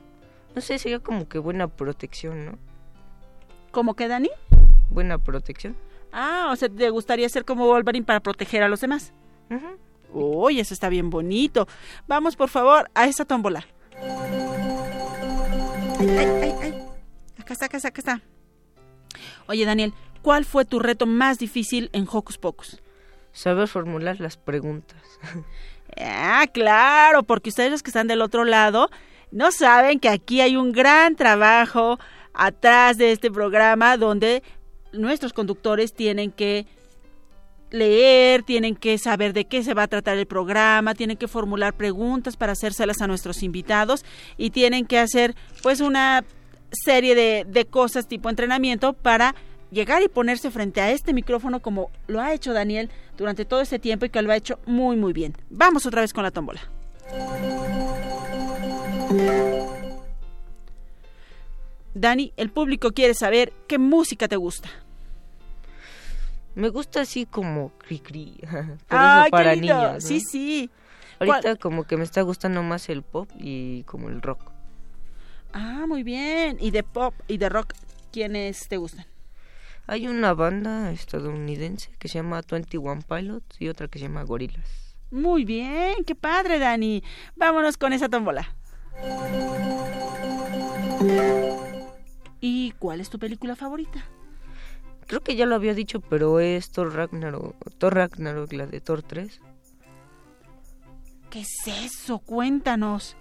no 0.56 0.60
sé, 0.60 0.76
sería 0.80 0.98
como 0.98 1.28
que 1.28 1.38
buena 1.38 1.68
protección, 1.68 2.44
¿no? 2.44 2.58
¿Cómo 3.70 3.94
que, 3.94 4.08
Dani? 4.08 4.28
Buena 4.90 5.18
protección. 5.18 5.76
Ah, 6.10 6.50
o 6.52 6.56
sea, 6.56 6.68
¿te 6.68 6.90
gustaría 6.90 7.28
ser 7.28 7.44
como 7.44 7.66
Wolverine 7.66 8.04
para 8.04 8.18
proteger 8.18 8.64
a 8.64 8.68
los 8.68 8.80
demás? 8.80 9.12
Uy, 10.12 10.58
eso 10.58 10.74
está 10.74 10.88
bien 10.88 11.10
bonito. 11.10 11.68
Vamos, 12.08 12.34
por 12.34 12.48
favor, 12.48 12.90
a 12.92 13.06
esa 13.06 13.24
tómbola. 13.24 13.64
Ay, 16.00 16.08
ay, 16.08 16.42
ay, 16.42 16.54
ay. 16.60 16.74
Acá 17.38 17.52
está, 17.52 17.66
acá 17.66 17.76
está, 17.76 17.88
acá 17.88 18.00
está. 18.00 18.31
Oye, 19.46 19.64
Daniel, 19.64 19.92
¿cuál 20.22 20.44
fue 20.44 20.64
tu 20.64 20.78
reto 20.78 21.06
más 21.06 21.38
difícil 21.38 21.90
en 21.92 22.06
Hocus 22.10 22.38
Pocus? 22.38 22.80
Saber 23.32 23.68
formular 23.68 24.20
las 24.20 24.36
preguntas. 24.36 25.00
Ah, 25.98 26.46
claro, 26.50 27.22
porque 27.22 27.50
ustedes 27.50 27.70
los 27.70 27.82
que 27.82 27.90
están 27.90 28.06
del 28.06 28.22
otro 28.22 28.44
lado 28.44 28.88
no 29.30 29.52
saben 29.52 30.00
que 30.00 30.08
aquí 30.08 30.40
hay 30.40 30.56
un 30.56 30.72
gran 30.72 31.16
trabajo 31.16 31.98
atrás 32.32 32.96
de 32.96 33.12
este 33.12 33.30
programa 33.30 33.98
donde 33.98 34.42
nuestros 34.92 35.32
conductores 35.32 35.92
tienen 35.92 36.30
que 36.30 36.66
leer, 37.70 38.42
tienen 38.42 38.76
que 38.76 38.98
saber 38.98 39.32
de 39.32 39.46
qué 39.46 39.62
se 39.62 39.74
va 39.74 39.84
a 39.84 39.88
tratar 39.88 40.18
el 40.18 40.26
programa, 40.26 40.94
tienen 40.94 41.16
que 41.16 41.28
formular 41.28 41.74
preguntas 41.74 42.36
para 42.36 42.52
hacérselas 42.52 43.00
a 43.00 43.06
nuestros 43.06 43.42
invitados 43.42 44.04
y 44.36 44.50
tienen 44.50 44.86
que 44.86 44.98
hacer 44.98 45.34
pues 45.62 45.80
una 45.80 46.24
serie 46.72 47.14
de, 47.14 47.44
de 47.46 47.64
cosas 47.66 48.08
tipo 48.08 48.30
entrenamiento 48.30 48.92
para 48.92 49.34
llegar 49.70 50.02
y 50.02 50.08
ponerse 50.08 50.50
frente 50.50 50.80
a 50.80 50.90
este 50.90 51.12
micrófono 51.12 51.60
como 51.60 51.90
lo 52.06 52.20
ha 52.20 52.34
hecho 52.34 52.52
Daniel 52.52 52.90
durante 53.16 53.44
todo 53.44 53.60
este 53.60 53.78
tiempo 53.78 54.04
y 54.04 54.10
que 54.10 54.22
lo 54.22 54.32
ha 54.32 54.36
hecho 54.36 54.58
muy 54.66 54.96
muy 54.96 55.12
bien. 55.12 55.34
Vamos 55.50 55.86
otra 55.86 56.02
vez 56.02 56.12
con 56.12 56.22
la 56.24 56.30
tómbola. 56.30 56.60
Dani, 61.94 62.32
el 62.36 62.50
público 62.50 62.92
quiere 62.92 63.14
saber 63.14 63.52
qué 63.66 63.78
música 63.78 64.28
te 64.28 64.36
gusta. 64.36 64.68
Me 66.54 66.68
gusta 66.68 67.02
así 67.02 67.26
como 67.26 67.72
cri 67.78 67.98
cri. 67.98 68.38
Por 68.88 68.98
Ay, 68.98 69.30
para 69.30 69.54
niños. 69.54 69.94
¿no? 69.94 70.00
Sí, 70.00 70.20
sí. 70.20 70.70
Ahorita 71.18 71.56
como 71.56 71.84
que 71.84 71.96
me 71.96 72.04
está 72.04 72.22
gustando 72.22 72.62
más 72.62 72.88
el 72.88 73.02
pop 73.02 73.28
y 73.38 73.84
como 73.84 74.08
el 74.08 74.20
rock. 74.20 74.51
Ah, 75.52 75.84
muy 75.86 76.02
bien. 76.02 76.56
¿Y 76.60 76.70
de 76.70 76.82
pop 76.82 77.14
y 77.28 77.38
de 77.38 77.48
rock 77.48 77.74
quiénes 78.12 78.68
te 78.68 78.76
gustan? 78.76 79.06
Hay 79.86 80.06
una 80.06 80.32
banda 80.32 80.92
estadounidense 80.92 81.90
que 81.98 82.08
se 82.08 82.18
llama 82.18 82.40
21 82.48 83.02
Pilots 83.02 83.60
y 83.60 83.68
otra 83.68 83.88
que 83.88 83.98
se 83.98 84.06
llama 84.06 84.22
Gorillaz. 84.22 84.94
Muy 85.10 85.44
bien, 85.44 86.04
qué 86.06 86.14
padre, 86.14 86.58
Dani. 86.58 87.02
Vámonos 87.36 87.76
con 87.76 87.92
esa 87.92 88.08
tómbola. 88.08 88.54
¿Y 92.40 92.72
cuál 92.78 93.00
es 93.00 93.10
tu 93.10 93.18
película 93.18 93.56
favorita? 93.56 94.04
Creo 95.06 95.20
que 95.20 95.36
ya 95.36 95.46
lo 95.46 95.54
había 95.54 95.74
dicho, 95.74 96.00
pero 96.00 96.40
es 96.40 96.70
Thor 96.70 96.94
Ragnarok, 96.94 97.54
Thor 97.76 97.94
Ragnarok, 97.94 98.52
la 98.52 98.66
de 98.66 98.80
Thor 98.80 99.02
3. 99.02 99.40
¿Qué 101.28 101.40
es 101.40 101.66
eso? 101.66 102.18
Cuéntanos. 102.20 103.16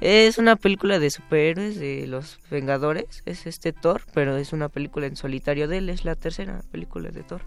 Es 0.00 0.36
una 0.36 0.56
película 0.56 0.98
de 0.98 1.10
superhéroes 1.10 1.78
de 1.78 2.06
los 2.06 2.38
Vengadores. 2.50 3.22
Es 3.24 3.46
este 3.46 3.72
Thor, 3.72 4.02
pero 4.12 4.36
es 4.36 4.52
una 4.52 4.68
película 4.68 5.06
en 5.06 5.16
solitario 5.16 5.68
de 5.68 5.78
él. 5.78 5.88
Es 5.88 6.04
la 6.04 6.14
tercera 6.14 6.62
película 6.70 7.10
de 7.10 7.22
Thor. 7.22 7.42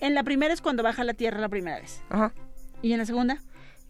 En 0.00 0.14
la 0.14 0.24
primera 0.24 0.52
es 0.52 0.60
cuando 0.60 0.82
baja 0.82 1.02
a 1.02 1.04
la 1.04 1.14
Tierra 1.14 1.38
la 1.38 1.48
primera 1.48 1.78
vez. 1.78 2.02
Ajá. 2.10 2.32
¿Y 2.82 2.92
en 2.92 2.98
la 2.98 3.06
segunda? 3.06 3.38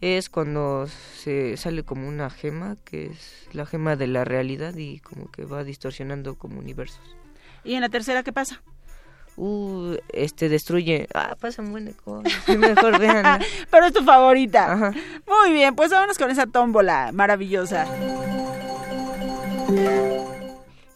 Es 0.02 0.28
cuando 0.28 0.86
se 0.86 1.56
sale 1.56 1.82
como 1.84 2.06
una 2.06 2.28
gema, 2.28 2.76
que 2.84 3.06
es 3.06 3.48
la 3.52 3.64
gema 3.64 3.96
de 3.96 4.08
la 4.08 4.24
realidad 4.24 4.76
y 4.76 5.00
como 5.00 5.30
que 5.30 5.46
va 5.46 5.64
distorsionando 5.64 6.36
como 6.36 6.58
universos. 6.58 7.16
¿Y 7.64 7.74
en 7.74 7.80
la 7.80 7.88
tercera 7.88 8.22
qué 8.22 8.32
pasa? 8.32 8.62
Uh, 9.36 9.96
este 10.12 10.48
destruye. 10.48 11.08
Ah, 11.12 11.36
pasan 11.40 11.70
buenas 11.72 11.96
cosas. 11.96 12.32
Mejor 12.58 12.98
vean. 12.98 13.42
Pero 13.70 13.86
es 13.86 13.92
tu 13.92 14.04
favorita. 14.04 14.92
Muy 15.26 15.52
bien, 15.52 15.74
pues 15.74 15.90
vámonos 15.90 16.18
con 16.18 16.30
esa 16.30 16.46
tómbola 16.46 17.10
maravillosa. 17.12 17.86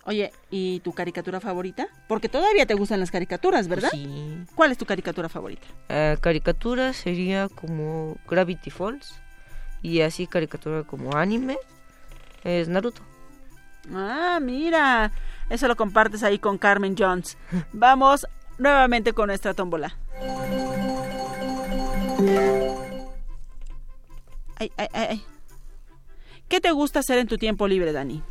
Oye, 0.05 0.33
¿y 0.51 0.81
tu 0.81 0.93
caricatura 0.93 1.39
favorita? 1.39 1.89
Porque 2.07 2.31
todavía 2.31 2.65
te 2.65 2.73
gustan 2.75 3.01
las 3.01 3.11
caricaturas, 3.11 3.69
¿verdad? 3.69 3.91
Sí. 3.91 4.39
¿Cuál 4.55 4.73
es 4.73 4.79
tu 4.79 4.87
caricatura 4.87 5.29
favorita? 5.29 5.67
Ah, 5.91 6.17
caricatura 6.21 6.93
sería 6.95 7.49
como 7.49 8.17
Gravity 8.27 8.71
Falls. 8.71 9.21
Y 9.83 10.01
así 10.01 10.27
caricatura 10.27 10.83
como 10.85 11.15
anime 11.17 11.59
es 12.43 12.69
Naruto. 12.69 13.03
Ah, 13.93 14.39
mira. 14.41 15.13
Eso 15.51 15.69
lo 15.69 15.77
compartes 15.77 16.23
ahí 16.23 16.39
con 16.39 16.59
Carmen 16.59 16.95
Jones. 16.99 17.39
Vamos 17.73 18.27
nuevamente 18.59 19.13
con 19.13 19.29
nuestra 19.29 19.55
tómbola. 19.55 19.97
Ay, 24.57 24.73
ay, 24.77 24.89
ay, 24.93 25.07
ay. 25.11 25.25
¿Qué 26.49 26.61
te 26.61 26.71
gusta 26.73 27.01
hacer 27.01 27.19
en 27.19 27.29
tu 27.29 27.39
tiempo 27.39 27.69
libre, 27.69 27.93
Dani? 27.93 28.23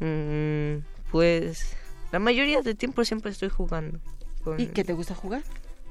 Mm, 0.00 0.84
pues 1.10 1.76
la 2.10 2.18
mayoría 2.18 2.62
del 2.62 2.76
tiempo 2.76 3.04
siempre 3.04 3.30
estoy 3.30 3.48
jugando. 3.48 4.00
con 4.42 4.58
¿Y 4.60 4.66
qué 4.66 4.84
te 4.84 4.92
gusta 4.92 5.14
jugar? 5.14 5.42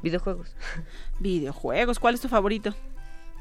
Videojuegos. 0.02 0.56
Videojuegos, 1.20 2.00
¿cuál 2.00 2.16
es 2.16 2.22
tu 2.22 2.28
favorito? 2.28 2.76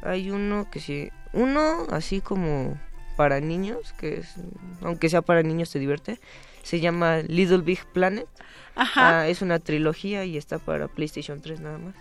Hay 0.02 0.30
uno 0.30 0.68
que 0.70 0.80
sí, 0.80 1.10
uno 1.32 1.86
así 1.90 2.20
como 2.20 2.78
para 3.16 3.40
niños, 3.40 3.92
que 3.98 4.18
es, 4.20 4.34
aunque 4.80 5.08
sea 5.08 5.22
para 5.22 5.42
niños 5.42 5.70
te 5.70 5.78
divierte, 5.78 6.18
se 6.62 6.80
llama 6.80 7.18
Little 7.18 7.58
Big 7.58 7.84
Planet. 7.92 8.26
Ajá. 8.74 9.20
Ah, 9.20 9.28
es 9.28 9.42
una 9.42 9.58
trilogía 9.58 10.24
y 10.24 10.36
está 10.36 10.58
para 10.58 10.88
PlayStation 10.88 11.40
3 11.40 11.60
nada 11.60 11.78
más. 11.78 11.94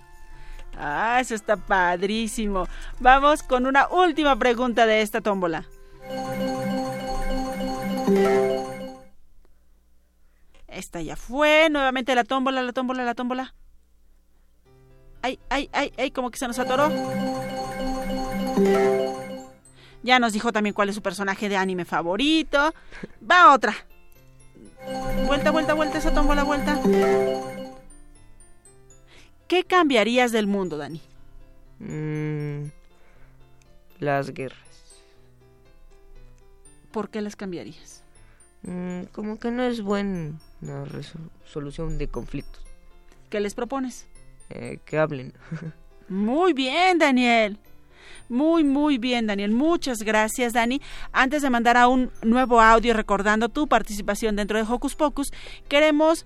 Ah, 0.77 1.19
eso 1.19 1.35
está 1.35 1.57
padrísimo. 1.57 2.67
Vamos 2.99 3.43
con 3.43 3.65
una 3.65 3.87
última 3.89 4.37
pregunta 4.37 4.85
de 4.85 5.01
esta 5.01 5.21
tómbola. 5.21 5.65
Esta 10.67 11.01
ya 11.01 11.15
fue. 11.15 11.69
Nuevamente 11.69 12.15
la 12.15 12.23
tómbola, 12.23 12.61
la 12.63 12.73
tómbola, 12.73 13.03
la 13.03 13.15
tómbola. 13.15 13.53
Ay, 15.21 15.37
ay, 15.49 15.69
ay, 15.73 15.93
ay, 15.97 16.11
como 16.11 16.31
que 16.31 16.39
se 16.39 16.47
nos 16.47 16.57
atoró. 16.57 16.89
Ya 20.03 20.19
nos 20.19 20.33
dijo 20.33 20.51
también 20.51 20.73
cuál 20.73 20.89
es 20.89 20.95
su 20.95 21.01
personaje 21.01 21.47
de 21.47 21.57
anime 21.57 21.85
favorito. 21.85 22.73
Va 23.29 23.53
otra. 23.53 23.75
Vuelta, 25.27 25.51
vuelta, 25.51 25.73
vuelta, 25.73 25.97
esa 25.97 26.13
tómbola, 26.13 26.43
vuelta. 26.43 26.79
¿Qué 29.47 29.63
cambiarías 29.63 30.31
del 30.31 30.47
mundo, 30.47 30.77
Dani? 30.77 31.01
Mm, 31.79 32.69
las 33.99 34.33
guerras. 34.33 34.59
¿Por 36.91 37.09
qué 37.09 37.21
las 37.21 37.35
cambiarías? 37.35 38.03
Mm, 38.63 39.03
como 39.11 39.39
que 39.39 39.51
no 39.51 39.63
es 39.63 39.81
buena 39.81 40.37
resolución 40.85 41.97
de 41.97 42.07
conflictos. 42.07 42.63
¿Qué 43.29 43.39
les 43.39 43.55
propones? 43.55 44.07
Eh, 44.49 44.79
que 44.85 44.97
hablen. 44.97 45.33
Muy 46.09 46.53
bien, 46.53 46.97
Daniel. 46.97 47.57
Muy, 48.29 48.63
muy 48.63 48.97
bien, 48.97 49.27
Daniel. 49.27 49.51
Muchas 49.51 49.99
gracias, 50.03 50.53
Dani. 50.53 50.81
Antes 51.11 51.41
de 51.41 51.49
mandar 51.49 51.77
a 51.77 51.87
un 51.87 52.11
nuevo 52.23 52.61
audio 52.61 52.93
recordando 52.93 53.49
tu 53.49 53.67
participación 53.67 54.35
dentro 54.35 54.57
de 54.57 54.71
Hocus 54.71 54.95
Pocus, 54.95 55.31
queremos 55.67 56.25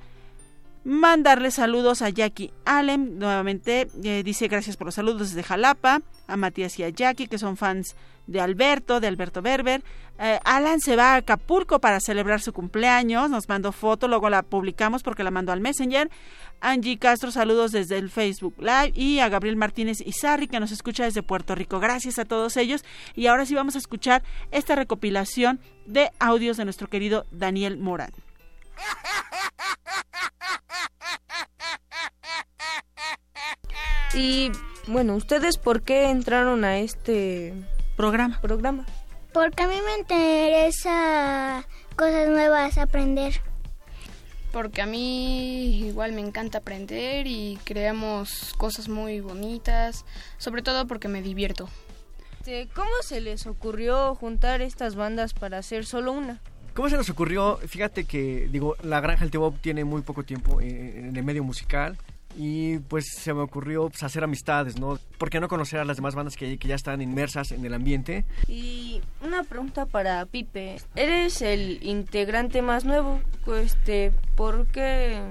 mandarle 0.85 1.51
saludos 1.51 2.01
a 2.01 2.09
Jackie 2.09 2.53
Allen. 2.63 3.19
Nuevamente 3.19 3.89
eh, 4.03 4.21
dice 4.23 4.47
gracias 4.47 4.77
por 4.77 4.85
los 4.85 4.95
saludos 4.95 5.29
desde 5.29 5.43
Jalapa. 5.43 6.01
A 6.27 6.37
Matías 6.37 6.79
y 6.79 6.83
a 6.83 6.89
Jackie, 6.89 7.27
que 7.27 7.37
son 7.37 7.57
fans 7.57 7.95
de 8.27 8.39
Alberto, 8.39 8.99
de 8.99 9.07
Alberto 9.07 9.41
Berber. 9.41 9.83
Eh, 10.17 10.39
Alan 10.45 10.79
se 10.79 10.95
va 10.95 11.13
a 11.13 11.17
Acapulco 11.17 11.79
para 11.79 11.99
celebrar 11.99 12.39
su 12.39 12.53
cumpleaños. 12.53 13.29
Nos 13.29 13.49
mandó 13.49 13.71
foto, 13.71 14.07
luego 14.07 14.29
la 14.29 14.43
publicamos 14.43 15.03
porque 15.03 15.23
la 15.23 15.31
mandó 15.31 15.51
al 15.51 15.59
Messenger. 15.59 16.09
Angie 16.61 16.97
Castro, 16.97 17.31
saludos 17.31 17.71
desde 17.71 17.97
el 17.97 18.09
Facebook 18.09 18.55
Live. 18.59 18.93
Y 18.95 19.19
a 19.19 19.29
Gabriel 19.29 19.55
Martínez 19.55 20.01
Izarri, 20.01 20.47
que 20.47 20.59
nos 20.59 20.71
escucha 20.71 21.03
desde 21.03 21.23
Puerto 21.23 21.55
Rico. 21.55 21.79
Gracias 21.79 22.19
a 22.19 22.25
todos 22.25 22.57
ellos. 22.57 22.85
Y 23.15 23.27
ahora 23.27 23.45
sí 23.45 23.55
vamos 23.55 23.75
a 23.75 23.79
escuchar 23.79 24.23
esta 24.51 24.75
recopilación 24.75 25.59
de 25.85 26.11
audios 26.19 26.57
de 26.57 26.65
nuestro 26.65 26.87
querido 26.87 27.25
Daniel 27.31 27.77
Morán. 27.77 28.11
Y 34.13 34.51
bueno, 34.87 35.15
¿ustedes 35.15 35.57
por 35.57 35.81
qué 35.81 36.09
entraron 36.09 36.63
a 36.63 36.77
este 36.79 37.53
programa? 37.95 38.39
programa? 38.41 38.85
Porque 39.33 39.63
a 39.63 39.67
mí 39.67 39.75
me 39.85 39.97
interesa 39.99 41.65
cosas 41.95 42.29
nuevas, 42.29 42.77
aprender. 42.77 43.41
Porque 44.51 44.81
a 44.81 44.85
mí 44.85 45.79
igual 45.87 46.13
me 46.13 46.21
encanta 46.21 46.59
aprender 46.59 47.27
y 47.27 47.59
creamos 47.65 48.53
cosas 48.57 48.87
muy 48.87 49.19
bonitas, 49.19 50.05
sobre 50.37 50.61
todo 50.61 50.87
porque 50.87 51.07
me 51.07 51.21
divierto. 51.21 51.67
¿Cómo 52.75 52.91
se 53.01 53.21
les 53.21 53.47
ocurrió 53.47 54.13
juntar 54.13 54.61
estas 54.61 54.95
bandas 54.95 55.33
para 55.33 55.57
hacer 55.57 55.85
solo 55.85 56.11
una? 56.11 56.39
¿Cómo 56.75 56.89
se 56.89 56.95
nos 56.95 57.09
ocurrió? 57.09 57.57
Fíjate 57.67 58.05
que, 58.05 58.47
digo, 58.51 58.75
la 58.83 59.01
Granja 59.01 59.21
del 59.21 59.31
Tío 59.31 59.41
Bob 59.41 59.59
tiene 59.59 59.83
muy 59.83 60.03
poco 60.03 60.23
tiempo 60.23 60.61
en, 60.61 61.07
en 61.07 61.15
el 61.17 61.23
medio 61.23 61.43
musical 61.43 61.97
y 62.37 62.79
pues 62.79 63.05
se 63.17 63.33
me 63.33 63.41
ocurrió 63.41 63.89
pues, 63.89 64.03
hacer 64.03 64.23
amistades, 64.23 64.79
¿no? 64.79 64.99
¿Por 65.17 65.29
qué 65.29 65.39
no 65.39 65.47
conocer 65.47 65.79
a 65.79 65.85
las 65.85 65.97
demás 65.97 66.15
bandas 66.15 66.35
que, 66.35 66.57
que 66.57 66.67
ya 66.67 66.75
están 66.75 67.01
inmersas 67.01 67.51
en 67.51 67.65
el 67.65 67.73
ambiente? 67.73 68.25
Y 68.47 69.01
una 69.21 69.43
pregunta 69.43 69.85
para 69.85 70.25
Pipe. 70.25 70.77
Eres 70.95 71.41
el 71.41 71.79
integrante 71.81 72.61
más 72.61 72.85
nuevo, 72.85 73.21
este, 73.57 74.11
¿por 74.35 74.67
qué? 74.67 75.21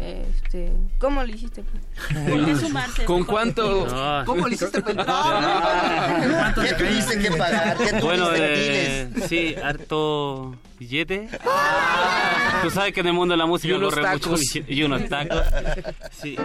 Este, 0.00 0.72
¿cómo 0.98 1.22
lo 1.22 1.28
hiciste? 1.28 1.62
¿Por 1.62 2.44
qué 2.46 2.56
sumarse? 2.56 3.04
¿Con 3.04 3.24
cuánto? 3.24 3.86
No. 3.86 4.24
¿Cómo 4.24 4.48
le 4.48 4.54
hiciste 4.54 4.80
pensar? 4.80 6.54
¿Qué 6.54 6.74
tuviste 6.74 7.18
que 7.18 7.30
pagar? 7.32 7.76
¿Qué 7.76 7.84
tuviste 7.84 8.00
Bueno, 8.06 8.30
que 8.30 9.02
eh, 9.02 9.10
sí, 9.28 9.54
harto 9.62 10.56
billete. 10.78 11.28
Tú 12.62 12.70
sabes 12.70 12.94
que 12.94 13.00
en 13.00 13.08
el 13.08 13.12
mundo 13.12 13.34
de 13.34 13.38
la 13.38 13.46
música 13.46 13.74
Y 13.74 13.76
unos 13.76 13.94
corre 13.94 14.08
mucho 14.08 14.20
tacos. 14.30 14.40
billete. 14.40 14.72
Y 14.74 14.82
unos 14.84 15.08
tacos. 15.08 15.42
Sí. 16.12 16.36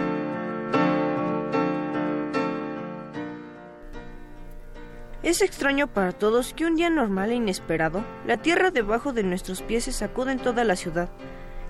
Es 5.22 5.40
extraño 5.42 5.88
para 5.88 6.12
todos 6.12 6.52
que 6.54 6.66
un 6.66 6.76
día 6.76 6.88
normal 6.90 7.30
e 7.30 7.34
inesperado, 7.34 8.04
la 8.26 8.36
tierra 8.36 8.70
debajo 8.70 9.12
de 9.12 9.24
nuestros 9.24 9.62
pies 9.62 9.84
se 9.84 9.92
sacude 9.92 10.32
en 10.32 10.38
toda 10.38 10.62
la 10.64 10.76
ciudad. 10.76 11.08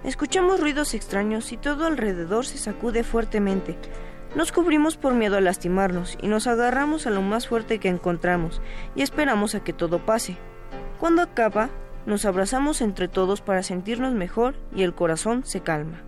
Escuchamos 0.07 0.61
ruidos 0.61 0.95
extraños 0.95 1.51
y 1.51 1.57
todo 1.57 1.85
alrededor 1.85 2.47
se 2.47 2.59
sacude 2.59 3.03
fuertemente. 3.03 3.77
Nos 4.37 4.53
cubrimos 4.53 4.97
por 4.97 5.15
miedo 5.15 5.37
a 5.37 5.41
lastimarnos 5.41 6.17
y 6.23 6.29
nos 6.29 6.47
agarramos 6.47 7.09
a 7.09 7.11
lo 7.11 7.23
más 7.23 7.49
fuerte 7.49 7.81
que 7.81 7.89
encontramos 7.89 8.63
y 8.95 9.03
esperamos 9.03 9.57
a 9.57 9.65
que 9.65 9.73
todo 9.73 10.07
pase. 10.07 10.37
Cuando 11.01 11.23
acaba, 11.23 11.71
nos 12.07 12.25
abrazamos 12.25 12.83
entre 12.83 13.09
todos 13.09 13.41
para 13.41 13.65
sentirnos 13.65 14.15
mejor 14.15 14.55
y 14.73 14.85
el 14.85 14.95
corazón 14.95 15.45
se 15.45 15.61
calma. 15.61 16.05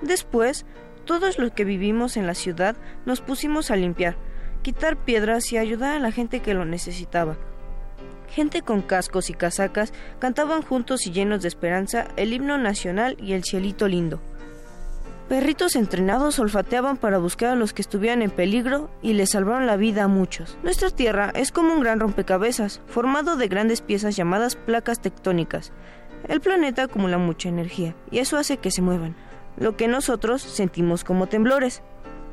Después, 0.00 0.64
todos 1.04 1.40
los 1.40 1.50
que 1.50 1.64
vivimos 1.64 2.16
en 2.16 2.28
la 2.28 2.34
ciudad 2.34 2.76
nos 3.04 3.20
pusimos 3.20 3.72
a 3.72 3.76
limpiar, 3.76 4.16
quitar 4.62 4.96
piedras 4.96 5.52
y 5.52 5.58
ayudar 5.58 5.96
a 5.96 6.00
la 6.00 6.12
gente 6.12 6.38
que 6.38 6.54
lo 6.54 6.64
necesitaba. 6.64 7.36
Gente 8.36 8.60
con 8.60 8.82
cascos 8.82 9.30
y 9.30 9.32
casacas 9.32 9.94
cantaban 10.18 10.60
juntos 10.60 11.06
y 11.06 11.10
llenos 11.10 11.40
de 11.40 11.48
esperanza 11.48 12.08
el 12.16 12.34
himno 12.34 12.58
nacional 12.58 13.16
y 13.18 13.32
el 13.32 13.44
cielito 13.44 13.88
lindo. 13.88 14.20
Perritos 15.26 15.74
entrenados 15.74 16.38
olfateaban 16.38 16.98
para 16.98 17.16
buscar 17.16 17.52
a 17.52 17.54
los 17.54 17.72
que 17.72 17.80
estuvieran 17.80 18.20
en 18.20 18.30
peligro 18.30 18.90
y 19.00 19.14
les 19.14 19.30
salvaron 19.30 19.66
la 19.66 19.78
vida 19.78 20.04
a 20.04 20.08
muchos. 20.08 20.58
Nuestra 20.62 20.90
Tierra 20.90 21.32
es 21.34 21.50
como 21.50 21.72
un 21.72 21.80
gran 21.80 21.98
rompecabezas, 21.98 22.82
formado 22.88 23.36
de 23.36 23.48
grandes 23.48 23.80
piezas 23.80 24.16
llamadas 24.16 24.54
placas 24.54 25.00
tectónicas. 25.00 25.72
El 26.28 26.42
planeta 26.42 26.82
acumula 26.82 27.16
mucha 27.16 27.48
energía 27.48 27.96
y 28.10 28.18
eso 28.18 28.36
hace 28.36 28.58
que 28.58 28.70
se 28.70 28.82
muevan, 28.82 29.16
lo 29.56 29.78
que 29.78 29.88
nosotros 29.88 30.42
sentimos 30.42 31.04
como 31.04 31.26
temblores. 31.26 31.82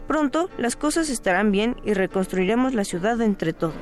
Pronto 0.09 0.49
las 0.57 0.75
cosas 0.75 1.09
estarán 1.09 1.53
bien 1.53 1.77
y 1.85 1.93
reconstruiremos 1.93 2.73
la 2.73 2.83
ciudad 2.83 3.21
entre 3.21 3.53
todos. 3.53 3.73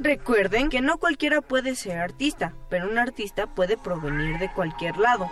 Recuerden 0.00 0.68
que 0.68 0.80
no 0.80 0.98
cualquiera 0.98 1.40
puede 1.40 1.74
ser 1.74 1.98
artista, 1.98 2.54
pero 2.70 2.88
un 2.88 2.98
artista 2.98 3.48
puede 3.48 3.76
provenir 3.76 4.38
de 4.38 4.48
cualquier 4.52 4.96
lado. 4.96 5.28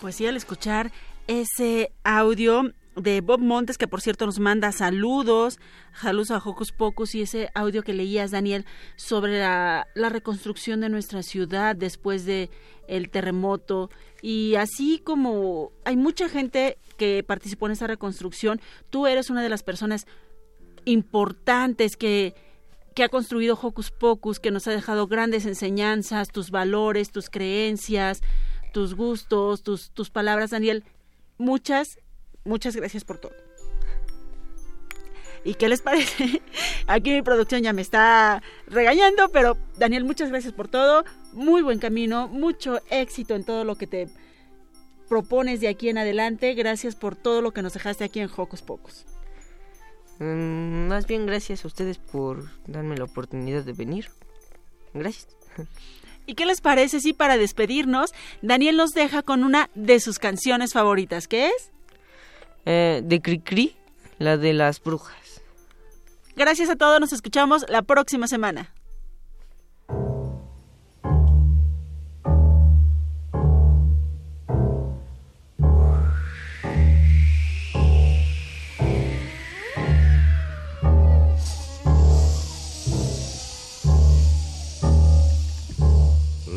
Pues 0.00 0.16
sí, 0.16 0.26
al 0.26 0.38
escuchar 0.38 0.90
ese 1.26 1.92
audio 2.04 2.72
de 3.00 3.20
Bob 3.20 3.40
Montes, 3.40 3.78
que 3.78 3.88
por 3.88 4.00
cierto 4.00 4.26
nos 4.26 4.38
manda 4.38 4.72
saludos, 4.72 5.58
saludos 5.92 6.30
a 6.30 6.38
Hocus 6.38 6.72
Pocus 6.72 7.14
y 7.14 7.22
ese 7.22 7.50
audio 7.54 7.82
que 7.82 7.92
leías, 7.92 8.30
Daniel, 8.30 8.64
sobre 8.96 9.38
la, 9.38 9.86
reconstrucción 9.94 10.80
de 10.80 10.88
nuestra 10.88 11.22
ciudad 11.22 11.76
después 11.76 12.24
de 12.24 12.50
el 12.86 13.10
terremoto 13.10 13.90
y 14.22 14.54
así 14.54 14.98
como 14.98 15.72
hay 15.84 15.96
mucha 15.96 16.28
gente 16.28 16.78
que 16.96 17.22
participó 17.22 17.66
en 17.66 17.72
esa 17.72 17.86
reconstrucción, 17.86 18.60
tú 18.90 19.06
eres 19.06 19.30
una 19.30 19.42
de 19.42 19.48
las 19.48 19.62
personas 19.62 20.06
importantes 20.84 21.96
que 21.96 22.34
que 22.94 23.04
ha 23.04 23.08
construido 23.08 23.56
Hocus 23.62 23.92
Pocus, 23.92 24.40
que 24.40 24.50
nos 24.50 24.66
ha 24.66 24.72
dejado 24.72 25.06
grandes 25.06 25.46
enseñanzas, 25.46 26.30
tus 26.30 26.50
valores, 26.50 27.12
tus 27.12 27.30
creencias, 27.30 28.22
tus 28.72 28.94
gustos, 28.94 29.62
tus, 29.62 29.92
tus 29.92 30.10
palabras, 30.10 30.50
Daniel. 30.50 30.82
Muchas, 31.38 32.00
muchas 32.44 32.76
gracias 32.76 33.04
por 33.04 33.18
todo. 33.18 33.32
¿Y 35.44 35.54
qué 35.54 35.68
les 35.68 35.80
parece? 35.80 36.42
Aquí 36.86 37.10
mi 37.10 37.22
producción 37.22 37.62
ya 37.62 37.72
me 37.72 37.82
está 37.82 38.42
regañando, 38.66 39.28
pero 39.30 39.56
Daniel, 39.76 40.04
muchas 40.04 40.30
gracias 40.30 40.52
por 40.52 40.68
todo. 40.68 41.04
Muy 41.32 41.62
buen 41.62 41.78
camino, 41.78 42.28
mucho 42.28 42.80
éxito 42.90 43.34
en 43.34 43.44
todo 43.44 43.64
lo 43.64 43.76
que 43.76 43.86
te 43.86 44.08
propones 45.08 45.60
de 45.60 45.68
aquí 45.68 45.88
en 45.88 45.98
adelante. 45.98 46.54
Gracias 46.54 46.96
por 46.96 47.16
todo 47.16 47.40
lo 47.40 47.52
que 47.52 47.62
nos 47.62 47.72
dejaste 47.72 48.04
aquí 48.04 48.20
en 48.20 48.30
Hocus 48.34 48.62
Pocus. 48.62 49.04
Mm, 50.18 50.88
más 50.88 51.06
bien 51.06 51.26
gracias 51.26 51.64
a 51.64 51.68
ustedes 51.68 51.98
por 51.98 52.44
darme 52.66 52.96
la 52.96 53.04
oportunidad 53.04 53.62
de 53.62 53.72
venir. 53.72 54.10
Gracias. 54.92 55.28
¿Y 56.26 56.34
qué 56.34 56.44
les 56.44 56.60
parece 56.60 57.00
si 57.00 57.14
para 57.14 57.38
despedirnos 57.38 58.12
Daniel 58.42 58.76
nos 58.76 58.90
deja 58.90 59.22
con 59.22 59.44
una 59.44 59.70
de 59.74 60.00
sus 60.00 60.18
canciones 60.18 60.74
favoritas? 60.74 61.26
¿Qué 61.26 61.46
es? 61.46 61.70
Eh, 62.70 63.00
de 63.02 63.22
Cricri, 63.22 63.74
la 64.18 64.36
de 64.36 64.52
las 64.52 64.82
brujas. 64.82 65.40
Gracias 66.36 66.68
a 66.68 66.76
todos, 66.76 67.00
nos 67.00 67.14
escuchamos 67.14 67.64
la 67.70 67.80
próxima 67.80 68.28
semana. 68.28 68.74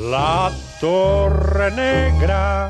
La 0.09 0.51
torre 0.81 1.71
negra 1.71 2.69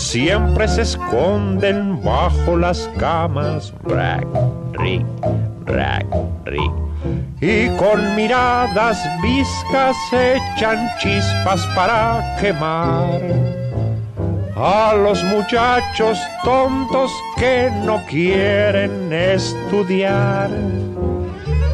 Siempre 0.00 0.66
se 0.66 0.82
esconden 0.82 2.02
bajo 2.02 2.56
las 2.56 2.90
camas, 2.98 3.72
rack, 3.84 4.26
rick, 4.72 5.04
rack, 5.66 6.06
rick. 6.46 6.72
Y 7.40 7.68
con 7.76 8.16
miradas 8.16 8.98
viscas 9.22 9.94
echan 10.10 10.88
chispas 10.98 11.64
para 11.76 12.34
quemar 12.40 13.20
a 14.56 14.94
los 14.94 15.22
muchachos 15.24 16.18
tontos 16.44 17.12
que 17.36 17.70
no 17.84 18.02
quieren 18.06 19.12
estudiar. 19.12 20.50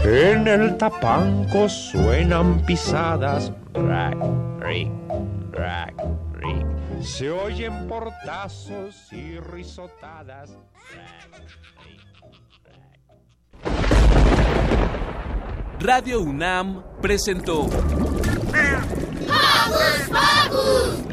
En 0.04 0.48
el 0.48 0.76
tapanco 0.76 1.68
suenan 1.68 2.58
pisadas, 2.66 3.52
rack, 3.72 4.18
rick, 4.60 4.90
rack, 5.52 5.94
rick. 5.96 6.25
Se 7.02 7.30
oyen 7.30 7.86
portazos 7.88 9.12
y 9.12 9.38
risotadas. 9.38 10.50
Radio 15.80 16.20
UNAM 16.20 16.82
presentó 17.00 17.68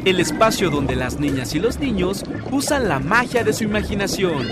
el 0.05 0.19
espacio 0.19 0.69
donde 0.69 0.95
las 0.95 1.19
niñas 1.19 1.53
y 1.53 1.59
los 1.59 1.79
niños 1.79 2.23
usan 2.51 2.87
la 2.87 2.99
magia 2.99 3.43
de 3.43 3.53
su 3.53 3.63
imaginación. 3.63 4.47